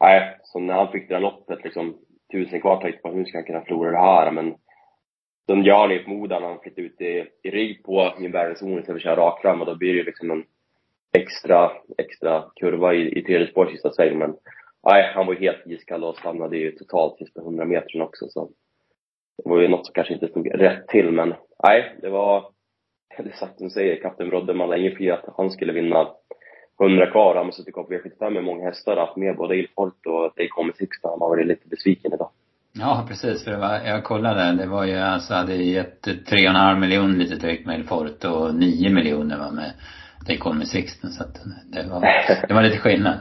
nej, 0.00 0.36
så 0.42 0.58
när 0.58 0.74
han 0.74 0.92
fick 0.92 1.08
det 1.08 1.14
där 1.14 1.20
loppet 1.20 1.64
liksom 1.64 1.96
tusen 2.32 2.60
kvar 2.60 2.80
tänkte 2.80 3.00
man 3.08 3.16
hur 3.16 3.24
ska 3.24 3.38
han 3.38 3.44
kunna 3.44 3.64
förlora 3.64 3.90
det 3.90 3.98
här? 3.98 4.30
Men 4.30 4.54
de 5.46 5.62
gör 5.62 5.88
det 5.88 6.02
förmodan 6.02 6.42
när 6.42 6.48
han 6.48 6.60
flyttar 6.60 6.82
ut 6.82 7.00
i, 7.00 7.26
i 7.42 7.50
rygg 7.50 7.82
på 7.84 8.14
min 8.18 8.32
bärgningszon 8.32 8.78
istället 8.78 8.86
för 8.86 8.94
att 8.94 9.02
köra 9.02 9.16
rakt 9.16 9.42
fram 9.42 9.60
och 9.60 9.66
då 9.66 9.76
blir 9.76 9.94
det 9.94 10.02
liksom 10.02 10.30
en 10.30 10.44
extra, 11.12 11.70
extra 11.98 12.44
kurva 12.56 12.94
i, 12.94 13.18
i 13.18 13.22
tredje 13.22 13.46
spår 13.46 13.66
sista 13.66 13.92
sväng 13.92 14.18
men 14.18 14.36
nej, 14.86 15.12
han 15.14 15.26
var 15.26 15.34
ju 15.34 15.40
helt 15.40 15.66
iskall 15.66 16.04
och 16.04 16.16
stannade 16.16 16.56
ju 16.56 16.72
totalt 16.72 17.18
sista 17.18 17.40
hundra 17.40 17.64
metern 17.64 18.02
också 18.02 18.28
så 18.28 18.50
det 19.44 19.50
var 19.50 19.60
ju 19.60 19.68
något 19.68 19.86
som 19.86 19.92
kanske 19.92 20.14
inte 20.14 20.28
stod 20.28 20.60
rätt 20.60 20.88
till 20.88 21.10
men 21.10 21.34
nej, 21.62 21.96
det 22.02 22.08
var, 22.08 22.44
det 23.16 23.30
är 23.30 23.36
sagt 23.36 23.58
som 23.58 23.70
säger, 23.70 24.02
kapten 24.02 24.28
Brodde, 24.28 24.54
man 24.54 24.70
länge 24.70 24.90
för 24.90 25.10
att 25.10 25.36
han 25.36 25.50
skulle 25.50 25.72
vinna 25.72 26.08
100 26.80 27.10
kvar. 27.10 27.34
Han 27.34 27.44
har 27.44 27.52
suttit 27.52 27.74
kvar 27.74 27.84
på 27.84 27.92
V75 27.92 28.30
med 28.30 28.44
många 28.44 28.64
hästar, 28.64 28.96
haft 28.96 29.16
med 29.16 29.36
både 29.36 29.56
Ilfort 29.56 30.06
och 30.06 30.32
Daycom 30.36 30.72
Sixta. 30.74 31.08
Han 31.08 31.20
har 31.20 31.28
varit 31.28 31.46
lite 31.46 31.68
besviken 31.68 32.12
idag. 32.14 32.30
Ja, 32.72 33.04
precis. 33.08 33.44
För 33.44 33.50
det 33.50 33.56
var, 33.56 33.80
jag 33.84 34.04
kollade, 34.04 34.52
det 34.52 34.66
var 34.66 34.84
ju 34.84 34.96
alltså, 34.96 35.34
hade 35.34 35.54
gett 35.54 36.06
3,5 36.06 36.78
miljoner 36.78 37.16
lite 37.16 37.34
drygt 37.34 37.66
med 37.66 37.78
Ilfort 37.78 38.24
och 38.24 38.54
9 38.54 38.90
miljoner 38.90 39.38
var 39.38 39.50
med 39.50 39.72
Daycom 40.26 40.62
Sixten. 40.62 41.10
Så 41.10 41.22
att 41.22 41.34
det 41.72 41.88
var, 41.88 42.00
det 42.48 42.54
var 42.54 42.62
lite 42.62 42.78
skillnad. 42.78 43.18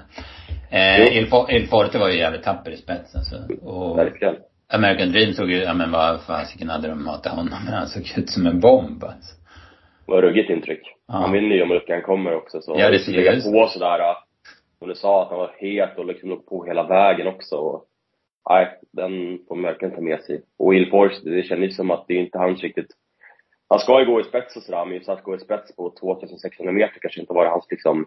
Eh, 0.69 1.17
Ilforte 1.49 1.99
var 1.99 2.09
ju 2.09 2.17
jävligt 2.17 2.43
tapper 2.43 2.71
i 2.71 2.77
spetsen 2.77 3.21
så. 3.25 3.67
Och, 3.69 3.97
Verkligen. 3.97 4.35
American 4.73 5.11
Dream 5.11 5.33
såg 5.33 5.51
ju, 5.51 5.57
ja 5.57 5.73
men 5.73 5.91
vad 5.91 6.21
fasiken 6.21 6.69
hade 6.69 6.87
de 6.87 7.03
matat 7.03 7.31
honom 7.31 7.59
men 7.65 7.73
han 7.73 7.87
såg 7.87 8.13
ut 8.17 8.29
som 8.29 8.47
en 8.47 8.59
bomb 8.59 9.03
alltså. 9.03 9.35
Det 10.09 10.15
var 10.15 10.21
ruggigt 10.21 10.49
intryck. 10.49 10.81
Ja. 11.07 11.13
Han 11.13 11.31
vinner 11.31 11.55
ju 11.55 11.63
om 11.63 11.69
luckan 11.69 12.01
kommer 12.01 12.35
också 12.35 12.61
så. 12.61 12.75
Ja 12.77 12.89
det 12.89 12.99
ser 12.99 13.11
ju 13.11 13.51
på 13.51 13.67
sådär, 13.67 14.15
som 14.79 14.87
du 14.87 14.95
sa, 14.95 15.23
att 15.23 15.29
han 15.29 15.39
var 15.39 15.55
het 15.57 15.97
och 15.97 16.05
liksom 16.05 16.29
låg 16.29 16.45
på 16.45 16.65
hela 16.65 16.87
vägen 16.87 17.27
också 17.27 17.55
och 17.55 17.85
nej, 18.49 18.67
den 18.91 19.39
får 19.47 19.55
man 19.55 19.63
verkligen 19.63 19.95
ta 19.95 20.01
med 20.01 20.21
sig. 20.21 20.41
Och 20.59 20.73
Will 20.73 20.89
Force, 20.89 21.29
det 21.29 21.43
kändes 21.43 21.75
som 21.75 21.91
att 21.91 22.05
det 22.07 22.13
är 22.13 22.19
inte 22.19 22.37
hans 22.37 22.61
riktigt 22.61 22.91
han 23.69 23.79
ska 23.79 23.99
ju 23.99 24.05
gå 24.05 24.21
i 24.21 24.23
spets 24.23 24.55
och 24.55 24.63
sådär, 24.63 24.85
men 24.85 24.95
just 24.95 25.09
att 25.09 25.23
gå 25.23 25.35
i 25.35 25.39
spets 25.39 25.75
på 25.75 25.93
2600 25.99 26.71
meter 26.71 26.99
kanske 26.99 27.21
inte 27.21 27.33
var 27.33 27.45
hans 27.45 27.65
liksom 27.69 28.05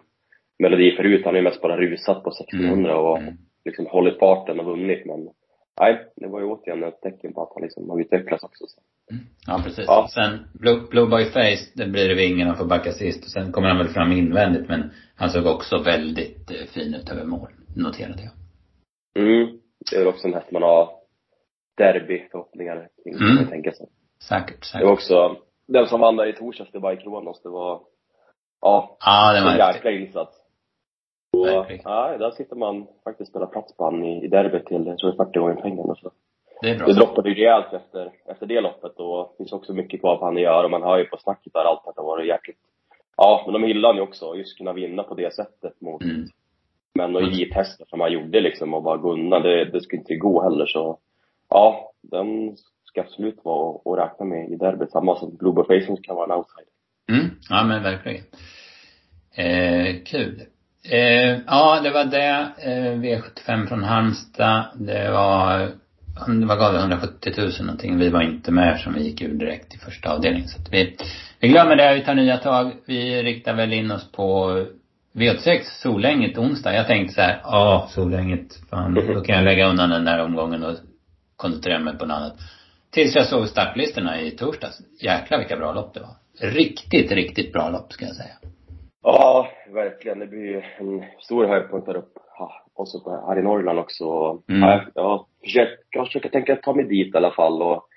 melodi 0.59 0.95
förut. 0.95 1.25
Han 1.25 1.33
har 1.33 1.41
ju 1.41 1.43
mest 1.43 1.61
bara 1.61 1.77
rusat 1.77 2.23
på 2.23 2.29
1600 2.29 2.91
mm. 2.91 3.05
och 3.05 3.17
mm. 3.17 3.33
liksom 3.65 3.85
hållit 3.85 4.19
farten 4.19 4.59
och 4.59 4.65
vunnit 4.65 5.05
men 5.05 5.29
nej, 5.79 6.07
det 6.15 6.27
var 6.27 6.39
ju 6.39 6.45
återigen 6.45 6.83
ett 6.83 7.01
tecken 7.01 7.33
på 7.33 7.41
att 7.41 7.51
han 7.53 7.63
liksom 7.63 7.89
har 7.89 8.01
utvecklats 8.01 8.43
också. 8.43 8.65
Så. 8.67 8.81
Mm. 9.11 9.23
Ja, 9.47 9.61
precis. 9.63 9.85
Ja. 9.87 10.07
Sen, 10.09 10.47
Blue, 10.53 10.81
Blue 10.89 11.07
by 11.07 11.25
Face, 11.25 11.71
det 11.75 11.85
blir 11.85 12.09
det 12.09 12.15
vingen 12.15 12.51
och 12.51 12.57
får 12.57 12.65
backa 12.65 12.91
sist. 12.91 13.23
Och 13.23 13.31
sen 13.31 13.51
kommer 13.51 13.67
han 13.67 13.77
väl 13.77 13.87
fram 13.87 14.11
invändigt, 14.11 14.69
men 14.69 14.91
han 15.15 15.29
såg 15.29 15.45
också 15.45 15.77
väldigt 15.77 16.51
eh, 16.51 16.67
fin 16.73 16.93
ut 16.93 17.11
över 17.11 17.23
mål, 17.23 17.49
noterade 17.75 18.23
jag. 18.23 18.33
Mm. 19.23 19.59
Det 19.91 19.95
är 19.95 19.99
väl 19.99 20.07
också 20.07 20.27
en 20.27 20.33
häst 20.33 20.51
man 20.51 20.63
har 20.63 20.89
derbyförhoppningar 21.77 22.89
kring, 23.03 23.13
mm. 23.13 23.27
kan 23.27 23.35
man 23.35 23.47
tänka 23.47 23.71
sig. 23.71 23.87
Säkert, 24.19 24.65
säkert. 24.65 24.81
Det 24.81 24.85
var 24.85 24.93
också, 24.93 25.37
den 25.67 25.87
som 25.87 25.99
vann 25.99 26.15
där 26.15 26.25
i 26.25 26.33
torsdags, 26.33 26.71
det 26.71 26.79
var 26.79 26.93
i 26.93 26.97
Kronos, 26.97 27.41
det 27.43 27.49
var, 27.49 27.81
ja, 28.61 28.97
ja 28.99 29.33
det 29.33 29.41
var 29.45 29.51
en 29.51 29.73
jäkla 29.75 29.91
insats. 29.91 30.37
Och, 31.33 31.47
ja, 31.83 32.17
där 32.17 32.31
sitter 32.31 32.55
man 32.55 32.87
faktiskt 33.03 33.29
spelar 33.29 33.47
platsband 33.47 34.05
i, 34.05 34.25
i 34.25 34.27
derbyt 34.27 34.65
till, 34.65 34.85
jag 34.85 34.97
tror 34.97 35.11
det 35.11 35.15
är 35.15 35.25
40 35.25 35.39
gånger 35.39 35.55
pengarna 35.55 35.95
så. 35.95 36.11
Det 36.61 36.69
är 36.69 36.77
bra. 36.77 36.87
Det 36.87 36.93
droppade 36.93 37.29
ju 37.29 37.35
rejält 37.35 37.73
efter, 37.73 38.11
efter 38.25 38.45
det 38.45 38.61
loppet 38.61 38.95
och 38.95 39.29
det 39.31 39.37
finns 39.37 39.53
också 39.53 39.73
mycket 39.73 39.99
kvar 39.99 40.17
på 40.17 40.25
han 40.25 40.37
gör 40.37 40.63
och 40.63 40.71
man 40.71 40.83
hör 40.83 40.97
ju 40.97 41.05
på 41.05 41.17
snacket 41.17 41.53
där 41.53 41.65
allt 41.65 41.87
att 41.87 41.95
det 41.95 42.01
har 42.01 42.07
varit 42.07 42.27
jäkligt 42.27 42.57
Ja, 43.17 43.43
men 43.45 43.53
de 43.53 43.67
hyllar 43.67 43.89
han 43.89 43.95
ju 43.95 44.01
också, 44.01 44.35
just 44.35 44.57
kunna 44.57 44.73
vinna 44.73 45.03
på 45.03 45.15
det 45.15 45.33
sättet 45.33 45.81
mot 45.81 46.03
mm. 46.03 46.27
män 46.95 47.15
och 47.15 47.21
elithästar 47.21 47.85
som 47.89 47.99
han 47.99 48.11
gjorde 48.11 48.41
liksom 48.41 48.73
och 48.73 48.83
bara 48.83 48.97
gå 48.97 49.13
undan. 49.13 49.41
Det, 49.41 49.65
det 49.65 49.81
skulle 49.81 49.99
inte 49.99 50.15
gå 50.15 50.43
heller 50.43 50.65
så 50.65 50.99
ja, 51.49 51.91
den 52.01 52.57
ska 52.83 53.01
absolut 53.01 53.39
vara 53.43 53.75
att 53.85 53.99
räkna 53.99 54.25
med 54.25 54.49
i 54.49 54.55
derbyt. 54.55 54.91
Samma 54.91 55.15
som 55.15 55.37
Global 55.37 55.65
Facing 55.65 55.97
kan 55.97 56.15
vara 56.15 56.25
en 56.25 56.37
outsider. 56.37 56.73
Mm, 57.09 57.29
ja 57.49 57.63
men 57.63 57.83
verkligen. 57.83 58.23
Eh, 59.35 60.03
kul. 60.05 60.41
Eh, 60.91 61.39
ja, 61.47 61.79
det 61.83 61.91
var 61.91 62.05
det. 62.05 62.47
Eh, 62.57 62.93
V75 62.99 63.67
från 63.67 63.83
Halmstad. 63.83 64.65
Det 64.75 65.11
var, 65.11 65.71
vad 66.47 66.59
gav 66.59 66.73
det, 66.73 66.79
170 66.79 67.33
000 67.37 67.51
någonting. 67.59 67.97
Vi 67.97 68.09
var 68.09 68.21
inte 68.21 68.51
med 68.51 68.79
som 68.79 68.93
vi 68.93 69.03
gick 69.03 69.21
ur 69.21 69.33
direkt 69.33 69.75
i 69.75 69.77
första 69.77 70.13
avdelningen. 70.13 70.47
Så 70.47 70.61
att 70.61 70.73
vi, 70.73 70.97
vi 71.39 71.47
glömmer 71.47 71.75
det, 71.75 71.93
vi 71.93 72.01
tar 72.01 72.15
nya 72.15 72.37
tag. 72.37 72.71
Vi 72.85 73.23
riktar 73.23 73.53
väl 73.53 73.73
in 73.73 73.91
oss 73.91 74.11
på 74.11 74.57
V86, 75.13 75.59
Solänget 75.63 76.37
onsdag. 76.37 76.73
Jag 76.73 76.87
tänkte 76.87 77.13
så 77.13 77.21
här, 77.21 77.41
ja, 77.43 77.87
Solänget, 77.89 78.47
fan, 78.69 78.93
då 78.93 79.21
kan 79.21 79.35
jag 79.35 79.43
lägga 79.43 79.69
undan 79.69 79.89
den 79.89 80.05
där 80.05 80.23
omgången 80.23 80.63
och 80.63 80.75
koncentrera 81.35 81.79
mig 81.79 81.97
på 81.97 82.05
något 82.05 82.15
annat. 82.15 82.33
Tills 82.91 83.15
jag 83.15 83.25
såg 83.25 83.47
startlistorna 83.47 84.21
i 84.21 84.31
torsdags. 84.31 84.79
Jäklar 85.01 85.37
vilka 85.37 85.57
bra 85.57 85.73
lopp 85.73 85.93
det 85.93 85.99
var. 85.99 86.15
Riktigt, 86.51 87.11
riktigt 87.11 87.53
bra 87.53 87.69
lopp 87.69 87.93
ska 87.93 88.05
jag 88.05 88.15
säga. 88.15 88.33
Ja, 89.03 89.47
verkligen. 89.73 90.19
Det 90.19 90.27
blir 90.27 90.45
ju 90.45 90.57
en 90.57 91.03
stor 91.19 91.47
höjdpunkt 91.47 91.85
där 91.85 91.95
uppe. 91.95 92.19
Och 92.75 92.87
så 92.87 93.25
här 93.27 93.39
i 93.39 93.41
Norrland 93.41 93.79
också. 93.79 94.03
Mm. 94.49 94.61
Ja, 94.61 94.85
jag 94.95 95.25
försöker, 95.43 95.77
jag 95.89 96.05
försöker 96.05 96.29
tänka 96.29 96.55
ta 96.55 96.73
mig 96.73 96.85
dit 96.85 97.13
i 97.13 97.17
alla 97.17 97.31
fall 97.31 97.61
och 97.61 97.87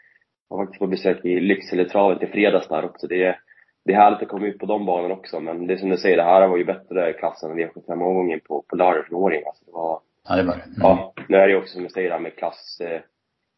jag 0.49 0.57
var 0.57 0.65
faktiskt 0.65 0.79
på 0.79 0.87
besök 0.87 1.25
i 1.25 1.41
Lyckseletravet 1.41 2.23
i 2.23 2.27
fredags 2.27 2.69
där 2.69 2.85
också. 2.85 3.07
Det 3.07 3.37
det 3.87 3.93
är 3.93 3.97
härligt 3.97 4.23
att 4.23 4.29
komma 4.29 4.47
ut 4.47 4.59
på 4.59 4.67
de 4.67 4.87
banorna 4.87 5.15
också, 5.15 5.41
men 5.41 5.67
det 5.67 5.75
är 5.75 5.79
som 5.79 5.89
du 5.89 5.97
säger, 5.97 6.17
det 6.17 6.23
här 6.23 6.49
var 6.49 6.57
ju 6.57 6.65
bättre 6.65 7.13
klass 7.13 7.43
än 7.43 7.59
V75-omgången 7.59 8.41
på, 8.41 8.65
på 8.69 8.77
lördag 8.77 9.07
för 9.07 9.15
åring. 9.15 9.43
Alltså 9.47 9.65
det 9.65 9.73
var, 9.73 10.01
ja, 10.29 10.37
det 10.37 10.43
var 10.43 10.57
det. 10.57 10.63
Mm. 10.63 10.77
Ja, 10.79 11.15
nu 11.29 11.37
är 11.37 11.47
det 11.47 11.53
ju 11.53 11.59
också 11.59 11.73
som 11.73 11.83
du 11.83 11.89
säger, 11.89 12.09
det 12.09 12.15
här 12.15 12.23
med 12.23 12.37
klass, 12.37 12.81
eh, 12.81 13.01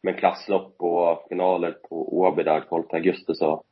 med 0.03 0.17
klasslopp 0.17 0.75
och 0.79 1.25
finaler 1.29 1.71
på 1.89 2.19
Åby 2.19 2.43
där 2.43 2.61
12 2.69 2.83
augusti 2.91 3.33
så 3.35 3.63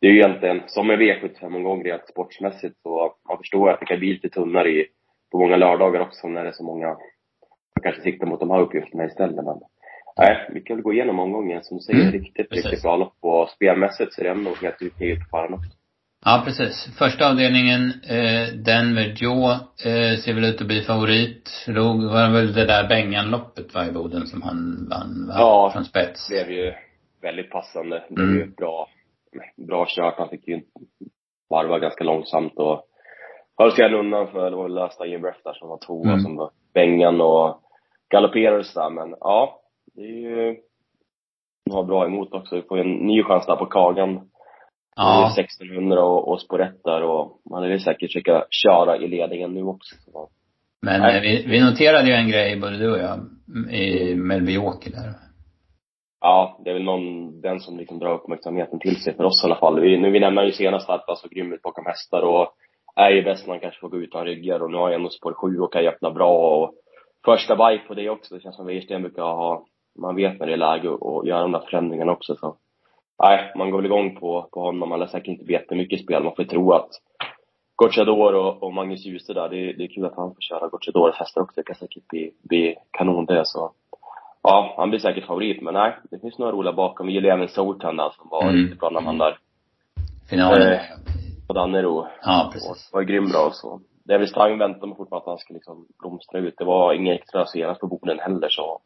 det 0.00 0.06
är 0.06 0.10
ju 0.10 0.18
egentligen 0.18 0.62
som 0.66 0.90
en 0.90 1.00
V75-omgång 1.00 1.84
rent 1.84 2.08
sportsmässigt 2.08 2.76
så 2.82 3.14
man 3.28 3.38
förstår 3.38 3.70
att 3.70 3.80
det 3.80 3.86
kan 3.86 3.98
bli 3.98 4.12
lite 4.12 4.28
tunnare 4.28 4.70
i, 4.70 4.86
på 5.30 5.38
många 5.38 5.56
lördagar 5.56 6.00
också 6.00 6.28
när 6.28 6.42
det 6.42 6.48
är 6.48 6.52
så 6.52 6.64
många 6.64 6.94
som 7.72 7.82
kanske 7.82 8.02
siktar 8.02 8.26
mot 8.26 8.40
de 8.40 8.50
här 8.50 8.60
uppgifterna 8.60 9.04
istället. 9.04 9.36
Men 9.36 9.60
nej, 10.18 10.50
vi 10.54 10.60
kan 10.60 10.76
väl 10.76 10.82
gå 10.82 10.92
igenom 10.92 11.18
omgången 11.18 11.64
som 11.64 11.76
du 11.76 11.82
säger, 11.82 12.00
mm, 12.00 12.12
riktigt, 12.12 12.48
precis. 12.48 12.64
riktigt 12.64 12.82
bra 12.82 12.96
lopp 12.96 13.16
och 13.20 13.50
spelmässigt 13.50 14.12
så 14.12 14.20
är 14.20 14.24
det 14.24 14.30
ändå 14.30 14.54
helt 14.62 14.82
ute 14.82 15.24
på 15.30 15.38
också. 15.38 15.78
Ja, 16.24 16.42
precis. 16.44 16.98
Första 16.98 17.30
avdelningen, 17.30 17.92
eh, 18.08 18.54
Denver 18.54 19.14
Joe, 19.16 19.50
eh, 19.86 20.18
ser 20.18 20.34
väl 20.34 20.44
ut 20.44 20.60
att 20.60 20.66
bli 20.66 20.82
favorit. 20.82 21.64
Då 21.66 21.82
var 21.82 22.22
det 22.22 22.32
väl 22.32 22.52
det 22.52 22.66
där 22.66 22.88
Bengan-loppet 22.88 23.74
va, 23.74 23.86
i 23.86 23.92
Boden 23.92 24.26
som 24.26 24.42
han 24.42 24.88
vann 24.90 25.26
va? 25.28 25.34
Ja, 25.38 25.70
från 25.72 25.84
spets. 25.84 26.28
blev 26.28 26.50
ju 26.50 26.72
väldigt 27.22 27.50
passande. 27.50 28.04
Det 28.08 28.14
blev 28.14 28.28
mm. 28.28 28.38
ju 28.38 28.46
bra, 28.46 28.88
bra 29.56 29.86
kört. 29.88 30.18
Han 30.18 30.28
fick 30.28 30.48
ju 30.48 30.60
varva 31.50 31.78
ganska 31.78 32.04
långsamt 32.04 32.52
och 32.56 32.87
höll 33.58 33.72
sig 33.72 33.94
undan 33.94 34.26
för, 34.26 34.50
det 34.50 34.56
var 34.56 34.62
väl 34.62 34.74
Last 34.74 35.00
Iron 35.00 35.22
Breath 35.22 35.40
där 35.44 35.52
som 35.52 35.68
var 35.68 35.78
tvåa 35.78 36.08
mm. 36.08 36.20
som 36.20 36.36
var 36.36 36.50
Bengan 36.74 37.20
och 37.20 37.60
galopperades 38.10 38.74
där. 38.74 38.90
Men 38.90 39.14
ja, 39.20 39.60
det 39.94 40.02
är 40.02 40.06
ju, 40.06 40.56
har 41.70 41.84
bra 41.84 42.06
emot 42.06 42.32
också. 42.32 42.56
Vi 42.56 42.62
får 42.62 42.78
en 42.78 42.92
ny 42.92 43.22
chans 43.22 43.46
där 43.46 43.56
på 43.56 43.66
Kagan 43.66 44.28
Ja. 45.00 45.34
1600 45.38 46.04
och, 46.04 46.28
och 46.28 46.40
spårättar 46.40 47.00
och 47.00 47.40
man 47.50 47.68
vill 47.68 47.80
säkert 47.80 48.08
försöka 48.08 48.44
köra 48.50 48.96
i 48.96 49.08
ledningen 49.08 49.54
nu 49.54 49.62
också. 49.62 49.94
Men 50.82 51.00
Nej. 51.00 51.20
vi, 51.20 51.46
vi 51.46 51.60
noterade 51.60 52.08
ju 52.08 52.14
en 52.14 52.28
grej, 52.28 52.60
både 52.60 52.78
du 52.78 52.92
och 52.92 52.98
jag, 52.98 53.18
i 53.74 54.14
Mellbyåker 54.14 54.90
där. 54.90 55.14
Ja, 56.20 56.60
det 56.64 56.70
är 56.70 56.74
väl 56.74 56.84
någon, 56.84 57.40
den 57.40 57.60
som 57.60 57.78
liksom 57.78 57.98
drar 57.98 58.14
uppmärksamheten 58.14 58.78
till 58.78 58.96
sig 58.96 59.16
för 59.16 59.24
oss 59.24 59.44
i 59.44 59.46
alla 59.46 59.56
fall. 59.56 59.80
Vi, 59.80 60.00
nu, 60.00 60.10
vi 60.10 60.20
nämnde 60.20 60.46
ju 60.46 60.52
senast 60.52 60.90
att 60.90 61.08
alltså 61.08 61.28
grym 61.28 61.52
ut 61.52 61.62
bakom 61.62 61.86
hästar 61.86 62.22
och 62.22 62.48
är 62.98 63.10
ju 63.10 63.22
bäst 63.22 63.46
man 63.46 63.60
kanske 63.60 63.80
får 63.80 63.88
gå 63.88 63.96
utan 63.96 64.24
ryggar 64.24 64.62
och 64.62 64.70
nu 64.70 64.76
har 64.76 64.88
jag 64.88 64.96
ändå 64.96 65.10
spår 65.10 65.32
sju 65.32 65.60
och 65.60 65.72
kan 65.72 65.86
öppna 65.86 66.10
bra 66.10 66.56
och 66.56 66.74
första 67.24 67.56
bike 67.56 67.84
på 67.88 67.94
det 67.94 68.10
också. 68.10 68.34
Det 68.34 68.40
känns 68.40 68.56
som 68.56 68.66
Weirsten 68.66 69.02
brukar 69.02 69.22
ha, 69.22 69.64
man 69.98 70.16
vet 70.16 70.38
när 70.38 70.46
det 70.46 70.52
är 70.52 70.56
läge 70.56 70.88
att 70.88 71.26
göra 71.26 71.42
de 71.42 71.52
där 71.52 71.64
förändringarna 71.70 72.12
också 72.12 72.36
så 72.36 72.56
nej, 73.22 73.52
man 73.56 73.70
går 73.70 73.78
väl 73.78 73.86
igång 73.86 74.16
på, 74.16 74.48
på 74.52 74.60
honom. 74.60 74.90
Han 74.90 75.00
lär 75.00 75.06
säkert 75.06 75.28
inte 75.28 75.44
bli 75.44 75.54
jättemycket 75.54 76.00
spel. 76.00 76.22
Man 76.22 76.34
får 76.36 76.44
tro 76.44 76.72
att 76.72 76.88
Gocciador 77.76 78.34
och, 78.34 78.62
och 78.62 78.74
Magnus 78.74 79.06
Djuse 79.06 79.34
där, 79.34 79.48
det, 79.48 79.72
det 79.72 79.84
är 79.84 79.88
kul 79.88 80.04
att 80.04 80.16
han 80.16 80.34
får 80.34 80.40
köra 80.40 80.68
Gocciador 80.68 81.12
hästar 81.12 81.40
också. 81.40 81.60
Det 81.60 81.62
kan 81.62 81.76
säkert 81.76 82.08
bli, 82.08 82.32
bli 82.42 82.76
kanon 82.90 83.26
det. 83.26 83.42
Så 83.44 83.72
ja, 84.42 84.74
han 84.76 84.90
blir 84.90 85.00
säkert 85.00 85.26
favorit. 85.26 85.62
Men 85.62 85.74
nej, 85.74 85.96
det 86.10 86.18
finns 86.18 86.38
några 86.38 86.52
roliga 86.52 86.72
bakom. 86.72 87.06
Vi 87.06 87.12
gillar 87.12 87.30
även 87.30 87.48
Soultan 87.48 87.96
där 87.96 88.10
som 88.16 88.28
var 88.28 88.42
mm. 88.42 88.54
riktigt 88.54 88.80
bra 88.80 88.90
när 88.90 89.00
han 89.00 89.18
där. 89.18 89.38
Finalen. 90.30 90.72
Eh, 90.72 90.80
på 91.48 91.52
Dannero. 91.52 92.06
Ja, 92.22 92.50
precis. 92.52 92.92
Var, 92.92 92.98
var 92.98 93.04
grym 93.04 93.28
bra 93.28 93.46
och 93.46 93.54
så. 93.54 93.80
David 94.04 94.28
Strang 94.28 94.58
väntade 94.58 94.86
man 94.86 94.96
fortfarande 94.96 95.22
att 95.22 95.32
han 95.32 95.38
skulle 95.38 95.56
liksom 95.56 95.86
blomstra 95.98 96.38
ut. 96.38 96.54
Det 96.58 96.64
var 96.64 96.94
inga 96.94 97.14
extra 97.14 97.46
senast 97.46 97.80
på 97.80 97.86
borden 97.86 98.18
heller 98.18 98.48
så 98.48 98.80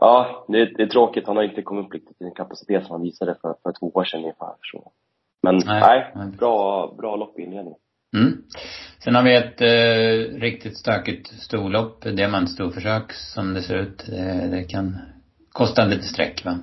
Ja, 0.00 0.44
det, 0.48 0.64
det 0.64 0.82
är 0.82 0.86
tråkigt. 0.86 1.26
Han 1.26 1.36
har 1.36 1.44
inte 1.44 1.62
kommit 1.62 1.86
upp 1.86 1.94
riktigt 1.94 2.20
i 2.20 2.24
den 2.24 2.34
kapacitet 2.34 2.86
som 2.86 2.92
han 2.92 3.02
visade 3.02 3.34
för, 3.42 3.54
för 3.62 3.72
två 3.80 3.90
år 3.94 4.04
sedan 4.04 4.20
ungefär. 4.20 4.54
Så. 4.62 4.92
Men 5.42 5.60
nej, 5.66 6.12
nej 6.14 6.28
bra, 6.38 6.86
bra 6.98 7.16
lopp 7.16 7.38
i 7.38 7.42
inledningen. 7.42 7.78
Mm. 8.16 8.42
Sen 9.04 9.14
har 9.14 9.22
vi 9.22 9.36
ett 9.36 9.60
eh, 9.60 10.40
riktigt 10.40 10.76
stökigt 10.76 11.26
storlopp, 11.28 12.02
diamantstorförsök 12.02 13.12
som 13.12 13.54
det 13.54 13.62
ser 13.62 13.76
ut. 13.76 14.06
Det, 14.06 14.48
det 14.50 14.64
kan 14.64 14.98
kosta 15.52 15.84
lite 15.84 16.02
streck 16.02 16.44
va? 16.44 16.58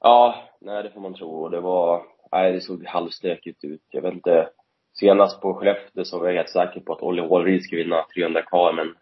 Ja, 0.00 0.34
nej 0.60 0.82
det 0.82 0.90
får 0.90 1.00
man 1.00 1.14
tro. 1.14 1.42
Och 1.42 1.50
det 1.50 1.60
var, 1.60 2.02
nej 2.32 2.52
det 2.52 2.60
såg 2.60 2.86
halvstökigt 2.86 3.64
ut. 3.64 3.82
Jag 3.90 4.02
vet 4.02 4.14
inte. 4.14 4.48
Senast 5.00 5.40
på 5.40 5.54
Skellefteå 5.54 6.04
så 6.04 6.18
var 6.18 6.26
jag 6.26 6.34
helt 6.34 6.50
säker 6.50 6.80
på 6.80 6.92
att 6.92 7.02
Olli 7.02 7.22
Hålrid 7.22 7.62
skulle 7.62 7.82
vinna 7.82 8.06
300 8.14 8.42
kvar 8.42 8.72
men 8.72 8.94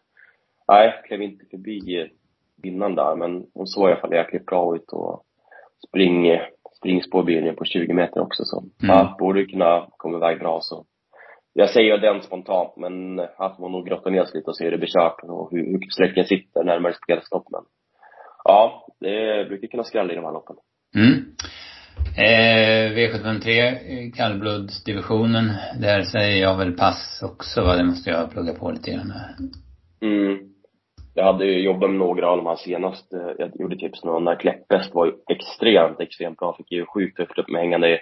nej, 0.69 1.03
klev 1.05 1.23
inte 1.23 1.45
förbi 1.51 2.11
innan 2.65 2.95
där, 2.95 3.17
men 3.17 3.47
hon 3.55 3.67
såg 3.67 3.89
i 3.89 3.93
alla 3.93 4.01
fall 4.01 4.15
jäkligt 4.15 4.47
bra 4.47 4.77
ut 4.77 4.93
och 4.93 5.23
spring, 5.89 6.41
springspårbildning 6.79 7.57
på 7.57 7.65
20 7.65 7.93
meter 7.93 8.21
också 8.21 8.45
så. 8.45 8.61
Mm. 8.61 8.71
Ja, 8.97 9.17
borde 9.19 9.45
kunna 9.45 9.87
komma 9.97 10.17
iväg 10.17 10.39
bra 10.39 10.59
så. 10.63 10.85
Jag 11.53 11.71
säger 11.71 11.99
den 11.99 12.23
spontant, 12.23 12.77
men 12.77 13.21
att 13.21 13.59
man 13.59 13.73
nog 13.73 13.87
grottar 13.87 14.11
ner 14.11 14.25
sig 14.25 14.39
lite 14.39 14.51
och 14.51 14.57
ser 14.57 14.65
hur 14.65 14.71
det 14.71 14.79
blir 14.79 14.99
kört 14.99 15.21
och 15.23 15.51
hur, 15.51 15.67
hur 15.67 15.91
sträcken 15.91 16.25
sitter 16.25 16.65
närmare 16.65 16.95
spelstopp. 17.05 17.47
Men 17.51 17.63
ja, 18.45 18.87
det 19.01 19.49
brukar 19.49 19.69
kunna 19.69 19.85
skrälla 19.85 20.13
i 20.13 20.17
de 20.17 20.25
här 20.25 20.33
loppen. 20.33 20.57
Mm. 20.97 21.25
Eh, 22.19 22.93
V753, 22.93 24.13
kallblodsdivisionen, 24.17 25.53
där 25.81 26.03
säger 26.03 26.43
jag 26.43 26.57
väl 26.57 26.73
pass 26.73 27.23
också 27.23 27.63
va, 27.63 27.77
det 27.77 27.85
måste 27.85 28.11
jag 28.11 28.31
plugga 28.31 28.55
på 28.55 28.71
lite 28.71 28.91
grann. 28.91 29.13
Mm 30.03 30.57
jag 31.17 31.25
hade 31.25 31.45
ju 31.45 31.61
jobbat 31.61 31.91
med 31.91 31.99
några 31.99 32.31
av 32.31 32.37
de 32.37 32.47
här 32.47 32.57
senast. 32.57 33.07
jag 33.39 33.51
gjorde 33.61 33.77
tips 33.77 34.05
nu, 34.05 34.21
när 34.21 34.37
Kläppest 34.37 34.95
var 34.95 35.07
ju 35.07 35.13
extremt, 35.29 36.01
extremt 36.01 36.39
bra. 36.39 36.57
Fick 36.57 36.73
ju 36.73 36.87
sjukt 36.87 37.19
högt 37.19 37.39
upp 37.39 37.49
med 37.49 37.61
hängande 37.61 37.89
i, 37.89 37.99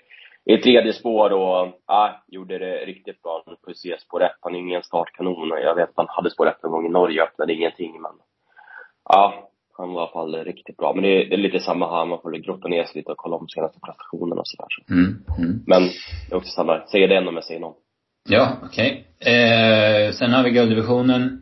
i 0.55 0.59
tredje 0.59 0.93
spår 0.93 1.33
och, 1.33 1.69
ja, 1.87 2.23
gjorde 2.27 2.59
det 2.59 2.85
riktigt 2.85 3.23
bra 3.23 3.45
på 3.65 3.75
C-spår 3.75 4.23
1. 4.23 4.33
Han 4.41 4.55
är 4.55 4.59
ingen 4.59 4.83
startkanon. 4.83 5.49
Jag 5.49 5.75
vet 5.75 5.89
att 5.89 5.97
han 5.97 6.07
hade 6.09 6.31
spår 6.31 6.49
1 6.49 6.65
en 6.65 6.71
gång 6.71 6.87
i 6.87 6.89
Norge, 6.89 7.23
öppnade 7.23 7.53
ingenting 7.53 8.01
men, 8.03 8.13
ja, 9.05 9.51
han 9.79 9.93
var 9.93 10.01
i 10.01 10.03
alla 10.03 10.13
fall 10.13 10.45
riktigt 10.45 10.77
bra. 10.77 10.95
Men 10.95 11.03
det 11.03 11.35
är, 11.35 11.37
lite 11.37 11.61
samma 11.61 11.91
här, 11.91 12.07
man 12.07 12.21
får 12.23 12.33
grotta 12.33 12.69
ner 12.69 12.85
sig 12.85 12.97
lite 12.97 13.13
och 13.13 13.19
kolla 13.19 13.37
om 13.37 13.49
senaste 13.49 13.81
prestationerna 13.81 14.41
och 14.41 14.49
sådär. 14.49 14.67
Så. 14.69 14.93
Mm, 14.93 15.25
mm. 15.39 15.63
Men, 15.67 15.83
det 16.29 16.35
är 16.35 16.37
också 16.37 16.51
samma, 16.51 16.87
säger 16.87 17.09
det 17.09 17.17
en 17.17 17.29
om 17.29 17.35
jag 17.35 17.45
säger 17.45 17.61
någon. 17.61 17.75
Ja, 18.29 18.57
okej. 18.63 19.07
Okay. 19.21 19.35
Eh, 19.35 20.13
sen 20.13 20.33
har 20.33 20.45
vi 20.45 20.51
gulddivisionen. 20.51 21.41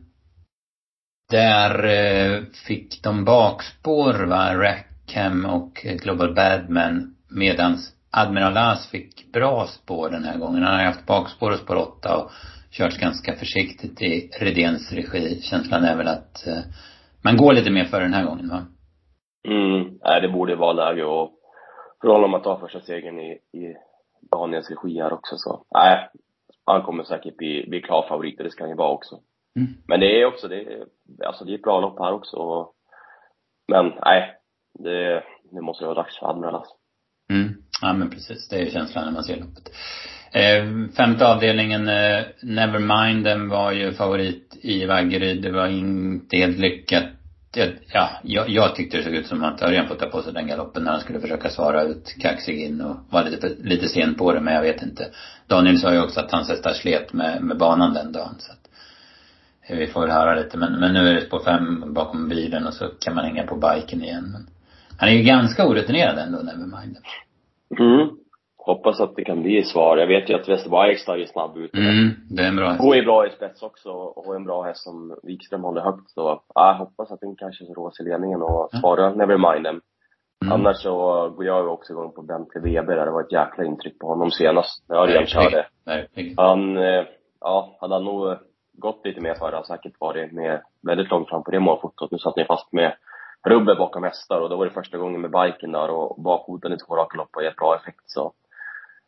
Där 1.31 1.85
eh, 1.85 2.43
fick 2.67 3.03
de 3.03 3.25
bakspår 3.25 4.27
va, 4.27 4.55
Rackham 4.57 5.45
och 5.47 5.87
Global 6.03 6.35
Badman 6.35 7.17
medans 7.31 7.93
Admiral 8.11 8.57
As 8.57 8.91
fick 8.91 9.33
bra 9.33 9.67
spår 9.67 10.11
den 10.11 10.25
här 10.25 10.39
gången. 10.39 10.63
Han 10.63 10.75
har 10.75 10.85
haft 10.85 11.07
bakspår 11.07 11.51
och 11.51 11.59
spår 11.59 11.77
8 11.77 12.17
och 12.17 12.31
kört 12.71 12.99
ganska 12.99 13.37
försiktigt 13.37 14.03
i 14.03 14.31
Redéns 14.41 14.93
regi. 14.93 15.41
Känslan 15.43 15.85
är 15.85 15.97
väl 15.97 16.09
att 16.09 16.47
eh, 16.47 16.63
man 17.25 17.37
går 17.37 17.53
lite 17.53 17.71
mer 17.71 17.85
för 17.85 18.01
den 18.01 18.15
här 18.15 18.25
gången 18.25 18.49
va? 18.49 18.67
Mm, 19.49 19.99
nej 20.05 20.21
det 20.21 20.29
borde 20.29 20.57
vara 20.57 20.73
läge 20.73 21.05
och 21.05 21.31
för 22.01 22.09
honom 22.09 22.35
att 22.35 22.45
ta 22.45 22.61
första 22.61 22.81
segern 22.81 23.19
i, 23.21 23.33
i 23.33 23.77
Daniels 24.31 24.71
regi 24.71 25.01
här 25.01 25.13
också 25.13 25.37
så, 25.37 25.65
nej, 25.75 26.09
han 26.67 26.83
kommer 26.83 27.05
säkert 27.05 27.37
bli, 27.37 27.67
bli 27.69 27.81
klar 27.81 28.09
favorit 28.09 28.39
det 28.39 28.51
ska 28.51 28.63
han 28.63 28.71
ju 28.71 28.77
vara 28.77 28.93
också. 28.93 29.21
Mm. 29.57 29.73
Men 29.89 30.01
det 30.01 30.21
är 30.21 30.27
också, 30.27 30.49
det 30.49 30.57
är, 30.57 30.85
alltså 31.27 31.45
det 31.45 31.53
är 31.53 31.55
ett 31.55 31.63
bra 31.63 31.81
lopp 31.81 31.99
här 31.99 32.13
också. 32.13 32.69
Men 33.69 33.93
nej, 34.05 34.35
det, 34.79 35.23
det 35.53 35.61
måste 35.61 35.85
vara 35.85 35.95
dags 35.95 36.19
för 36.19 36.31
Admiral 36.31 36.55
alltså. 36.55 36.75
Mm. 37.31 37.53
Ja 37.83 37.93
men 37.93 38.11
precis, 38.11 38.49
det 38.49 38.57
är 38.57 38.71
känslan 38.71 39.05
när 39.05 39.13
man 39.13 39.25
ser 39.25 39.37
loppet. 39.37 39.73
Eh, 40.35 40.95
femte 40.97 41.27
avdelningen, 41.27 41.89
eh, 41.89 42.25
Nevermind, 42.43 43.25
den 43.25 43.49
var 43.49 43.73
ju 43.73 43.93
favorit 43.93 44.59
i 44.63 44.87
Vaggeryd. 44.87 45.43
Det 45.43 45.53
var 45.53 45.67
inte 45.67 46.37
helt 46.37 46.59
lyckat. 46.59 47.05
Ja, 47.55 48.09
jag, 48.23 48.49
jag 48.49 48.75
tyckte 48.75 48.97
det 48.97 49.03
såg 49.03 49.13
ut 49.13 49.27
som 49.27 49.45
att 49.45 49.63
Örjan 49.63 49.89
får 49.89 49.95
ta 49.95 50.07
på 50.07 50.23
sig 50.23 50.33
den 50.33 50.47
galoppen 50.47 50.85
när 50.85 50.91
han 50.91 51.01
skulle 51.01 51.21
försöka 51.21 51.51
svara 51.51 51.83
ut 51.83 52.17
kaxig 52.21 52.61
in 52.61 52.81
och 52.81 52.97
var 53.11 53.25
lite, 53.25 53.49
lite 53.49 53.89
sen 53.89 54.15
på 54.15 54.33
det, 54.33 54.41
men 54.41 54.55
jag 54.55 54.63
vet 54.63 54.83
inte. 54.83 55.09
Daniel 55.47 55.79
sa 55.79 55.93
ju 55.93 56.01
också 56.01 56.21
att 56.21 56.33
hans 56.33 56.49
hästar 56.49 56.73
slet 56.73 57.13
med, 57.13 57.43
med 57.43 57.59
banan 57.59 57.95
den 57.95 58.13
dagen, 58.13 58.35
så 58.39 58.53
att 58.53 58.69
eh, 59.67 59.79
vi 59.79 59.87
får 59.87 60.01
väl 60.01 60.11
höra 60.11 60.35
lite. 60.35 60.59
Men, 60.59 60.81
men 60.81 60.95
nu 60.95 61.09
är 61.09 61.15
det 61.15 61.21
spår 61.21 61.45
fem 61.45 61.95
bakom 61.95 62.29
bilen 62.29 62.67
och 62.67 62.75
så 62.75 62.87
kan 62.87 63.15
man 63.15 63.25
hänga 63.25 63.47
på 63.47 63.57
biken 63.57 64.03
igen. 64.03 64.31
Men 64.33 64.47
han 64.99 65.09
är 65.09 65.13
ju 65.13 65.23
ganska 65.23 65.67
orutinerad 65.67 66.19
ändå, 66.19 66.39
Nevermind. 66.39 66.97
Mm. 67.79 68.22
Hoppas 68.65 69.01
att 69.01 69.17
det 69.17 69.25
kan 69.25 69.43
bli 69.43 69.63
svar. 69.63 69.97
Jag 69.97 70.07
vet 70.07 70.31
ju 70.31 70.35
att 70.35 70.49
Västerberg 70.49 70.93
är 70.93 71.27
snabb 71.27 71.57
ut. 71.57 71.75
Mm, 71.75 72.11
det 72.31 72.43
är 72.43 72.49
en 72.49 72.57
bra 72.57 72.69
häst. 72.69 72.81
Hon 72.81 72.97
är 72.97 73.03
bra 73.03 73.27
i 73.27 73.31
spets 73.31 73.63
också 73.63 73.91
och 73.91 74.35
en 74.37 74.45
bra 74.45 74.63
häst 74.63 74.83
som 74.83 75.17
Wikström 75.23 75.63
håller 75.63 75.81
högt. 75.81 76.11
Så 76.11 76.43
ja, 76.55 76.67
jag 76.69 76.75
hoppas 76.75 77.11
att 77.11 77.21
den 77.21 77.37
kanske 77.37 77.65
rår 77.65 77.91
sig 77.91 78.07
i 78.07 78.09
ledningen 78.09 78.43
och 78.43 78.71
svarar 78.81 79.07
mm. 79.07 79.19
Nevermind. 79.19 79.67
Mm. 79.67 79.81
Mm. 80.45 80.53
Annars 80.53 80.77
så 80.83 80.93
går 81.37 81.45
jag 81.45 81.73
också 81.73 81.93
igång 81.93 82.13
på 82.13 82.23
Bentley 82.23 82.63
Weber 82.63 82.97
där. 82.97 83.07
Det 83.07 83.13
var 83.13 83.21
ett 83.21 83.33
jäkla 83.33 83.65
intryck 83.65 83.99
på 83.99 84.07
honom 84.07 84.31
senast 84.31 84.89
när 84.89 84.97
Örjan 84.97 85.27
körde. 85.27 85.67
Han, 86.37 86.77
eh, 86.77 87.05
ja, 87.41 87.77
hade 87.81 87.95
han 87.95 88.05
nog 88.05 88.37
gått 88.73 89.01
lite 89.05 89.21
mer 89.21 89.35
för 89.35 89.53
det 89.53 89.67
säkert 89.67 90.01
varit 90.01 90.33
med 90.33 90.63
väldigt 90.83 91.11
långt 91.11 91.29
fram 91.29 91.43
på 91.43 91.51
det 91.51 91.61
målfotot. 91.61 92.11
Nu 92.11 92.19
satt 92.19 92.37
ni 92.37 92.45
fast 92.45 92.73
med 92.73 92.93
rubbet 93.47 93.79
bakom 93.79 94.05
hästar 94.05 94.41
och 94.41 94.49
då 94.49 94.57
var 94.57 94.65
det 94.65 94.71
första 94.71 94.99
gången 94.99 95.21
med 95.21 95.31
biken 95.31 95.73
där 95.73 95.91
och 95.91 96.23
bakfoten 96.23 96.73
i 96.73 96.77
två 96.79 96.97
raka 96.97 97.17
lopp 97.17 97.37
och 97.37 97.45
gett 97.45 97.57
bra 97.57 97.77
effekt 97.77 98.03
så. 98.07 98.33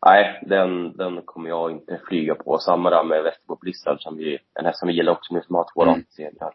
Nej, 0.05 0.41
den, 0.43 0.97
den 0.97 1.23
kommer 1.23 1.49
jag 1.49 1.71
inte 1.71 2.01
flyga 2.09 2.35
på. 2.35 2.59
Samma 2.59 2.91
där 2.91 3.05
med 3.05 3.23
Västerbo 3.23 3.57
Blizzard 3.61 4.01
som 4.01 4.17
vi, 4.17 4.39
en 4.59 4.67
häst 4.67 4.79
som 4.79 4.89
vi 4.89 4.95
gillar 4.95 5.13
också 5.13 5.35
nu 5.35 5.43
som 5.43 5.55
har 5.55 5.67
två 5.75 5.83
mm. 5.83 5.95
raka 5.95 6.07
segrar. 6.11 6.53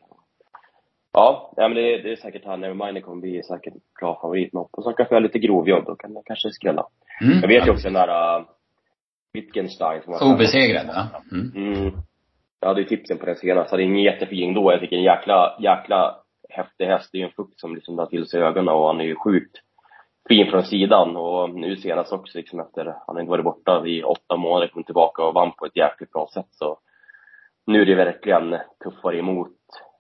Ja, 1.14 1.54
nej 1.58 1.70
men 1.70 1.76
det, 1.76 1.98
det 1.98 2.12
är 2.12 2.16
säkert 2.16 2.46
han, 2.46 2.62
Nevermind 2.62 3.06
kommer 3.06 3.22
bli 3.22 3.44
säkert 3.44 3.74
klar 3.96 4.20
favorit. 4.22 4.54
Men 4.54 4.60
hoppas 4.60 4.86
han 4.86 4.94
kan 4.94 5.06
få 5.06 5.20
lite 5.20 5.40
grovjobb, 5.40 5.86
då 5.86 5.96
kan 5.96 6.14
det 6.14 6.22
kanske 6.26 6.52
skrälla. 6.52 6.88
Mm. 7.22 7.40
Jag 7.42 7.48
vet 7.48 7.68
ju 7.68 7.72
också 7.72 7.88
den 7.88 7.94
där 7.94 8.40
uh, 8.40 8.46
Wittgenstein 9.34 10.02
som 10.04 10.14
var 10.14 10.34
Obesegrad 10.34 10.88
va? 10.88 11.08
Mm. 11.32 11.74
mm. 11.74 11.92
Jag 12.60 12.68
hade 12.68 12.82
ju 12.82 12.88
tipsen 12.88 13.18
på 13.18 13.26
den 13.26 13.36
senast. 13.36 13.72
Hade 13.72 13.84
ingen 13.84 14.04
jättefin 14.04 14.54
då. 14.54 14.72
Jag 14.72 14.80
fick 14.80 14.92
en 14.92 15.04
jäkla, 15.04 15.58
jäkla 15.60 16.16
häftig 16.50 16.86
häst. 16.86 17.10
Det 17.12 17.18
är 17.18 17.20
ju 17.20 17.26
en 17.26 17.32
fukt 17.32 17.60
som 17.60 17.76
liksom 17.76 17.96
drar 17.96 18.06
till 18.06 18.28
sig 18.28 18.42
ögonen 18.42 18.74
och 18.74 18.88
han 18.88 19.02
är 19.02 19.06
ju 19.06 19.16
sjukt 19.16 19.58
fin 20.30 20.52
från 20.52 20.64
sidan. 20.64 21.16
Och 21.16 21.50
nu 21.50 21.76
senast 21.76 22.14
också 22.14 22.38
liksom 22.38 22.60
efter, 22.60 22.86
han 22.86 23.16
har 23.16 23.20
inte 23.20 23.32
varit 23.32 23.46
borta 23.46 23.88
i 23.88 24.04
åtta 24.04 24.38
månader, 24.38 24.68
kom 24.68 24.84
tillbaka 24.84 25.24
och 25.24 25.34
vann 25.34 25.52
på 25.52 25.66
ett 25.66 25.78
jäkligt 25.78 26.12
bra 26.12 26.30
sätt. 26.34 26.48
Så 26.50 26.80
nu 27.66 27.82
är 27.82 27.86
det 27.86 27.96
verkligen 27.96 28.58
tuffare 28.84 29.20
emot 29.20 29.58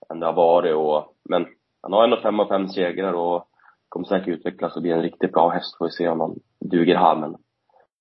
än 0.10 0.20
det 0.20 0.26
har 0.26 0.34
varit 0.34 0.76
och, 0.76 1.14
men 1.30 1.48
han 1.82 1.94
har 1.94 2.04
ändå 2.04 2.22
fem 2.22 2.40
av 2.40 2.48
fem 2.48 2.68
segrar 2.68 3.14
och 3.14 3.48
kommer 3.90 4.06
säkert 4.06 4.28
utvecklas 4.28 4.76
och 4.76 4.82
bli 4.82 4.92
en 4.92 5.02
riktigt 5.02 5.32
bra 5.32 5.50
häst. 5.50 5.78
Får 5.78 5.86
vi 5.86 5.92
se 5.92 6.08
om 6.08 6.20
han 6.20 6.40
duger 6.60 6.96
här 6.96 7.16
men 7.16 7.36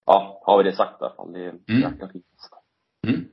ja, 0.06 0.42
har 0.44 0.58
vi 0.58 0.64
det 0.64 0.76
sagt 0.76 1.00
i 1.00 1.04
alla 1.04 1.14
fall. 1.14 1.32
Det 1.32 1.44
är 1.44 1.48
mm. 1.48 1.62
jäkla 1.68 2.08
fint. 2.08 2.24
Mm. 3.06 3.28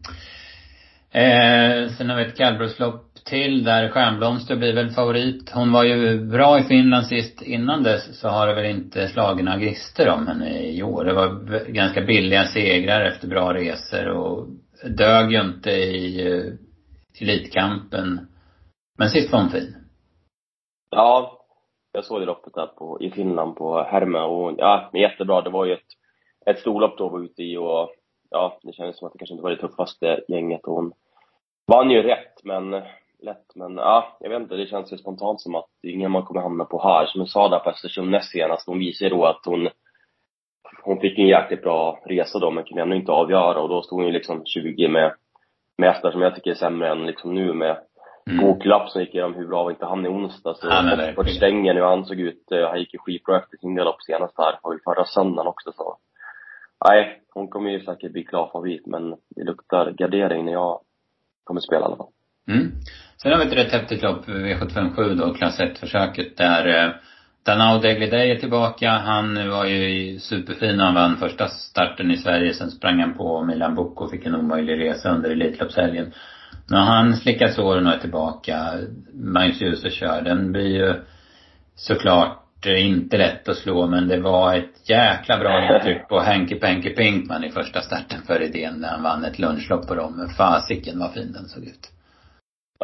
Eh, 1.11 1.89
sen 1.89 2.09
har 2.09 2.17
vi 2.17 2.25
ett 2.25 2.37
kallblodslopp 2.37 3.14
till 3.29 3.63
där 3.63 3.89
Stjärnblomster 3.89 4.55
blir 4.55 4.75
väl 4.75 4.89
favorit. 4.89 5.51
Hon 5.53 5.71
var 5.71 5.83
ju 5.83 6.25
bra 6.25 6.59
i 6.59 6.63
Finland 6.63 7.05
sist. 7.05 7.41
Innan 7.41 7.83
dess 7.83 8.19
så 8.19 8.27
har 8.27 8.47
det 8.47 8.53
väl 8.55 8.65
inte 8.65 9.07
slagit 9.07 9.45
några 9.45 9.59
grister 9.59 10.09
om 10.09 10.27
henne 10.27 10.59
i 10.59 10.83
år. 10.83 11.05
Det 11.05 11.13
var 11.13 11.29
ganska 11.71 12.01
billiga 12.01 12.43
segrar 12.43 13.05
efter 13.05 13.27
bra 13.27 13.53
resor 13.53 14.07
och 14.07 14.47
dög 14.97 15.31
ju 15.31 15.41
inte 15.41 15.71
i 15.71 16.27
eh, 16.27 16.53
elitkampen. 17.21 18.27
Men 18.97 19.09
sist 19.09 19.31
var 19.31 19.39
hon 19.39 19.49
fin. 19.49 19.75
Ja, 20.89 21.41
jag 21.91 22.05
såg 22.05 22.21
det 22.21 22.25
loppet 22.25 22.53
där 22.53 22.67
på, 22.67 23.01
i 23.01 23.11
Finland 23.11 23.55
på 23.55 23.83
Herme 23.83 24.19
och 24.19 24.53
ja, 24.57 24.89
men 24.93 25.01
jättebra. 25.01 25.41
Det 25.41 25.49
var 25.49 25.65
ju 25.65 25.73
ett, 25.73 25.89
ett 26.45 26.59
storlopp 26.59 26.97
då 26.97 27.09
var 27.09 27.23
ute 27.23 27.43
i 27.43 27.57
och 27.57 27.89
ja, 28.29 28.59
det 28.63 28.73
kändes 28.73 28.97
som 28.97 29.07
att 29.07 29.13
det 29.13 29.19
kanske 29.19 29.33
inte 29.33 29.43
var 29.43 29.51
det 29.51 29.61
tuffaste 29.61 30.23
gänget 30.27 30.63
och 30.63 30.73
hon 30.73 30.93
vann 31.67 31.91
ju 31.91 32.01
rätt, 32.01 32.43
men 32.43 32.73
lätt. 33.25 33.55
Men 33.55 33.77
ja, 33.77 34.17
jag 34.19 34.29
vet 34.29 34.41
inte, 34.41 34.55
det 34.55 34.67
känns 34.67 34.93
ju 34.93 34.97
spontant 34.97 35.41
som 35.41 35.55
att 35.55 35.69
ingen 35.83 36.11
man 36.11 36.25
kommer 36.25 36.41
hamna 36.41 36.65
på 36.65 36.83
här. 36.83 37.05
Som 37.05 37.21
jag 37.21 37.29
sa 37.29 37.49
där 37.49 37.59
på 37.59 37.69
Östersund 37.69 38.11
näst 38.11 38.31
senast, 38.31 38.67
hon 38.67 38.79
visade 38.79 39.09
då 39.09 39.25
att 39.25 39.41
hon 39.45 39.69
hon 40.83 40.99
fick 40.99 41.19
en 41.19 41.27
jäkligt 41.27 41.61
bra 41.61 41.99
resa 42.05 42.39
då, 42.39 42.51
men 42.51 42.63
kunde 42.63 42.81
ändå 42.81 42.95
inte 42.95 43.11
avgöra 43.11 43.61
och 43.61 43.69
då 43.69 43.81
stod 43.81 43.99
hon 43.99 44.07
ju 44.07 44.13
liksom 44.13 44.45
20 44.45 44.87
med, 44.87 45.13
med 45.77 45.89
hästar 45.89 46.11
som 46.11 46.21
jag 46.21 46.35
tycker 46.35 46.51
är 46.51 46.55
sämre 46.55 46.91
än 46.91 47.05
liksom 47.05 47.33
nu 47.33 47.53
med 47.53 47.77
mm. 48.29 48.45
Goklapp 48.45 48.89
som 48.89 49.01
gick 49.01 49.13
igenom 49.13 49.35
hur 49.35 49.47
bra 49.47 49.63
var 49.63 49.71
inte 49.71 49.85
han 49.85 50.05
i 50.05 50.09
onsdags? 50.09 50.59
Ja, 50.63 50.93
Oxford 50.93 51.29
stänger 51.29 51.73
nu, 51.73 51.81
han 51.81 52.05
såg 52.05 52.19
ut, 52.19 52.51
eh, 52.51 52.67
han 52.67 52.79
gick 52.79 52.93
ju 52.93 52.99
skitbra 52.99 53.37
efter 53.37 53.57
sin 53.57 53.75
galopp 53.75 54.01
senast 54.01 54.37
här, 54.37 54.59
och 54.61 54.79
förra 54.83 55.05
söndagen 55.05 55.47
också 55.47 55.71
så. 55.71 55.97
Nej, 56.89 57.21
hon 57.33 57.47
kommer 57.47 57.69
ju 57.69 57.79
säkert 57.79 58.11
bli 58.11 58.23
klar 58.23 58.49
favorit, 58.51 58.85
men 58.85 59.15
det 59.35 59.43
luktar 59.43 59.91
gardering 59.91 60.45
när 60.45 60.53
jag 60.53 60.79
kommer 61.43 61.61
spela 61.61 61.81
i 61.81 61.83
alla 61.83 61.97
fall. 61.97 62.11
Mm. 62.47 62.71
Sen 63.17 63.31
har 63.31 63.39
vi 63.39 63.45
ett 63.45 63.57
rätt 63.57 63.71
häftigt 63.71 64.03
lopp, 64.03 64.27
V757 64.27 65.15
då, 65.15 65.33
klass 65.33 65.59
1-försöket 65.59 66.37
där 66.37 66.85
eh, 66.85 66.91
Danao 67.45 67.79
Degliday 67.79 68.31
är 68.31 68.35
tillbaka. 68.35 68.89
Han 68.89 69.49
var 69.49 69.65
ju 69.65 70.19
superfin 70.19 70.77
när 70.77 70.85
han 70.85 70.93
vann 70.93 71.17
första 71.17 71.47
starten 71.47 72.11
i 72.11 72.17
Sverige. 72.17 72.53
Sen 72.53 72.71
sprang 72.71 72.99
han 72.99 73.13
på 73.13 73.43
Milan 73.43 73.75
Bocco 73.75 74.03
och 74.03 74.11
fick 74.11 74.25
en 74.25 74.35
omöjlig 74.35 74.79
resa 74.79 75.09
under 75.09 75.29
Elitloppshelgen. 75.29 76.13
Nu 76.69 76.77
har 76.77 76.83
han 76.83 77.15
slickat 77.15 77.53
såren 77.53 77.87
och 77.87 77.93
är 77.93 77.97
tillbaka. 77.97 78.73
Magnus 79.13 79.61
Djuse 79.61 79.89
kör. 79.89 80.21
Den 80.21 80.51
blir 80.51 80.67
ju 80.67 80.93
såklart 81.75 82.65
eh, 82.65 82.87
inte 82.87 83.17
lätt 83.17 83.49
att 83.49 83.57
slå 83.57 83.87
men 83.87 84.07
det 84.07 84.19
var 84.19 84.55
ett 84.55 84.89
jäkla 84.89 85.37
bra 85.37 85.75
intryck 85.75 86.07
på 86.07 86.19
Henke 86.19 86.55
Penke 86.55 86.89
Pinkman 86.89 87.43
i 87.43 87.51
första 87.51 87.81
starten 87.81 88.21
för 88.27 88.41
idén 88.41 88.73
när 88.73 88.89
han 88.89 89.03
vann 89.03 89.25
ett 89.25 89.39
lunchlopp 89.39 89.87
på 89.87 89.95
dem. 89.95 90.29
Fasiken 90.37 90.99
vad 90.99 91.13
fin 91.13 91.31
den 91.33 91.47
såg 91.47 91.63
ut. 91.63 91.91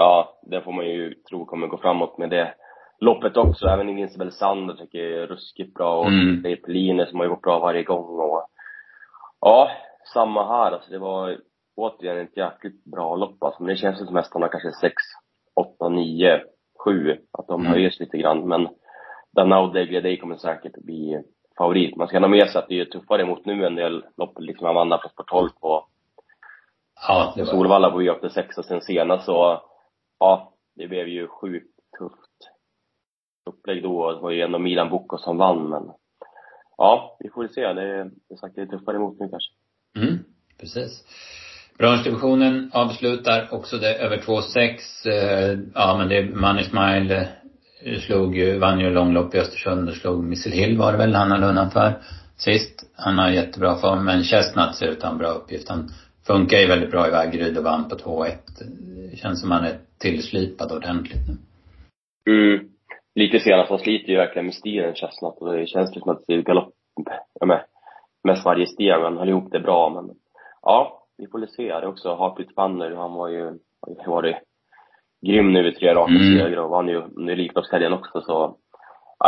Ja, 0.01 0.39
det 0.41 0.61
får 0.61 0.71
man 0.71 0.85
ju 0.85 1.13
tro 1.13 1.45
kommer 1.45 1.67
gå 1.67 1.77
framåt 1.77 2.17
med 2.17 2.29
det 2.29 2.53
loppet 2.99 3.37
också. 3.37 3.67
Även 3.67 3.89
Invincible 3.89 4.31
Sander 4.31 4.73
tycker 4.73 4.99
jag 4.99 5.23
är 5.23 5.27
ruskigt 5.27 5.73
bra 5.73 5.99
och 5.99 6.07
mm. 6.07 6.41
det 6.41 6.51
är 6.51 7.05
som 7.05 7.19
har 7.19 7.25
gjort 7.25 7.41
bra 7.41 7.59
varje 7.59 7.83
gång 7.83 8.19
och 8.19 8.47
ja, 9.41 9.71
samma 10.13 10.47
här 10.47 10.71
alltså. 10.71 10.91
Det 10.91 10.97
var 10.97 11.37
återigen 11.75 12.17
ett 12.17 12.37
jäkligt 12.37 12.83
bra 12.83 13.15
lopp 13.15 13.43
alltså. 13.43 13.63
Men 13.63 13.69
det 13.69 13.77
känns 13.77 14.05
som 14.07 14.15
hästarna 14.15 14.47
kanske 14.47 14.71
6, 14.71 14.93
8, 15.55 15.89
9, 15.89 16.41
7, 16.85 17.17
att 17.31 17.47
de 17.47 17.61
mm. 17.61 17.71
höjs 17.71 17.99
lite 17.99 18.17
grann. 18.17 18.47
Men 18.47 18.67
Danao 19.35 19.67
Degliadej 19.67 20.17
kommer 20.17 20.35
säkert 20.35 20.77
bli 20.77 21.23
favorit. 21.57 21.95
Man 21.95 22.07
ska 22.07 22.19
ha 22.19 22.27
med 22.27 22.49
sig 22.49 22.59
att 22.59 22.67
det 22.67 22.79
är 22.79 22.85
tuffare 22.85 23.25
mot 23.25 23.45
nu 23.45 23.65
en 23.65 23.75
del 23.75 24.05
lopp, 24.17 24.39
liksom 24.39 24.67
Amanda 24.67 24.97
på 24.97 25.09
sport 25.09 25.29
12 25.29 25.49
på 25.61 25.85
ja, 27.07 27.33
det 27.35 27.41
var... 27.41 27.47
Solvalla 27.47 27.91
på 27.91 28.01
V86 28.01 28.57
och 28.57 28.65
sen 28.65 28.81
senast 28.81 29.25
så, 29.25 29.61
ja, 30.21 30.53
det 30.75 30.87
blev 30.87 31.07
ju 31.07 31.27
sjukt 31.27 31.75
tufft 31.99 32.37
upplägg 33.45 33.83
då. 33.83 34.11
Det 34.11 34.21
var 34.21 34.31
ju 34.31 34.41
ändå 34.41 34.59
Milan 34.59 34.89
Bocco 34.89 35.17
som 35.17 35.37
vann, 35.37 35.69
men 35.69 35.83
ja, 36.77 37.17
vi 37.19 37.29
får 37.29 37.47
se. 37.47 37.61
Det 37.61 37.81
är, 37.81 38.03
det 38.03 38.33
är 38.33 38.37
sagt, 38.37 38.55
det 38.55 38.61
är 38.61 38.65
tuffare 38.65 38.95
emot 38.95 39.19
nu 39.19 39.29
kanske. 39.29 39.51
Mm, 39.97 40.23
precis. 40.59 41.03
Branschdivisionen 41.77 42.71
avslutar 42.73 43.47
också 43.51 43.77
det 43.77 43.95
över 43.95 44.17
2,6. 44.17 45.09
Eh, 45.09 45.59
ja, 45.73 45.97
men 45.97 46.09
det 46.09 46.17
är 46.17 46.23
Money 46.23 46.63
Smile 46.63 47.29
eh, 47.81 47.99
slog 47.99 48.35
ju, 48.35 48.59
vann 48.59 48.79
ju 48.79 48.89
långlopp 48.89 49.35
i 49.35 49.39
Östersund 49.39 49.89
och 49.89 49.95
slog 49.95 50.23
Missile 50.23 50.55
Hill 50.55 50.77
var 50.77 50.91
det 50.91 50.97
väl 50.97 51.15
han 51.15 51.31
hade 51.31 51.47
undan 51.47 51.71
för 51.71 52.01
sist. 52.37 52.91
Han 52.95 53.17
har 53.17 53.29
jättebra 53.29 53.75
form, 53.75 54.05
men 54.05 54.23
Chestnut 54.23 54.75
ser 54.75 54.87
ut 54.87 54.97
att 54.97 55.03
ha 55.03 55.11
en 55.11 55.17
bra 55.17 55.29
uppgift. 55.29 55.69
Han 55.69 55.89
funkar 56.27 56.57
ju 56.57 56.67
väldigt 56.67 56.91
bra 56.91 57.07
i 57.07 57.11
Vaggeryd 57.11 57.57
och 57.57 57.63
vann 57.63 57.89
på 57.89 57.95
2-1. 57.95 58.31
Det 59.11 59.17
känns 59.17 59.41
som 59.41 59.51
han 59.51 59.65
är 59.65 59.77
tillslipad 59.99 60.71
ordentligt 60.71 61.27
nu. 61.27 61.37
Mm 62.33 62.71
lite 63.15 63.39
senast, 63.39 63.69
han 63.69 63.79
sliter 63.79 64.09
ju 64.09 64.17
verkligen 64.17 64.45
med 64.45 64.53
stilen 64.53 64.95
Chestnut 64.95 65.37
och 65.37 65.53
det 65.53 65.67
känns 65.67 65.93
som 65.93 66.09
att 66.09 66.23
det 66.27 66.33
är 66.33 66.41
galopp, 66.41 66.73
ja 67.39 67.45
med, 67.45 67.65
mest 68.23 68.45
varje 68.45 68.67
steg, 68.67 68.91
han 68.91 69.17
höll 69.17 69.29
ihop 69.29 69.51
det 69.51 69.59
bra 69.59 69.89
men 69.89 70.15
ja, 70.61 71.07
vi 71.17 71.27
får 71.27 71.39
väl 71.39 71.49
se. 71.49 71.63
Det 71.63 71.73
är 71.73 71.85
också 71.85 72.15
Harpit 72.15 72.55
Banner, 72.55 72.95
han 72.95 73.13
var 73.13 73.27
ju, 73.27 73.43
har 73.79 74.11
varit 74.11 74.35
grym 75.21 75.53
nu 75.53 75.67
i 75.67 75.75
tre 75.75 75.93
raka 75.93 76.11
mm. 76.11 76.39
segrar 76.39 76.63
och 76.63 76.69
vann 76.69 76.87
ju 76.87 77.01
under 77.01 77.33
Elitloppshelgen 77.33 77.93
också 77.93 78.21
så 78.21 78.57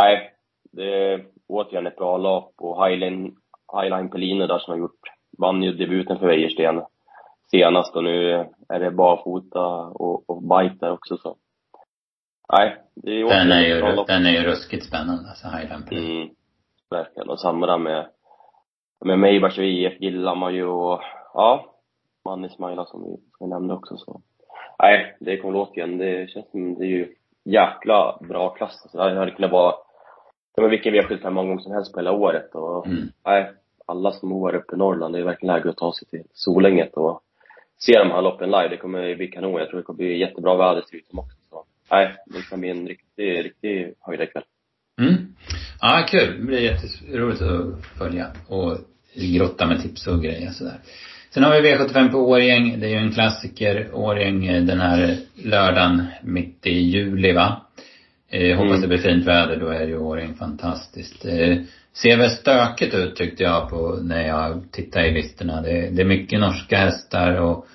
nej, 0.00 0.30
det 0.72 1.12
är 1.12 1.24
återigen 1.48 1.86
ett 1.86 1.96
bra 1.96 2.16
lopp 2.16 2.54
och 2.56 2.86
Highline, 2.86 3.36
Highline 3.80 4.10
Pellino 4.10 4.46
där 4.46 4.58
som 4.58 4.72
har 4.72 4.78
gjort, 4.78 5.00
vann 5.38 5.62
ju 5.62 5.72
debuten 5.72 6.18
för 6.18 6.26
Wäjersten 6.26 6.82
senast 7.50 7.96
och 7.96 8.04
nu 8.04 8.46
är 8.68 8.80
det 8.80 8.90
barfota 8.90 9.66
och, 9.86 10.30
och 10.30 10.42
bike 10.42 10.76
där 10.80 10.92
också 10.92 11.16
så 11.16 11.36
Nej, 12.52 12.76
det 12.94 13.10
är 13.10 13.28
den 13.28 13.52
är 13.52 13.60
ju, 13.60 14.04
den 14.06 14.26
är 14.26 14.30
ju 14.30 14.42
ruskigt 14.42 14.86
spännande, 14.86 15.28
alltså 15.28 15.48
Highland 15.48 15.84
Mm, 15.92 16.28
verkligen. 16.90 17.28
Och 17.28 17.40
samma 17.40 17.78
med, 17.78 18.06
med 19.04 19.18
Maybach 19.18 19.58
och 19.58 19.64
IF 19.64 20.00
gillar 20.00 20.34
man 20.34 20.54
ju 20.54 20.66
och, 20.66 21.00
ja, 21.34 21.74
Manny 22.24 22.48
Smaila 22.48 22.84
som 22.84 23.02
vi, 23.04 23.10
som 23.10 23.46
vi 23.46 23.46
nämnde 23.46 23.74
också 23.74 23.96
så. 23.96 24.20
Nej, 24.78 25.16
det 25.20 25.36
kommer 25.36 25.58
återigen, 25.58 25.98
det 25.98 26.30
känns 26.30 26.50
som, 26.50 26.74
det 26.74 26.84
är 26.84 26.88
ju 26.88 27.14
jäkla 27.44 28.18
bra 28.20 28.48
klass. 28.48 28.80
Alltså, 28.82 28.98
det 28.98 29.18
hade 29.18 29.30
kunnat 29.30 29.52
vara, 29.52 29.74
ja 30.56 30.62
men 30.62 30.70
vilken 30.70 30.94
V75 30.94 31.30
många 31.30 31.48
gånger 31.48 31.62
som 31.62 31.72
helst 31.72 31.92
på 31.92 32.00
hela 32.00 32.12
året 32.12 32.54
och, 32.54 32.86
mm. 32.86 33.02
nej, 33.24 33.52
alla 33.86 34.12
som 34.12 34.28
bor 34.28 34.54
uppe 34.54 34.74
i 34.74 34.78
Norrland, 34.78 35.14
det 35.14 35.18
är 35.18 35.24
verkligen 35.24 35.54
läge 35.54 35.70
att 35.70 35.76
ta 35.76 35.92
sig 35.92 36.08
till 36.08 36.22
Solänget 36.32 36.94
och 36.94 37.20
se 37.78 37.98
de 37.98 38.10
här 38.10 38.22
loppen 38.22 38.50
live. 38.50 38.68
Det 38.68 38.76
kommer 38.76 39.16
bli 39.16 39.26
kanon. 39.26 39.60
Jag 39.60 39.68
tror 39.68 39.78
det 39.78 39.84
kommer 39.84 39.96
bli 39.96 40.18
jättebra 40.18 40.56
väder 40.56 40.80
till 40.80 40.98
ut 40.98 41.08
också 41.12 41.36
nej, 41.90 42.14
det 42.26 42.48
kan 42.50 42.60
bli 42.60 42.70
en 42.70 42.88
riktig, 42.88 43.44
riktig 43.44 43.94
höjdarkväll. 44.00 44.42
Mm. 45.00 45.14
Ja, 45.80 46.06
kul. 46.08 46.36
Det 46.38 46.46
blir 46.46 46.58
jätteroligt 46.58 47.42
att 47.42 47.86
följa 47.98 48.26
och 48.48 48.78
grotta 49.14 49.66
med 49.66 49.82
tips 49.82 50.06
och 50.06 50.22
grejer 50.22 50.50
sådär. 50.50 50.78
Sen 51.30 51.44
har 51.44 51.60
vi 51.60 51.74
V75 51.74 52.10
på 52.10 52.18
Årjäng. 52.18 52.80
Det 52.80 52.86
är 52.86 52.90
ju 52.90 52.96
en 52.96 53.12
klassiker. 53.12 53.90
Årjäng 53.94 54.46
eh, 54.46 54.64
den 54.64 54.80
här 54.80 55.16
lördagen 55.34 56.06
mitt 56.22 56.66
i 56.66 56.78
juli 56.78 57.32
va. 57.32 57.63
Eh, 58.34 58.56
hoppas 58.56 58.76
mm. 58.76 58.80
det 58.80 58.88
blir 58.88 58.98
fint 58.98 59.26
väder, 59.26 59.56
då 59.56 59.68
är 59.68 59.86
ju 59.86 59.98
Årjäng 59.98 60.34
fantastiskt. 60.34 61.24
Eh, 61.24 61.56
ser 61.92 62.16
väl 62.16 62.30
stökigt 62.30 62.94
ut 62.94 63.16
tyckte 63.16 63.42
jag 63.42 63.70
på, 63.70 63.98
när 64.02 64.26
jag 64.26 64.62
tittade 64.72 65.08
i 65.08 65.12
listorna. 65.12 65.62
Det, 65.62 65.90
det 65.90 66.02
är 66.02 66.06
mycket 66.06 66.40
norska 66.40 66.76
hästar 66.76 67.40
och, 67.40 67.66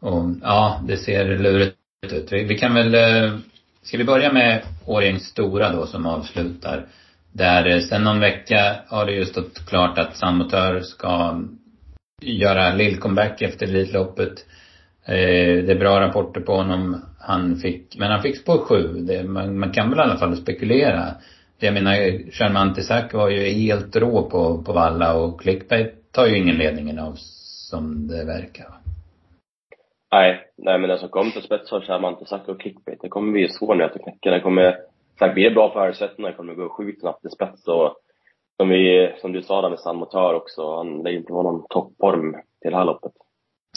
och 0.00 0.30
ja, 0.42 0.80
det 0.88 0.96
ser 0.96 1.38
lurigt 1.38 1.76
ut. 2.12 2.32
Vi, 2.32 2.44
vi 2.44 2.58
kan 2.58 2.74
väl, 2.74 2.94
eh, 2.94 3.38
ska 3.82 3.98
vi 3.98 4.04
börja 4.04 4.32
med 4.32 4.62
Årjängs 4.86 5.22
stora 5.22 5.72
då 5.72 5.86
som 5.86 6.06
avslutar. 6.06 6.86
Där 7.32 7.66
eh, 7.66 7.80
sen 7.80 8.04
någon 8.04 8.20
vecka 8.20 8.76
har 8.88 9.06
det 9.06 9.12
ju 9.12 9.24
stått 9.24 9.66
klart 9.68 9.98
att 9.98 10.16
Samotör 10.16 10.80
ska 10.80 11.42
göra 12.22 12.74
lill-comeback 12.74 13.42
efter 13.42 13.66
Elitloppet. 13.66 14.46
Eh, 15.06 15.64
det 15.64 15.72
är 15.72 15.78
bra 15.78 16.00
rapporter 16.00 16.40
på 16.40 16.52
honom. 16.52 17.00
Han 17.20 17.56
fick, 17.56 17.98
men 17.98 18.10
han 18.10 18.22
fick 18.22 18.36
spår 18.36 18.58
sju. 18.58 18.82
Det, 18.82 19.22
man, 19.22 19.58
man 19.58 19.72
kan 19.72 19.90
väl 19.90 19.98
i 19.98 20.02
alla 20.02 20.16
fall 20.16 20.36
spekulera. 20.36 21.14
Jag 21.58 21.74
menar, 21.74 21.94
Sherman 22.30 22.74
Isak 22.78 23.14
var 23.14 23.28
ju 23.28 23.40
helt 23.40 23.96
rå 23.96 24.22
på, 24.22 24.62
på 24.62 24.72
valla 24.72 25.16
och 25.16 25.40
clickbait 25.40 26.12
tar 26.12 26.26
ju 26.26 26.38
ingen 26.38 26.56
ledningen 26.56 26.98
av 26.98 27.14
som 27.70 28.08
det 28.08 28.24
verkar. 28.24 28.66
Nej, 30.12 30.40
nej 30.56 30.78
men 30.78 30.90
alltså, 30.90 31.06
den 31.06 31.08
som 31.08 31.08
kommer 31.08 31.30
till 31.30 31.42
spets 31.42 31.70
har 31.70 31.80
Sherman 31.80 32.22
Isak 32.22 32.48
och 32.48 32.60
clickbait. 32.60 32.98
Det 33.02 33.08
kommer 33.08 33.32
bli 33.32 33.48
svårt 33.48 33.76
nu 33.76 33.84
att 33.84 34.02
knäcka. 34.02 34.30
Det 34.30 34.40
kommer 34.40 34.76
säkert 35.18 35.34
bli 35.34 35.50
bra 35.50 35.70
för 35.70 35.80
förutsättningarna. 35.80 36.30
Det 36.30 36.36
kommer 36.36 36.54
gå 36.54 36.68
sjukt 36.68 37.00
snabbt 37.00 37.20
till 37.20 37.30
spets 37.30 37.68
och 37.68 37.96
som 38.56 38.68
vi, 38.68 39.14
som 39.20 39.32
du 39.32 39.42
sa 39.42 39.62
där 39.62 39.70
med 39.70 39.78
San 39.78 39.96
Motör 39.96 40.34
också, 40.34 40.76
han 40.76 41.02
lär 41.02 41.10
inte 41.10 41.32
vara 41.32 41.42
någon 41.42 41.66
toppform 41.68 42.32
till 42.62 42.70
det 42.70 42.76
här 42.76 42.84
loppet. 42.84 43.12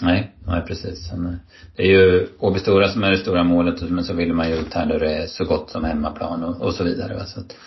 Nej, 0.01 0.31
nej 0.47 0.61
precis. 0.67 1.11
Det 1.75 1.83
är 1.83 1.87
ju 1.87 2.27
Åby 2.39 2.59
Stora 2.59 2.87
som 2.87 3.03
är 3.03 3.11
det 3.11 3.17
stora 3.17 3.43
målet 3.43 3.81
men 3.81 4.03
så 4.03 4.13
vill 4.13 4.33
man 4.33 4.49
ju 4.49 4.55
ut 4.55 4.73
här 4.73 4.85
då 4.85 4.97
det 4.97 5.15
är 5.15 5.27
så 5.27 5.45
gott 5.45 5.69
som 5.69 5.83
hemmaplan 5.83 6.43
och, 6.43 6.61
och 6.61 6.73
så 6.73 6.83
vidare. 6.83 7.13
Va? 7.13 7.25
Så 7.25 7.39
att, 7.39 7.57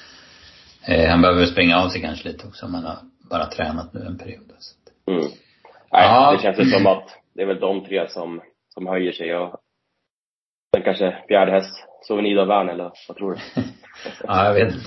eh, 0.88 1.10
han 1.10 1.22
behöver 1.22 1.46
springa 1.46 1.76
av 1.76 1.88
sig 1.88 2.00
kanske 2.00 2.28
lite 2.28 2.46
också 2.46 2.66
om 2.66 2.74
han 2.74 2.84
har 2.84 2.98
bara 3.30 3.46
tränat 3.46 3.92
nu 3.92 4.00
en 4.00 4.18
period. 4.18 4.52
Så 4.58 4.74
att. 4.74 5.08
Mm. 5.08 5.30
Nej, 5.92 6.02
ja. 6.02 6.32
det 6.32 6.42
känns 6.42 6.58
ju 6.58 6.64
som 6.64 6.86
att 6.86 7.08
det 7.34 7.42
är 7.42 7.46
väl 7.46 7.60
de 7.60 7.84
tre 7.84 8.08
som, 8.08 8.40
som 8.74 8.86
höjer 8.86 9.12
sig 9.12 9.36
och 9.36 9.60
sen 10.74 10.84
kanske 10.84 11.16
fjärde 11.28 11.52
häst, 11.52 11.84
Souvenir 12.02 12.46
Värn 12.46 12.68
eller 12.68 12.92
vad 13.08 13.16
tror 13.16 13.30
du? 13.30 13.62
ja, 14.26 14.44
jag 14.46 14.54
vet 14.54 14.74
inte. 14.74 14.86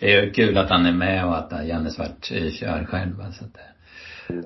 Det 0.00 0.12
är 0.12 0.22
ju 0.22 0.30
kul 0.30 0.58
att 0.58 0.70
han 0.70 0.86
är 0.86 0.92
med 0.92 1.26
och 1.26 1.38
att 1.38 1.66
Janne 1.66 1.90
Svart 1.90 2.24
kör 2.52 2.84
själv. 2.84 3.16
Så 3.32 3.44
att, 3.44 3.56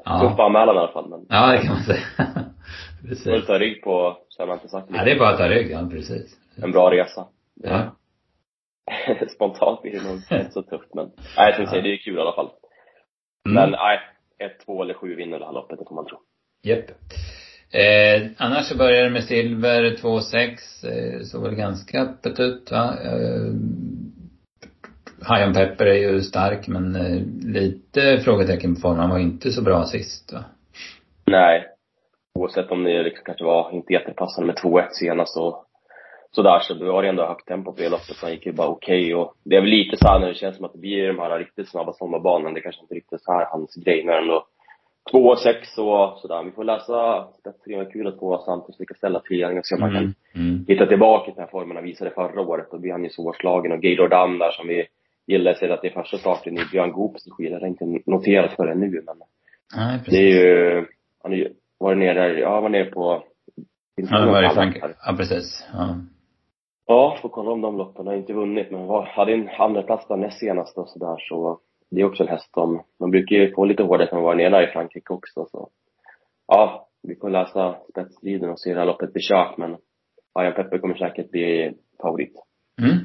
Ja. 0.04 0.20
Tuffa 0.20 0.42
anmälan 0.42 0.76
i 0.76 0.78
alla 0.78 0.92
fall. 0.92 1.08
Men... 1.08 1.26
Ja, 1.28 1.52
det 1.52 1.58
kan 1.58 1.74
man 1.74 1.82
säga. 1.82 2.04
precis. 3.08 3.24
Får 3.24 3.40
ta 3.40 3.58
rygg 3.58 3.82
på, 3.82 4.18
så 4.28 4.42
har 4.42 4.46
man 4.46 4.56
inte 4.56 4.68
sagt 4.68 4.88
Ja, 4.92 5.04
det 5.04 5.12
är 5.12 5.18
bara 5.18 5.28
att 5.28 5.38
ta 5.38 5.48
rygg, 5.48 5.70
ja 5.70 5.88
precis. 5.90 6.36
En 6.62 6.72
bra 6.72 6.90
resa. 6.90 7.26
Ja. 7.54 7.96
Spontant 9.34 9.82
blir 9.82 9.92
det 9.92 10.02
nog 10.02 10.16
inte 10.16 10.48
så 10.50 10.62
tufft 10.62 10.94
men, 10.94 11.06
nej 11.16 11.46
jag 11.48 11.56
tänkte 11.56 11.70
säga, 11.70 11.82
det 11.82 11.92
är 11.92 11.96
kul 11.96 12.16
i 12.16 12.20
alla 12.20 12.34
fall. 12.34 12.50
Mm. 13.46 13.54
Men 13.54 13.70
nej, 13.70 14.00
ett, 14.38 14.66
två 14.66 14.82
eller 14.82 14.94
sju 14.94 15.14
vinner 15.14 15.38
det 15.38 15.44
här 15.44 15.52
loppet, 15.52 15.78
det 15.78 15.84
får 15.88 15.94
man 15.94 16.06
tro. 16.06 16.18
Japp. 16.62 16.90
Eh, 17.70 18.30
annars 18.36 18.66
så 18.66 18.76
börjar 18.76 19.04
det 19.04 19.10
med 19.10 19.24
silver 19.24 19.82
2-6, 19.82 20.84
eh, 20.88 21.22
såg 21.22 21.42
väl 21.42 21.54
ganska 21.54 22.02
öppet 22.02 22.40
ut 22.40 22.70
va? 22.70 22.94
Eh, 23.04 23.52
On 25.46 25.52
Pepper 25.54 25.86
är 25.86 25.94
ju 25.94 26.20
stark 26.20 26.68
men 26.68 26.96
eh, 26.96 27.22
lite 27.52 28.20
frågetecken 28.24 28.74
på 28.74 28.80
formen. 28.80 29.00
Han 29.00 29.10
var 29.10 29.18
inte 29.18 29.50
så 29.50 29.62
bra 29.62 29.84
sist 29.84 30.32
va? 30.32 30.44
Nej. 31.26 31.66
Oavsett 32.34 32.70
om 32.70 32.84
det 32.84 33.02
liksom 33.02 33.24
kanske 33.24 33.44
var 33.44 33.70
inte 33.72 33.92
jättepassande 33.92 34.46
med 34.46 34.56
2-1 34.56 34.86
senast 34.90 35.36
och 35.36 35.64
sådär 36.30 36.58
så 36.60 36.92
var 36.92 37.02
det 37.02 37.08
ändå 37.08 37.26
högt 37.26 37.48
tempo 37.48 37.72
på 37.72 37.82
det 37.82 37.88
loppet. 37.88 38.16
Han 38.22 38.30
gick 38.30 38.46
ju 38.46 38.52
bara 38.52 38.68
okej 38.68 39.04
okay. 39.04 39.14
och 39.14 39.34
det 39.44 39.56
är 39.56 39.60
väl 39.60 39.70
lite 39.70 39.96
så 39.96 40.08
här 40.08 40.18
när 40.18 40.28
det 40.28 40.34
känns 40.34 40.56
som 40.56 40.64
att 40.64 40.72
det 40.72 40.78
blir 40.78 41.06
de 41.06 41.18
här 41.18 41.38
riktigt 41.38 41.68
snabba 41.68 41.92
sommarbanan. 41.92 42.54
Det 42.54 42.60
kanske 42.60 42.82
inte 42.82 42.94
riktigt 42.94 43.22
så 43.22 43.32
här 43.32 43.46
hans 43.50 43.74
grej 43.74 44.04
men 44.04 44.14
ändå 44.14 44.46
2 45.10 45.36
6 45.36 45.78
och 45.78 46.18
sådär. 46.18 46.42
Vi 46.44 46.50
får 46.50 46.64
läsa 46.64 47.28
spetsringen. 47.40 47.90
Kul 47.90 48.06
att 48.06 48.18
få 48.18 48.38
Santos 48.38 48.80
lyckas 48.80 48.96
ställa 48.96 49.20
trean 49.20 49.58
och 49.58 49.66
se 49.66 49.74
om 49.74 49.80
man 49.80 49.90
kan 49.90 50.04
mm. 50.04 50.14
mm. 50.34 50.64
hitta 50.68 50.86
tillbaka 50.86 51.24
till 51.24 51.34
den 51.34 51.44
här 51.44 51.50
formen 51.50 51.76
han 51.76 51.84
visade 51.84 52.10
förra 52.10 52.40
året. 52.40 52.70
Då 52.70 52.78
blir 52.78 52.92
han 52.92 53.04
ju 53.04 53.10
svårslagen 53.10 53.72
och 53.72 53.82
Gator 53.82 54.08
Dam 54.08 54.38
där 54.38 54.50
som 54.50 54.68
vi 54.68 54.86
gillar 55.26 55.54
sig 55.54 55.70
att 55.70 55.82
det 55.82 55.88
är 55.88 55.92
första 55.92 56.18
starten 56.18 56.58
i 56.58 56.64
Björn 56.72 56.92
Goops 56.92 57.26
regi. 57.26 57.50
Det 57.50 57.60
har 57.60 57.66
inte 57.66 57.84
noterat 58.06 58.56
för 58.56 58.66
det 58.66 58.74
nu 58.74 59.02
men. 59.06 59.16
Nej, 59.76 59.98
precis. 59.98 60.12
Det 60.12 60.18
är 60.18 60.44
ju, 60.44 60.86
han 61.22 61.32
är 61.32 61.36
ju, 61.36 61.52
varit 61.78 61.98
nere, 61.98 62.40
ja, 62.40 62.60
var 62.60 62.68
nere 62.68 62.84
på 62.90 63.22
Ja, 63.96 64.20
det 64.20 64.30
var 64.30 64.50
i 64.50 64.54
Frankrike. 64.54 64.94
Ja, 65.06 65.14
precis. 65.16 65.66
Ja. 65.72 65.96
Ja, 66.86 67.18
får 67.22 67.28
kolla 67.28 67.50
om 67.50 67.60
de 67.60 67.76
loppen. 67.76 68.06
Har 68.06 68.14
inte 68.14 68.32
vunnit, 68.32 68.70
men 68.70 68.86
var, 68.86 69.06
hade 69.06 69.32
en 69.32 69.48
andra 69.48 69.82
plats 69.82 70.08
där 70.08 70.16
näst 70.16 70.40
senast 70.40 70.78
och 70.78 70.88
sådär, 70.88 71.16
så 71.18 71.60
det 71.90 72.00
är 72.00 72.04
också 72.04 72.22
en 72.22 72.28
häst 72.28 72.52
som, 72.54 72.82
man 73.00 73.10
brukar 73.10 73.36
ju 73.36 73.54
få 73.54 73.64
lite 73.64 73.82
hårdare 73.82 74.08
när 74.12 74.18
man 74.18 74.24
var 74.24 74.34
nere 74.34 74.68
i 74.68 74.72
Frankrike 74.72 75.12
också, 75.12 75.46
så. 75.50 75.68
Ja, 76.46 76.88
vi 77.02 77.16
får 77.16 77.30
läsa 77.30 77.76
spetsstriden 77.90 78.50
och 78.50 78.60
se 78.60 78.72
det 78.72 78.78
här 78.78 78.86
loppet 78.86 79.12
bli 79.12 79.22
kört, 79.22 79.56
men 79.56 79.76
Iron 80.40 80.52
Pepper 80.52 80.78
kommer 80.78 80.94
säkert 80.94 81.30
bli 81.30 81.74
favorit. 82.02 82.34
Mm. 82.82 82.96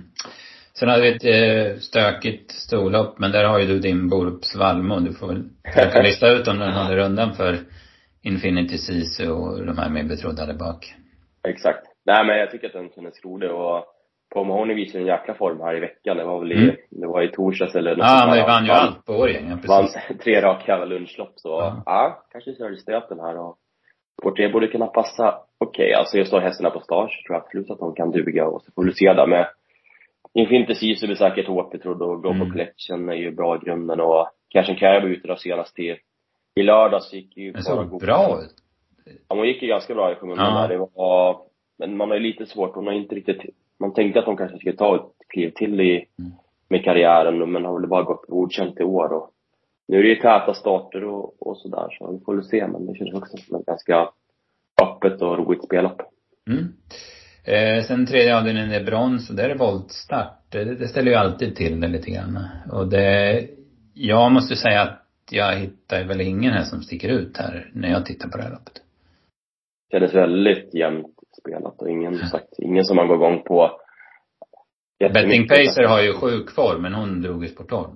Sen 0.80 0.90
har 0.90 1.00
vi 1.00 1.16
ett 1.16 1.24
eh, 1.24 1.80
stökigt 1.80 2.52
storlopp, 2.52 3.20
men 3.20 3.32
där 3.32 3.44
har 3.44 3.60
ju 3.60 3.66
du 3.66 3.80
din 3.80 4.10
Borups 4.10 4.56
Valmo. 4.56 5.00
Du 5.00 5.14
får 5.14 5.28
väl 5.28 5.44
försöka 5.74 6.02
lista 6.08 6.32
ut 6.32 6.48
om 6.48 6.60
den 6.60 6.74
håller 6.74 6.98
undan 6.98 7.34
för 7.34 7.58
Infinity 8.24 8.78
Sisu 8.78 9.30
och 9.30 9.66
de 9.66 9.78
här 9.78 9.90
mer 9.90 10.04
betrodda 10.04 10.46
där 10.46 10.54
bak. 10.54 10.94
Exakt. 11.48 11.88
Nej 12.06 12.26
men 12.26 12.38
jag 12.38 12.52
tycker 12.52 12.68
att 12.68 12.74
den 12.74 12.90
kändes 12.90 13.26
rolig 13.26 13.52
och 13.52 13.86
Paul 14.34 14.48
Mahoney 14.48 14.76
visade 14.76 15.00
en 15.00 15.08
jäkla 15.08 15.34
form 15.34 15.60
här 15.60 15.78
i 15.78 15.80
veckan. 15.80 16.18
Det 16.18 16.24
var 16.24 16.40
väl 16.40 16.52
i, 16.52 16.64
mm. 16.64 16.76
det 16.90 17.08
var 17.08 17.22
i 17.22 17.32
torsdags 17.32 17.76
eller 17.76 17.96
något 17.96 18.06
Ja, 18.06 18.28
men 18.30 18.46
vann 18.46 18.66
ju 18.66 18.72
allt 18.72 19.06
på 19.06 19.14
Årjäng, 19.14 19.50
ja. 19.50 19.58
Vann 19.68 19.88
tre 20.24 20.42
raka 20.42 20.86
lunchlopp 20.86 21.34
så, 21.36 21.50
ja, 21.50 21.84
ja 21.86 22.26
kanske 22.32 22.56
körde 22.56 22.78
stöten 22.78 23.20
här 23.20 23.38
och 23.38 23.58
Porté 24.24 24.50
borde 24.50 24.68
kunna 24.68 24.88
passa 24.88 25.38
okej. 25.58 25.86
Okay. 25.86 25.94
Alltså 25.94 26.18
just 26.18 26.32
då 26.32 26.40
hästarna 26.40 26.70
på 26.70 26.80
så 26.80 26.86
tror 26.88 27.10
jag 27.28 27.36
absolut 27.36 27.72
att 27.72 27.80
de 27.80 27.96
kan 27.96 28.12
duga 28.12 28.48
och 28.48 28.62
så 28.62 28.72
får 28.72 28.84
vi 28.84 28.94
se 28.94 29.14
där 29.14 29.28
med 29.28 29.48
Infinity 30.34 30.76
Sisu 30.76 31.08
blir 31.08 31.16
säkert 31.16 31.48
hårt 31.48 31.72
betrodd 31.72 32.02
och 32.02 32.22
Global 32.22 32.42
mm. 32.42 32.52
Collection 32.52 33.10
är 33.10 33.14
ju 33.14 33.32
bra 33.32 33.56
i 33.56 33.66
grunden 33.66 34.00
och 34.00 34.28
Cash 34.50 34.70
and 34.70 34.80
Carry 34.80 35.02
var 35.02 35.08
ute 35.08 35.28
då 35.28 35.36
senast 35.36 35.76
till 35.76 35.98
i 36.56 36.64
lördags 36.64 37.14
gick 37.14 37.38
ju 37.38 37.54
Men 37.54 37.64
så 37.64 37.84
bra 37.84 38.42
ut. 38.44 38.56
Ja, 39.06 39.36
hon 39.36 39.48
gick 39.48 39.62
ju 39.62 39.68
ganska 39.68 39.94
bra 39.94 40.12
i 40.12 40.16
skymundan 40.16 40.56
ja. 40.56 40.62
där. 40.62 40.68
Det 40.68 40.88
var, 40.96 41.42
men 41.78 41.98
man 41.98 42.10
har 42.10 42.18
ju 42.18 42.24
lite 42.24 42.46
svårt, 42.46 42.76
hon 42.76 42.88
har 42.88 42.94
inte 42.94 43.16
riktigt, 43.16 43.42
man 43.80 43.94
tänkte 43.94 44.20
att 44.20 44.26
hon 44.26 44.38
kanske 44.38 44.58
skulle 44.58 44.76
ta 44.76 44.96
ett 44.96 45.28
kliv 45.28 45.52
till 45.56 45.82
i, 45.82 45.96
mm. 45.96 46.32
med 46.70 46.84
karriären, 46.84 47.52
men 47.52 47.66
har 47.66 47.80
väl 47.80 47.90
bara 47.90 48.04
gått 48.04 48.28
godkänt 48.28 48.80
i 48.80 48.84
år 48.84 49.14
och 49.14 49.30
nu 49.88 50.00
är 50.00 50.04
det 50.04 50.10
ju 50.10 50.16
täta 50.16 50.54
starter 50.54 51.04
och, 51.04 51.48
och 51.48 51.58
sådär, 51.58 51.88
så 52.00 52.12
vi 52.12 52.24
får 52.26 52.36
väl 52.36 52.44
se, 52.44 52.68
men 52.68 52.86
det 52.86 52.96
känns 52.96 53.14
också 53.14 53.38
som 53.38 53.60
ett 53.60 53.66
ganska 53.66 54.10
öppet 54.82 55.22
och 55.22 55.38
roligt 55.38 55.64
spellopp. 55.64 56.02
Mm. 56.50 56.74
Eh, 57.46 57.84
sen 57.84 58.06
tredje 58.06 58.38
avdelningen 58.38 58.72
är 58.72 58.84
brons 58.84 59.30
och 59.30 59.36
där 59.36 59.50
är 59.50 59.58
voltstart. 59.58 60.38
Det, 60.50 60.76
det 60.76 60.88
ställer 60.88 61.12
ju 61.12 61.18
alltid 61.18 61.56
till 61.56 61.80
det 61.80 61.88
lite 61.88 62.12
grann. 62.12 62.40
Och 62.72 62.88
det, 62.88 63.48
jag 63.94 64.32
måste 64.32 64.56
säga 64.56 64.82
att 64.82 65.02
jag 65.32 65.56
hittar 65.56 66.04
väl 66.04 66.22
ingen 66.22 66.54
här 66.54 66.64
som 66.64 66.82
sticker 66.82 67.10
ut 67.10 67.38
här 67.38 67.70
när 67.74 67.90
jag 67.90 68.06
tittar 68.06 68.30
på 68.30 68.38
det 68.38 68.44
här 68.44 68.52
loppet. 68.52 68.74
Det 69.90 69.98
kändes 69.98 70.14
väldigt 70.14 70.74
jämnt 70.74 71.08
spelat 71.42 71.82
och 71.82 71.90
ingen, 71.90 72.18
sagt, 72.18 72.60
ingen 72.60 72.84
som 72.84 72.96
man 72.96 73.08
går 73.08 73.16
igång 73.16 73.44
på 73.44 73.72
Betting 75.10 75.48
Pacer 75.48 75.84
har 75.84 76.02
ju 76.02 76.14
sjuk 76.14 76.52
form, 76.52 76.82
men 76.82 76.94
hon 76.94 77.22
drog 77.22 77.44
ju 77.44 77.50
sport 77.50 77.70
12. 77.70 77.88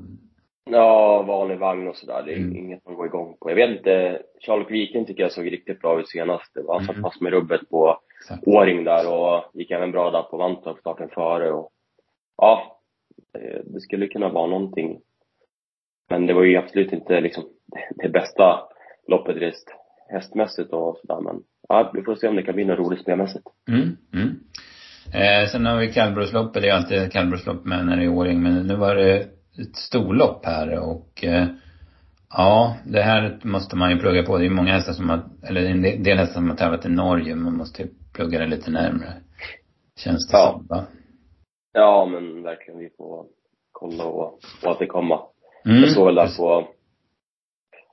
Ja, 0.71 1.23
vanlig 1.27 1.57
vagn 1.59 1.87
och 1.87 1.95
sådär. 1.95 2.23
Det 2.25 2.33
är 2.33 2.37
mm. 2.37 2.55
inget 2.55 2.85
man 2.85 2.95
går 2.95 3.05
igång 3.05 3.37
på. 3.39 3.49
Jag 3.49 3.55
vet 3.55 3.77
inte, 3.77 4.21
Charles 4.45 4.71
Viking 4.71 5.05
tycker 5.05 5.23
jag 5.23 5.31
såg 5.31 5.51
riktigt 5.51 5.81
bra 5.81 5.99
ut 5.99 6.09
senast. 6.09 6.53
Det 6.53 6.61
var, 6.61 6.75
han 6.75 6.85
satt 6.85 6.95
mm. 6.95 7.03
fast 7.03 7.21
med 7.21 7.33
rubbet 7.33 7.69
på 7.69 7.99
Exakt. 8.25 8.47
Åring 8.47 8.83
där 8.83 9.13
och 9.13 9.43
gick 9.53 9.71
även 9.71 9.91
bra 9.91 10.11
där 10.11 10.21
på 10.21 10.37
Vantorp 10.37 10.79
starten 10.79 11.09
före 11.09 11.51
och 11.51 11.69
ja, 12.37 12.81
det 13.63 13.81
skulle 13.81 14.07
kunna 14.07 14.29
vara 14.29 14.47
någonting. 14.47 14.99
Men 16.09 16.27
det 16.27 16.33
var 16.33 16.43
ju 16.43 16.57
absolut 16.57 16.91
inte 16.91 17.21
liksom 17.21 17.43
det 17.95 18.09
bästa 18.09 18.59
loppet 19.07 19.37
rest 19.37 19.67
hästmässigt 20.09 20.73
och 20.73 20.97
sådär 20.97 21.21
men 21.21 21.41
ja, 21.69 21.91
vi 21.93 22.01
får 22.01 22.15
se 22.15 22.27
om 22.27 22.35
det 22.35 22.43
kan 22.43 22.55
bli 22.55 22.65
något 22.65 22.79
roligt 22.79 23.01
spelmässigt. 23.01 23.45
Mm, 23.69 23.97
mm. 24.13 24.39
Eh, 25.13 25.49
sen 25.49 25.65
har 25.65 25.77
vi 25.77 25.93
kallbrosloppet, 25.93 26.61
det 26.61 26.69
är 26.69 26.73
alltid 26.73 27.11
kallbroslopp 27.11 27.65
med 27.65 27.85
när 27.85 27.97
det 27.97 28.03
är 28.03 28.09
Åring 28.09 28.43
men 28.43 28.67
nu 28.67 28.75
var 28.75 28.95
det 28.95 29.17
ett 29.59 29.75
storlopp 29.75 30.45
här 30.45 30.79
och 30.79 31.23
eh, 31.23 31.47
ja, 32.29 32.77
det 32.85 33.01
här 33.01 33.39
måste 33.43 33.75
man 33.75 33.91
ju 33.91 33.99
plugga 33.99 34.23
på. 34.23 34.37
Det 34.37 34.45
är 34.45 34.49
många 34.49 34.73
hästar 34.73 34.93
som 34.93 35.09
har, 35.09 35.23
eller 35.43 35.65
en 35.65 35.81
del 35.81 36.17
hästar 36.17 36.33
som 36.33 36.49
har 36.49 36.57
tävlat 36.57 36.85
i 36.85 36.89
Norge. 36.89 37.35
Man 37.35 37.57
måste 37.57 37.87
plugga 38.15 38.39
det 38.39 38.45
lite 38.45 38.71
närmre. 38.71 39.13
Känns 40.03 40.27
det 40.27 40.37
ja. 40.37 40.51
som, 40.51 40.67
va? 40.67 40.85
Ja, 41.73 42.05
men 42.05 42.43
verkligen. 42.43 42.79
Vi 42.79 42.89
får 42.97 43.25
kolla 43.71 44.05
och, 44.05 44.39
kommer. 44.87 45.19
Mm. 45.65 45.81
Jag 45.81 45.91
såg 45.91 46.05
väl 46.05 46.15
där 46.15 46.37
på 46.37 46.67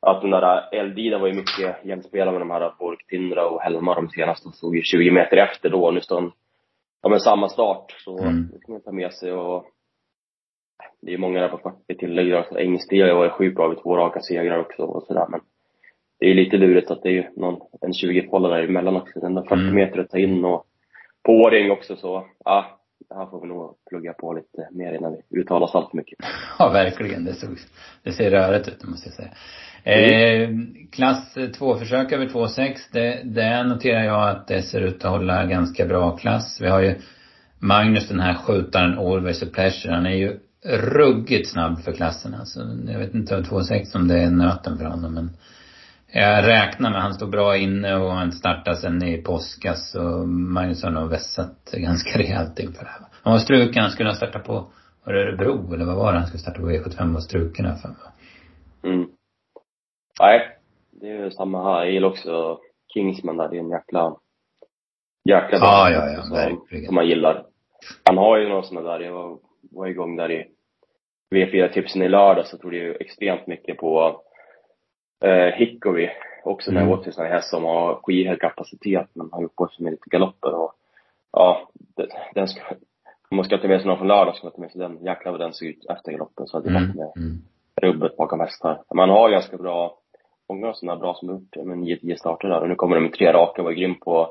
att 0.01 0.21
den 0.21 0.31
där 0.31 0.75
Eldida 0.75 1.19
var 1.19 1.27
ju 1.27 1.35
mycket 1.35 1.85
jämspelad 1.85 2.35
med 2.35 2.41
de 2.41 2.51
här 2.51 2.75
Borg, 2.79 2.99
Tindra 3.09 3.49
och 3.49 3.61
Helmar 3.61 3.95
de 3.95 4.09
senaste. 4.09 4.49
De 4.49 4.53
stod 4.53 4.77
ju 4.77 4.83
20 4.83 5.11
meter 5.11 5.37
efter 5.37 5.71
då. 5.71 5.91
Nu 5.91 6.01
står 6.01 6.21
han 6.21 6.33
ja 7.03 7.09
men 7.09 7.21
samma 7.21 7.49
start. 7.49 7.97
Så 8.05 8.19
mm. 8.19 8.49
det 8.53 8.59
ska 8.59 8.73
man 8.73 8.81
ta 8.81 8.93
med 8.93 9.13
sig 9.13 9.33
och 9.33 9.67
det 11.03 11.15
är 11.15 11.19
många 11.19 11.41
där 11.41 11.49
på 11.49 11.59
40 11.87 11.99
tillägg. 11.99 12.33
Alltså, 12.33 12.59
Engsteg 12.59 13.15
var 13.15 13.29
sjukt 13.29 13.57
bra 13.57 13.69
vid 13.69 13.83
två 13.83 13.97
raka 13.97 14.21
segrar 14.21 14.59
också 14.59 14.83
och 14.83 15.03
sådär. 15.03 15.27
Men 15.29 15.41
det 16.23 16.31
är 16.31 16.35
lite 16.35 16.57
lurigt 16.57 16.91
att 16.91 17.03
det 17.03 17.19
är 17.19 17.31
någon, 17.37 17.61
en 17.81 17.93
20-polla 17.93 18.49
där 18.49 18.63
emellan 18.63 18.97
också. 18.97 19.21
Den 19.21 19.35
där 19.35 19.43
40 19.43 19.55
mm. 19.55 19.75
meter 19.75 19.99
att 19.99 20.11
ta 20.11 20.19
in 20.19 20.45
och 20.45 20.67
på 21.27 21.33
åring 21.33 21.71
också 21.71 21.97
så, 21.97 22.27
ja, 22.45 22.81
det 23.09 23.15
här 23.15 23.27
får 23.27 23.41
vi 23.41 23.49
nog 23.49 23.75
plugga 23.91 24.13
på 24.13 24.33
lite 24.33 24.69
mer 24.71 24.95
innan 24.95 25.17
vi 25.31 25.41
uttalar 25.41 25.67
oss 25.67 25.75
allt 25.75 25.93
mycket. 25.93 26.19
Ja, 26.59 26.69
verkligen. 26.69 27.25
Det, 27.25 27.35
såg, 27.35 27.51
det 28.03 28.13
ser 28.13 28.31
rörigt 28.31 28.69
ut, 28.69 28.85
måste 28.85 29.09
jag 29.09 29.15
säga. 29.15 29.31
Eh, 29.97 30.51
klass 30.93 31.37
2-försök 31.37 32.13
över 32.13 32.27
2,6, 32.27 32.77
det, 32.93 33.23
det 33.25 33.65
noterar 33.65 34.05
jag 34.05 34.29
att 34.29 34.49
det 34.49 34.63
ser 34.63 34.81
ut 34.81 35.05
att 35.05 35.11
hålla 35.11 35.47
ganska 35.47 35.87
bra 35.87 36.17
klass. 36.17 36.59
Vi 36.61 36.69
har 36.69 36.81
ju 36.81 36.95
Magnus, 37.59 38.09
den 38.09 38.21
här 38.21 38.35
skjutaren, 38.35 38.99
Always 38.99 39.43
a 39.43 39.47
Pleasure, 39.53 39.95
han 39.95 40.07
är 40.07 40.17
ju 40.17 40.39
ruggigt 40.65 41.49
snabb 41.49 41.81
för 41.81 41.93
klassen 41.93 42.35
alltså. 42.35 42.61
Jag 42.87 42.99
vet 42.99 43.15
inte 43.15 43.37
av 43.37 43.43
2,6 43.43 43.97
om 43.97 44.09
det 44.09 44.19
är 44.19 44.31
nöten 44.31 44.79
för 44.79 44.85
honom 44.85 45.15
men 45.15 45.31
jag 46.13 46.47
räknar 46.47 46.91
med, 46.91 47.03
han 47.03 47.15
står 47.15 47.27
bra 47.27 47.57
inne 47.57 47.97
och 47.97 48.11
han 48.11 48.33
startar 48.33 48.75
sen 48.75 49.03
i 49.03 49.23
påskas 49.23 49.95
och 49.95 50.29
Magnus 50.29 50.85
har 50.85 51.09
vässat 51.09 51.73
ganska 51.73 52.19
rejält 52.19 52.59
inför 52.59 52.85
det 52.85 52.91
här. 52.91 53.07
Han 53.23 53.33
var 53.33 53.41
struken, 53.41 53.83
han 53.83 53.91
skulle 53.91 54.09
ha 54.09 54.17
startat 54.17 54.45
på, 54.45 54.67
var 55.05 55.13
det 55.13 55.23
Örebro 55.23 55.75
eller 55.75 55.85
vad 55.85 55.97
var 55.97 56.13
det? 56.13 56.19
Han 56.19 56.27
skulle 56.27 56.41
starta 56.41 56.61
på 56.61 56.71
V75 56.71 57.13
var 57.13 57.21
struken 57.21 57.65
här 57.65 57.77
för 57.77 57.89
mig. 57.89 57.97
Mm. 58.85 59.09
Nej, 60.21 60.59
det 60.91 61.11
är 61.11 61.25
ju 61.25 61.31
samma 61.31 61.65
här. 61.65 61.85
Jag 61.85 61.93
gillar 61.93 62.09
också 62.09 62.59
Kingsman 62.95 63.37
där. 63.37 63.49
Det 63.49 63.57
är 63.57 63.61
en 63.61 63.71
jäkla, 63.71 64.17
jäkla 65.25 65.59
ah, 65.61 65.91
ja, 65.91 66.11
ja, 66.11 66.23
som, 66.23 66.37
verkligen. 66.37 66.87
som 66.87 66.95
man 66.95 67.09
gillar. 67.09 67.45
Han 68.05 68.19
har 68.19 68.39
ju 68.39 68.49
några 68.49 68.63
sådana 68.63 68.91
där, 68.91 69.01
jag 69.01 69.13
var, 69.13 69.39
var 69.71 69.87
igång 69.87 70.17
där 70.17 70.31
i 70.31 70.47
V4-tipsen 71.35 72.03
i 72.03 72.09
lördag 72.09 72.47
så 72.47 72.59
tror 72.59 72.71
det 72.71 72.87
är 72.87 73.03
extremt 73.03 73.47
mycket 73.47 73.77
på 73.77 74.23
eh, 75.23 75.55
Hickory. 75.55 76.11
Också 76.45 76.71
mm. 76.71 76.89
åt 76.89 77.05
till 77.05 77.13
sån 77.13 77.25
här 77.25 77.33
häst 77.33 77.51
som 77.51 77.65
har 77.65 78.01
skyhög 78.03 78.41
kapacitet 78.41 79.07
men 79.15 79.29
har 79.33 79.43
gjort 79.43 79.57
på 79.57 79.67
sig 79.67 79.85
med 79.85 79.91
lite 79.91 80.11
galopper 80.11 80.55
och 80.55 80.73
ja, 81.33 81.69
den 82.35 82.49
ska, 82.49 82.61
om 83.31 83.37
man 83.37 83.45
ska 83.45 83.59
ta 83.59 83.69
med 83.69 83.81
sig 83.81 83.89
någon 83.89 83.99
från 83.99 84.09
lördag 84.09 84.37
ska 84.37 84.47
man 84.47 84.53
ta 84.53 84.61
med 84.61 84.71
sig 84.71 84.81
den. 84.81 85.05
Jäklar 85.05 85.33
vad 85.33 85.41
den 85.41 85.53
ser 85.53 85.67
ut 85.67 85.87
efter 85.91 86.13
galoppen 86.13 86.47
så 86.47 86.57
hade 86.57 86.71
det 86.71 86.79
mm. 86.79 86.97
med 86.97 87.13
mm. 87.17 87.43
rubbet 87.83 88.17
bakom 88.17 88.41
hästar. 88.41 88.83
Man 88.95 89.11
har 89.11 89.31
ganska 89.31 89.57
bra, 89.57 89.99
många 90.49 90.73
sådana 90.75 91.01
bra 91.01 91.15
som 91.15 91.29
har 91.29 91.35
gjort 91.35 91.67
men 91.67 91.85
9-10 91.85 92.17
starter 92.17 92.49
där 92.49 92.61
och 92.61 92.69
nu 92.69 92.75
kommer 92.75 92.97
de 92.97 93.03
med 93.03 93.13
tre 93.13 93.33
raka 93.33 93.63
och 93.63 93.65
var 93.65 93.73
grym 93.73 94.01
på 94.01 94.31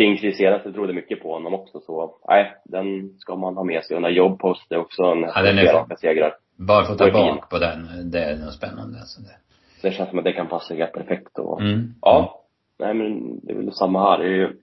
Kingsley 0.00 0.32
senast, 0.32 0.64
jag 0.64 0.74
trodde 0.74 0.92
mycket 0.92 1.22
på 1.22 1.32
honom 1.32 1.54
också 1.54 1.80
så, 1.80 2.14
nej, 2.28 2.54
den 2.64 3.18
ska 3.18 3.36
man 3.36 3.56
ha 3.56 3.64
med 3.64 3.84
sig. 3.84 3.94
Den 3.94 4.02
där 4.02 4.10
jobbpost 4.10 4.72
är 4.72 4.76
också 4.78 5.02
en 5.02 5.20
ja, 5.20 5.42
den 5.42 5.58
är 5.58 5.72
raka 5.72 5.96
segrar. 5.96 6.34
Barfota 6.56 7.10
bak 7.10 7.50
på 7.50 7.58
den, 7.58 8.10
det 8.10 8.24
är 8.24 8.36
nog 8.36 8.52
spännande 8.52 8.98
alltså 8.98 9.20
det. 9.20 9.49
Det 9.82 9.92
känns 9.92 10.10
som 10.10 10.18
att 10.18 10.24
det 10.24 10.32
kan 10.32 10.48
passa 10.48 10.74
Gert 10.74 10.92
perfekt 10.92 11.38
och, 11.38 11.60
mm. 11.60 11.94
ja. 12.00 12.44
Nej 12.78 12.94
men 12.94 13.40
det 13.42 13.52
är 13.52 13.56
väl 13.56 13.72
samma 13.72 14.10
här. 14.10 14.18
Det 14.18 14.24
är 14.24 14.36
ju, 14.36 14.56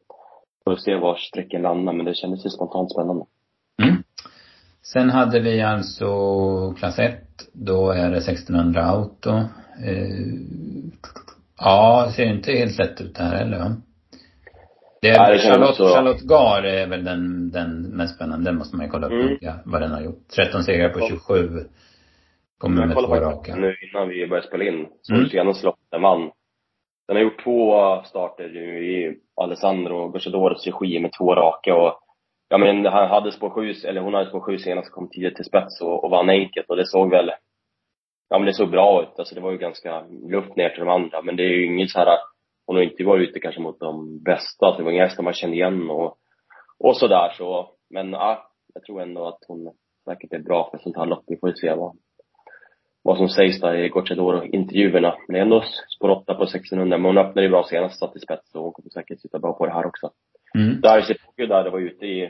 får 0.64 0.76
se 0.76 0.96
var 0.96 1.16
sträcken 1.16 1.62
landar 1.62 1.94
men 1.94 2.06
det 2.06 2.16
kändes 2.16 2.46
ju 2.46 2.50
spontant 2.50 2.92
spännande. 2.92 3.26
Mm. 3.84 4.04
Sen 4.94 5.10
hade 5.10 5.40
vi 5.40 5.62
alltså 5.62 6.08
klass 6.78 7.00
1. 7.00 7.22
Då 7.54 7.92
är 7.92 8.12
det 8.12 8.18
1600 8.18 8.84
auto. 8.84 9.30
Eh, 9.86 10.34
ja, 11.60 12.12
ser 12.16 12.26
inte 12.26 12.52
helt 12.52 12.78
lätt 12.78 13.02
ut 13.02 13.16
det 13.16 13.24
här 13.24 13.38
heller 13.38 13.60
va? 13.60 13.76
Det 15.02 15.10
är, 15.10 15.20
Nej, 15.20 15.40
Charlotte, 15.40 15.70
också... 15.70 15.88
Charlotte 15.88 16.22
Gar 16.22 16.64
är 16.64 16.88
väl 16.88 17.04
den, 17.04 17.52
den 17.52 17.82
mest 17.82 18.16
spännande. 18.16 18.50
Den 18.50 18.58
måste 18.58 18.76
man 18.76 18.86
ju 18.86 18.92
kolla 18.92 19.08
upp 19.08 19.42
mm. 19.44 19.56
vad 19.66 19.82
den 19.82 19.92
har 19.92 20.02
gjort. 20.02 20.28
13 20.36 20.64
segrar 20.64 20.90
på 20.90 21.08
27. 21.08 21.50
Kommer 22.58 22.86
med 22.86 22.96
två 22.96 23.16
raka. 23.16 23.56
nu 23.56 23.76
innan 23.82 24.10
vi 24.10 24.28
började 24.28 24.48
spela 24.48 24.64
in. 24.64 24.88
Så 25.02 25.14
mm. 25.14 25.30
senaste 25.30 25.66
loppet 25.66 25.92
den 25.92 26.02
vann. 26.02 26.32
Den 27.08 27.16
har 27.16 27.24
gjort 27.24 27.44
två 27.44 27.74
starter 28.04 28.58
i 28.84 29.18
Alessandro 29.36 30.08
Gocciadores 30.08 30.66
regi 30.66 31.00
med 31.00 31.12
två 31.18 31.36
raka 31.36 31.76
och 31.76 32.00
Ja 32.50 32.58
men 32.58 32.86
han 32.86 33.10
hade 33.10 33.32
spår 33.32 33.50
sju, 33.50 33.74
eller 33.88 34.02
hon 34.02 34.14
hade 34.14 34.30
spår 34.30 34.40
sju 34.40 34.58
senast, 34.58 34.92
kom 34.92 35.10
tidigt 35.10 35.36
till 35.36 35.46
spets 35.46 35.82
och, 35.82 36.04
och 36.04 36.12
vann 36.12 36.30
enkelt 36.30 36.70
och 36.70 36.76
det 36.76 36.88
såg 36.88 37.10
väl 37.10 37.32
Ja 38.30 38.38
men 38.38 38.46
det 38.46 38.54
såg 38.54 38.70
bra 38.70 39.02
ut, 39.02 39.20
alltså 39.20 39.36
det 39.36 39.42
var 39.42 39.52
ju 39.52 39.58
ganska 39.58 40.06
luft 40.30 40.56
ner 40.56 40.70
till 40.70 40.80
de 40.80 40.90
andra 40.90 41.22
men 41.22 41.36
det 41.36 41.44
är 41.44 41.50
ju 41.50 41.66
inget 41.66 41.90
så 41.90 42.00
här 42.00 42.18
hon 42.68 42.76
har 42.76 42.84
inte 42.84 43.04
varit 43.04 43.30
ute 43.30 43.40
kanske 43.40 43.62
mot 43.62 43.80
de 43.80 44.24
bästa, 44.24 44.66
alltså 44.66 44.78
det 44.78 44.84
var 44.84 44.92
inga 44.92 45.04
hästar 45.04 45.24
man 45.24 45.34
kände 45.34 45.56
igen 45.56 45.90
och, 45.90 46.18
och 46.80 46.98
sådär 46.98 47.34
så. 47.38 47.72
Men 47.90 48.12
ja, 48.12 48.52
jag 48.74 48.84
tror 48.84 49.02
ändå 49.02 49.28
att 49.28 49.40
hon 49.48 49.74
säkert 50.06 50.34
är 50.34 50.40
bra 50.40 50.68
för 50.70 50.78
ett 50.78 50.84
sånt 50.84 50.98
här 50.98 51.06
lopp. 51.06 51.24
Vi 51.28 51.38
får 51.38 51.50
ju 51.50 51.56
se 51.56 51.74
vad, 51.74 51.98
vad 53.08 53.18
som 53.18 53.30
sägs 53.30 53.60
där 53.60 53.76
i 53.76 53.90
Gocciadoro-intervjuerna. 53.90 55.16
Men 55.28 55.34
det 55.34 55.40
är 55.40 55.42
ändå 55.42 55.64
spår 55.98 56.10
8 56.10 56.34
på 56.34 56.44
1600, 56.44 56.98
men 56.98 57.06
hon 57.06 57.18
öppnade 57.18 57.44
ju 57.44 57.50
bra 57.50 57.64
senast, 57.64 58.00
satt 58.00 58.16
i 58.16 58.20
spets 58.20 58.56
och 58.56 58.64
hon 58.64 58.74
kommer 58.74 58.90
säkert 58.90 59.22
sitta 59.22 59.40
bra 59.40 59.54
på 59.54 59.66
det 59.66 59.74
här 59.74 59.86
också. 59.86 60.12
Mm. 60.56 60.82
Där 60.82 61.02
Chipoku 61.02 61.46
där, 61.48 61.64
det 61.64 61.70
var 61.70 61.80
ute 61.80 62.06
i, 62.06 62.30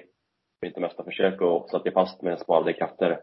inte 0.65 0.79
mesta 0.79 1.03
försök 1.03 1.41
och 1.41 1.69
satte 1.69 1.91
fast 1.91 2.21
med 2.21 2.39
sparade 2.39 2.73
krafter 2.73 3.19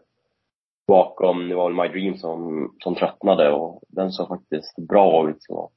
bakom, 0.87 1.49
det 1.49 1.55
var 1.55 1.69
väl 1.69 1.77
My 1.77 1.99
Dream 1.99 2.17
som, 2.17 2.69
som 2.79 2.95
tröttnade 2.95 3.51
och 3.51 3.81
den 3.87 4.11
såg 4.11 4.27
faktiskt 4.27 4.87
bra 4.89 5.29
ut 5.29 5.37
så 5.39 5.69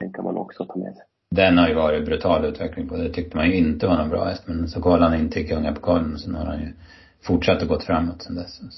den 0.00 0.12
kan 0.12 0.24
man 0.24 0.36
också 0.36 0.64
ta 0.64 0.76
med 0.76 0.94
sig. 0.94 1.04
Den 1.30 1.58
har 1.58 1.68
ju 1.68 1.74
varit 1.74 2.04
brutal 2.04 2.44
utveckling 2.44 2.88
på. 2.88 2.96
Det 2.96 3.08
tyckte 3.08 3.36
man 3.36 3.46
ju 3.46 3.54
inte 3.54 3.86
var 3.86 3.96
någon 3.96 4.10
bra 4.10 4.24
häst. 4.24 4.44
Men 4.46 4.68
så 4.68 4.82
kollade 4.82 5.04
han 5.04 5.20
in 5.20 5.30
till 5.30 5.48
Kungapokalen 5.48 6.12
och 6.12 6.20
sen 6.20 6.34
har 6.34 6.44
han 6.44 6.60
ju 6.60 6.72
fortsatt 7.26 7.62
och 7.62 7.68
gått 7.68 7.84
framåt 7.84 8.22
sen 8.22 8.34
dess. 8.34 8.60
Mm, 8.60 8.70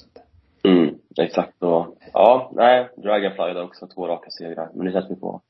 exakt. 1.21 1.63
Och, 1.63 1.97
ja, 2.13 2.51
nej, 2.55 2.89
Dragonfly 2.97 3.53
där 3.53 3.63
också, 3.63 3.87
två 3.87 4.07
raka 4.07 4.29
segrar. 4.29 4.69
Men 4.73 4.85
det 4.85 4.91
känns 4.91 5.11
vi 5.11 5.15
på 5.15 5.41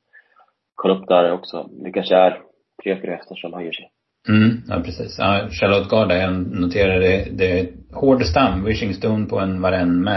kolla 0.77 0.95
upp 0.95 1.07
där 1.07 1.31
också. 1.31 1.69
Det 1.83 1.91
kanske 1.91 2.15
är 2.15 2.41
tre, 2.83 3.01
fyra 3.01 3.15
hästar 3.15 3.35
som 3.35 3.53
höjer 3.53 3.71
sig. 3.71 3.91
Mm, 4.29 4.61
ja 4.67 4.81
precis. 4.85 5.15
Ja, 5.19 5.47
Charlotte 5.51 5.89
Garda, 5.89 6.17
jag 6.17 6.33
noterade 6.33 6.99
det, 6.99 7.27
det 7.31 7.59
är 7.59 7.69
hård 7.93 8.25
stam, 8.25 8.63
Wishing 8.63 8.93
Stone 8.93 9.25
på 9.25 9.39
en 9.39 9.61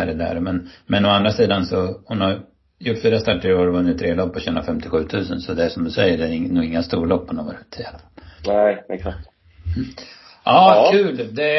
det 0.07 0.15
där. 0.15 0.41
Men, 0.41 0.69
men 0.87 1.05
å 1.05 1.09
andra 1.09 1.31
sidan 1.31 1.67
så, 1.67 2.01
hon 2.05 2.21
har 2.21 2.41
gjort 2.79 3.03
fyra 3.03 3.19
starter 3.19 3.49
i 3.49 3.55
år 3.55 3.67
och 3.67 3.75
vunnit 3.75 3.99
tre 3.99 4.15
lopp 4.15 4.35
och 4.37 4.41
tjänat 4.41 4.67
57 4.67 4.99
000. 5.13 5.25
Så 5.25 5.55
det 5.55 5.65
är 5.65 5.69
som 5.69 5.85
du 5.85 5.91
säger, 5.91 6.19
det 6.19 6.25
är 6.25 6.53
nog 6.55 6.65
inga 6.65 6.83
storlopp 6.83 7.29
hon 7.29 7.39
har 7.39 7.45
varit 7.45 7.61
ute 7.61 7.83
i 7.83 7.85
alla 7.85 7.99
fall. 7.99 8.11
Nej, 8.47 8.85
exakt. 8.89 9.29
Mm. 9.77 9.89
Ja, 10.45 10.75
ja, 10.75 10.91
kul. 10.93 11.35
Det, 11.35 11.53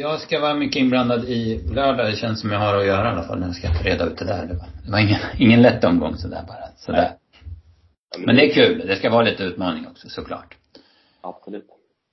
jag 0.00 0.20
ska 0.20 0.40
vara 0.40 0.54
mycket 0.54 0.76
inblandad 0.76 1.24
i 1.24 1.60
lördag. 1.74 2.06
Det 2.06 2.16
känns 2.16 2.40
som 2.40 2.50
jag 2.50 2.58
har 2.58 2.76
att 2.76 2.86
göra 2.86 3.08
i 3.08 3.12
alla 3.12 3.22
fall 3.22 3.42
jag 3.42 3.54
ska 3.54 3.68
reda 3.68 4.04
ut 4.04 4.18
det 4.18 4.24
där. 4.24 4.46
Det 4.46 4.54
var, 4.54 4.66
det 4.84 4.92
var 4.92 4.98
ingen, 4.98 5.18
ingen 5.38 5.62
lätt 5.62 5.84
omgång 5.84 6.16
sådär 6.16 6.42
bara. 6.48 6.68
Sådär. 6.76 6.98
Nej. 6.98 8.26
Men 8.26 8.36
det 8.36 8.50
är 8.50 8.54
kul. 8.54 8.86
Det 8.86 8.96
ska 8.96 9.10
vara 9.10 9.22
lite 9.22 9.42
utmaning 9.42 9.86
också 9.86 10.08
såklart. 10.08 10.56
Absolut. 11.20 11.66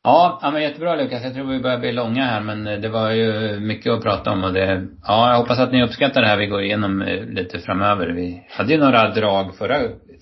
Ja, 0.04 0.40
ja 0.42 0.52
men 0.52 0.62
jättebra 0.62 0.96
Lukas. 0.96 1.24
Jag 1.24 1.34
tror 1.34 1.46
vi 1.46 1.60
börjar 1.60 1.80
bli 1.80 1.92
långa 1.92 2.26
här 2.26 2.42
men 2.42 2.82
det 2.82 2.90
var 2.90 3.12
ju 3.12 3.60
mycket 3.60 3.94
att 3.94 4.04
prata 4.04 4.32
om 4.32 4.44
och 4.44 4.54
det, 4.54 4.88
ja 5.04 5.32
jag 5.32 5.38
hoppas 5.38 5.60
att 5.60 5.72
ni 5.72 5.84
uppskattar 5.84 6.22
det 6.22 6.28
här 6.28 6.38
vi 6.38 6.48
går 6.48 6.62
igenom 6.62 7.02
eh, 7.02 7.24
lite 7.26 7.60
framöver. 7.60 8.08
Vi 8.08 8.46
hade 8.50 8.74
ju 8.74 8.80
några 8.80 9.10
drag 9.10 9.56
förra, 9.56 9.80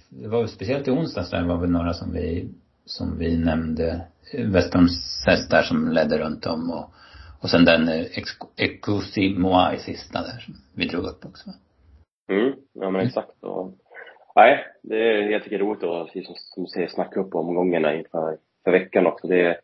det 0.10 0.28
var 0.28 0.48
speciellt 0.48 0.88
i 0.88 0.92
onsdags 0.92 1.30
där 1.30 1.44
var 1.44 1.58
väl 1.58 1.70
några 1.70 1.94
som 1.94 2.14
vi, 2.14 2.50
som 2.86 3.18
vi 3.18 3.38
nämnde. 3.38 4.02
Häst 5.28 5.52
där 5.52 5.64
som 5.64 5.92
ledde 5.92 6.18
runt 6.18 6.46
om 6.46 6.72
och, 6.72 6.90
och 7.42 7.50
sen 7.50 7.66
den 7.66 7.90
eh, 7.90 8.06
Ekusi 8.56 9.36
Moai 9.38 9.78
sista 9.78 10.22
där 10.22 10.40
som 10.40 10.54
vi 10.76 10.88
drog 10.88 11.06
upp 11.06 11.26
också. 11.26 11.50
Mm, 12.32 12.54
ja 12.74 12.90
men 12.90 13.08
exakt 13.08 13.44
och 13.44 13.72
nej, 14.36 14.66
det 14.84 14.96
är, 14.96 15.30
jag 15.30 15.44
tycker 15.44 15.58
det 15.58 15.64
är 15.64 15.68
roligt 15.68 15.84
att, 15.84 16.26
som, 16.26 16.36
som 16.36 16.64
du 16.64 16.70
säger, 16.70 16.88
snacka 16.88 17.20
upp 17.20 17.36
omgångarna 17.36 17.96
inför 17.96 18.38
för 18.64 18.72
veckan 18.72 19.08
också. 19.08 19.28
Det 19.28 19.42
är, 19.42 19.58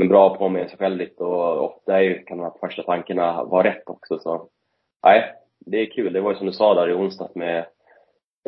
en 0.00 0.08
bra 0.08 0.36
påminnelse 0.36 0.76
själv 0.76 0.96
lite 0.96 1.24
och 1.24 1.64
ofta 1.64 1.96
är 1.96 2.00
ju, 2.00 2.22
kan 2.22 2.38
de 2.38 2.42
här 2.42 2.52
första 2.60 2.82
tankarna 2.82 3.44
vara 3.44 3.68
rätt 3.68 3.82
också 3.86 4.18
så. 4.18 4.48
Nej, 5.04 5.34
det 5.66 5.76
är 5.76 5.90
kul. 5.90 6.12
Det 6.12 6.20
var 6.20 6.32
ju 6.32 6.38
som 6.38 6.46
du 6.46 6.52
sa 6.52 6.74
där 6.74 6.88
i 6.88 6.94
onsdags 6.94 7.34
med 7.34 7.66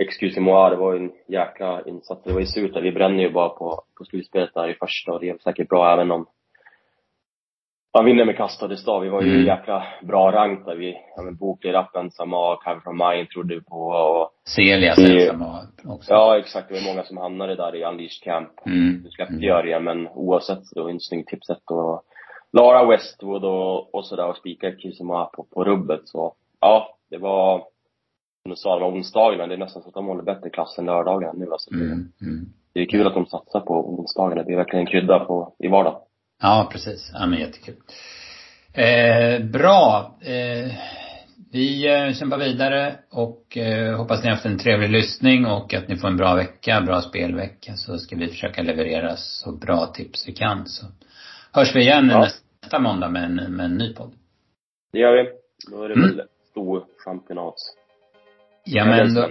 Excuse 0.00 0.40
moi, 0.40 0.70
det 0.70 0.76
var 0.76 0.92
ju 0.92 0.98
en 0.98 1.12
jäkla 1.28 1.82
insats. 1.86 2.22
Det 2.24 2.32
var 2.32 2.40
ju 2.40 2.46
surt. 2.46 2.76
Vi 2.82 2.92
bränner 2.92 3.22
ju 3.22 3.30
bara 3.30 3.48
på, 3.48 3.82
på 3.98 4.04
slutspelet 4.04 4.54
där 4.54 4.68
i 4.68 4.74
första 4.74 5.12
och 5.12 5.20
det 5.20 5.28
är 5.28 5.38
säkert 5.38 5.68
bra 5.68 5.92
även 5.92 6.10
om 6.10 6.26
han 7.92 8.04
vinner 8.04 8.24
med 8.24 8.36
kastade 8.36 8.76
stav. 8.76 9.02
Vi 9.02 9.08
var 9.08 9.22
ju 9.22 9.34
mm. 9.34 9.46
jäkla 9.46 9.84
bra 10.02 10.32
rank 10.32 10.66
där. 10.66 10.76
Vi, 10.76 10.96
ja 11.16 11.22
men 11.22 11.36
Bokley, 11.36 11.72
Rappen, 11.72 12.10
Samar, 12.10 12.56
Cover 12.56 12.80
from 12.80 12.96
Mine 12.96 13.26
trodde 13.26 13.54
vi 13.54 13.60
på 13.60 13.76
och 13.76 14.30
Celia 14.44 14.94
sen 14.94 15.26
Samar 15.26 15.62
också. 15.84 16.12
Ja, 16.12 16.38
exakt. 16.38 16.68
Det 16.68 16.74
var 16.74 16.92
många 16.92 17.04
som 17.04 17.16
hamnade 17.16 17.56
där 17.56 17.76
i 17.76 17.84
Unleashed 17.84 18.22
Camp. 18.22 18.66
Mm. 18.66 19.02
Du 19.02 19.10
släppte 19.10 19.34
mm. 19.34 19.44
Jörgen, 19.44 19.84
men 19.84 20.08
oavsett 20.08 20.66
så 20.66 20.74
det 20.74 20.82
var 20.82 20.90
en 20.90 21.00
snygg 21.00 21.26
tipset 21.26 21.70
och 21.70 22.02
Lara 22.52 22.84
Westwood 22.84 23.44
och, 23.44 23.94
och 23.94 24.06
sådär 24.06 24.28
och 24.28 24.36
spikade 24.36 24.76
Kisuma 24.76 25.24
på, 25.24 25.46
på 25.54 25.64
rubbet 25.64 26.00
så 26.04 26.34
ja, 26.60 26.96
det 27.10 27.18
var 27.18 27.64
som 28.56 28.78
du 28.78 28.80
sa, 28.80 28.88
onsdagarna. 28.88 29.46
Det 29.46 29.54
är 29.54 29.58
nästan 29.58 29.82
så 29.82 29.88
att 29.88 29.94
de 29.94 30.06
håller 30.06 30.22
bättre 30.22 30.50
klass 30.50 30.78
än 30.78 30.84
lördagar 30.84 31.32
nu 31.32 31.52
alltså. 31.52 31.74
Mm. 31.74 32.12
Mm. 32.20 32.46
Det 32.72 32.80
är 32.80 32.86
kul 32.86 33.06
att 33.06 33.14
de 33.14 33.26
satsar 33.26 33.60
på 33.60 33.98
onsdagarna. 33.98 34.42
Det 34.42 34.52
är 34.52 34.56
verkligen 34.56 34.86
en 34.86 34.92
krydda 34.92 35.18
på, 35.18 35.54
i 35.58 35.68
vardagen. 35.68 36.00
Ja, 36.42 36.68
precis. 36.72 37.10
Ja, 37.14 37.26
men 37.26 37.38
jättekul. 37.38 37.74
Eh, 38.72 39.44
bra. 39.44 40.14
Eh, 40.20 40.72
vi 41.52 41.86
eh, 41.86 42.12
kämpar 42.12 42.38
vidare 42.38 42.96
och 43.10 43.56
eh, 43.56 43.96
hoppas 43.96 44.22
ni 44.22 44.28
har 44.28 44.34
haft 44.34 44.46
en 44.46 44.58
trevlig 44.58 44.90
lyssning 44.90 45.46
och 45.46 45.74
att 45.74 45.88
ni 45.88 45.96
får 45.96 46.08
en 46.08 46.16
bra 46.16 46.34
vecka, 46.34 46.80
bra 46.80 47.00
spelvecka. 47.00 47.72
Så 47.72 47.98
ska 47.98 48.16
vi 48.16 48.28
försöka 48.28 48.62
leverera 48.62 49.16
så 49.16 49.52
bra 49.52 49.86
tips 49.86 50.28
vi 50.28 50.32
kan. 50.32 50.66
Så 50.66 50.86
hörs 51.52 51.76
vi 51.76 51.80
igen 51.80 52.08
ja. 52.10 52.20
nästa 52.20 52.78
måndag 52.78 53.08
med 53.08 53.24
en, 53.24 53.56
med 53.56 53.66
en 53.66 53.78
ny 53.78 53.94
podd. 53.94 54.12
Det 54.92 54.98
gör 54.98 55.12
vi. 55.12 55.30
Då 55.70 55.82
är 55.82 55.88
det 55.88 55.94
mm. 55.94 56.16
väl 56.16 56.26
stor 56.50 56.84
championat. 57.04 57.54
Ja 58.70 58.84
men 58.84 59.14
då, 59.14 59.28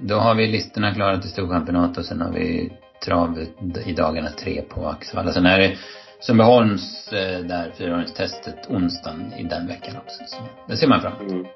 då 0.00 0.14
har 0.14 0.34
vi 0.34 0.46
listorna 0.46 0.94
klara 0.94 1.18
till 1.18 1.30
storchampionat 1.30 1.98
och 1.98 2.04
sen 2.04 2.20
har 2.20 2.32
vi 2.32 2.72
trav 3.04 3.46
i 3.86 3.92
dagarna 3.92 4.28
tre 4.28 4.62
på 4.62 4.86
Axevalla. 4.86 5.32
Sen 5.32 5.46
är 5.46 5.58
det 5.58 5.76
Sundbyholms 6.20 7.12
eh, 7.12 7.40
där 7.40 7.70
fyraåringstestet 7.78 8.66
onsdagen 8.68 9.32
i 9.38 9.42
den 9.42 9.66
veckan 9.66 9.96
också. 9.96 10.22
Så 10.26 10.36
det 10.68 10.76
ser 10.76 10.88
man 10.88 11.00
fram 11.00 11.12
emot. 11.20 11.32
Mm. 11.32 11.46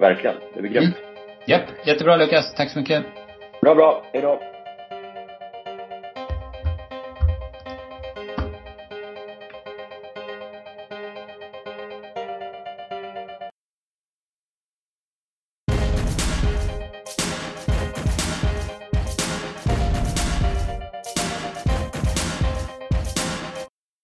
Verkligen. 0.00 0.36
Det 0.54 0.60
blir 0.62 0.70
grymt. 0.70 0.96
Mm. 0.96 1.10
Japp. 1.46 1.86
Jättebra 1.86 2.16
Lukas. 2.16 2.54
Tack 2.54 2.70
så 2.70 2.78
mycket. 2.78 3.04
Bra, 3.60 3.74
bra. 3.74 4.04
Hej 4.12 4.22
då. 4.22 4.40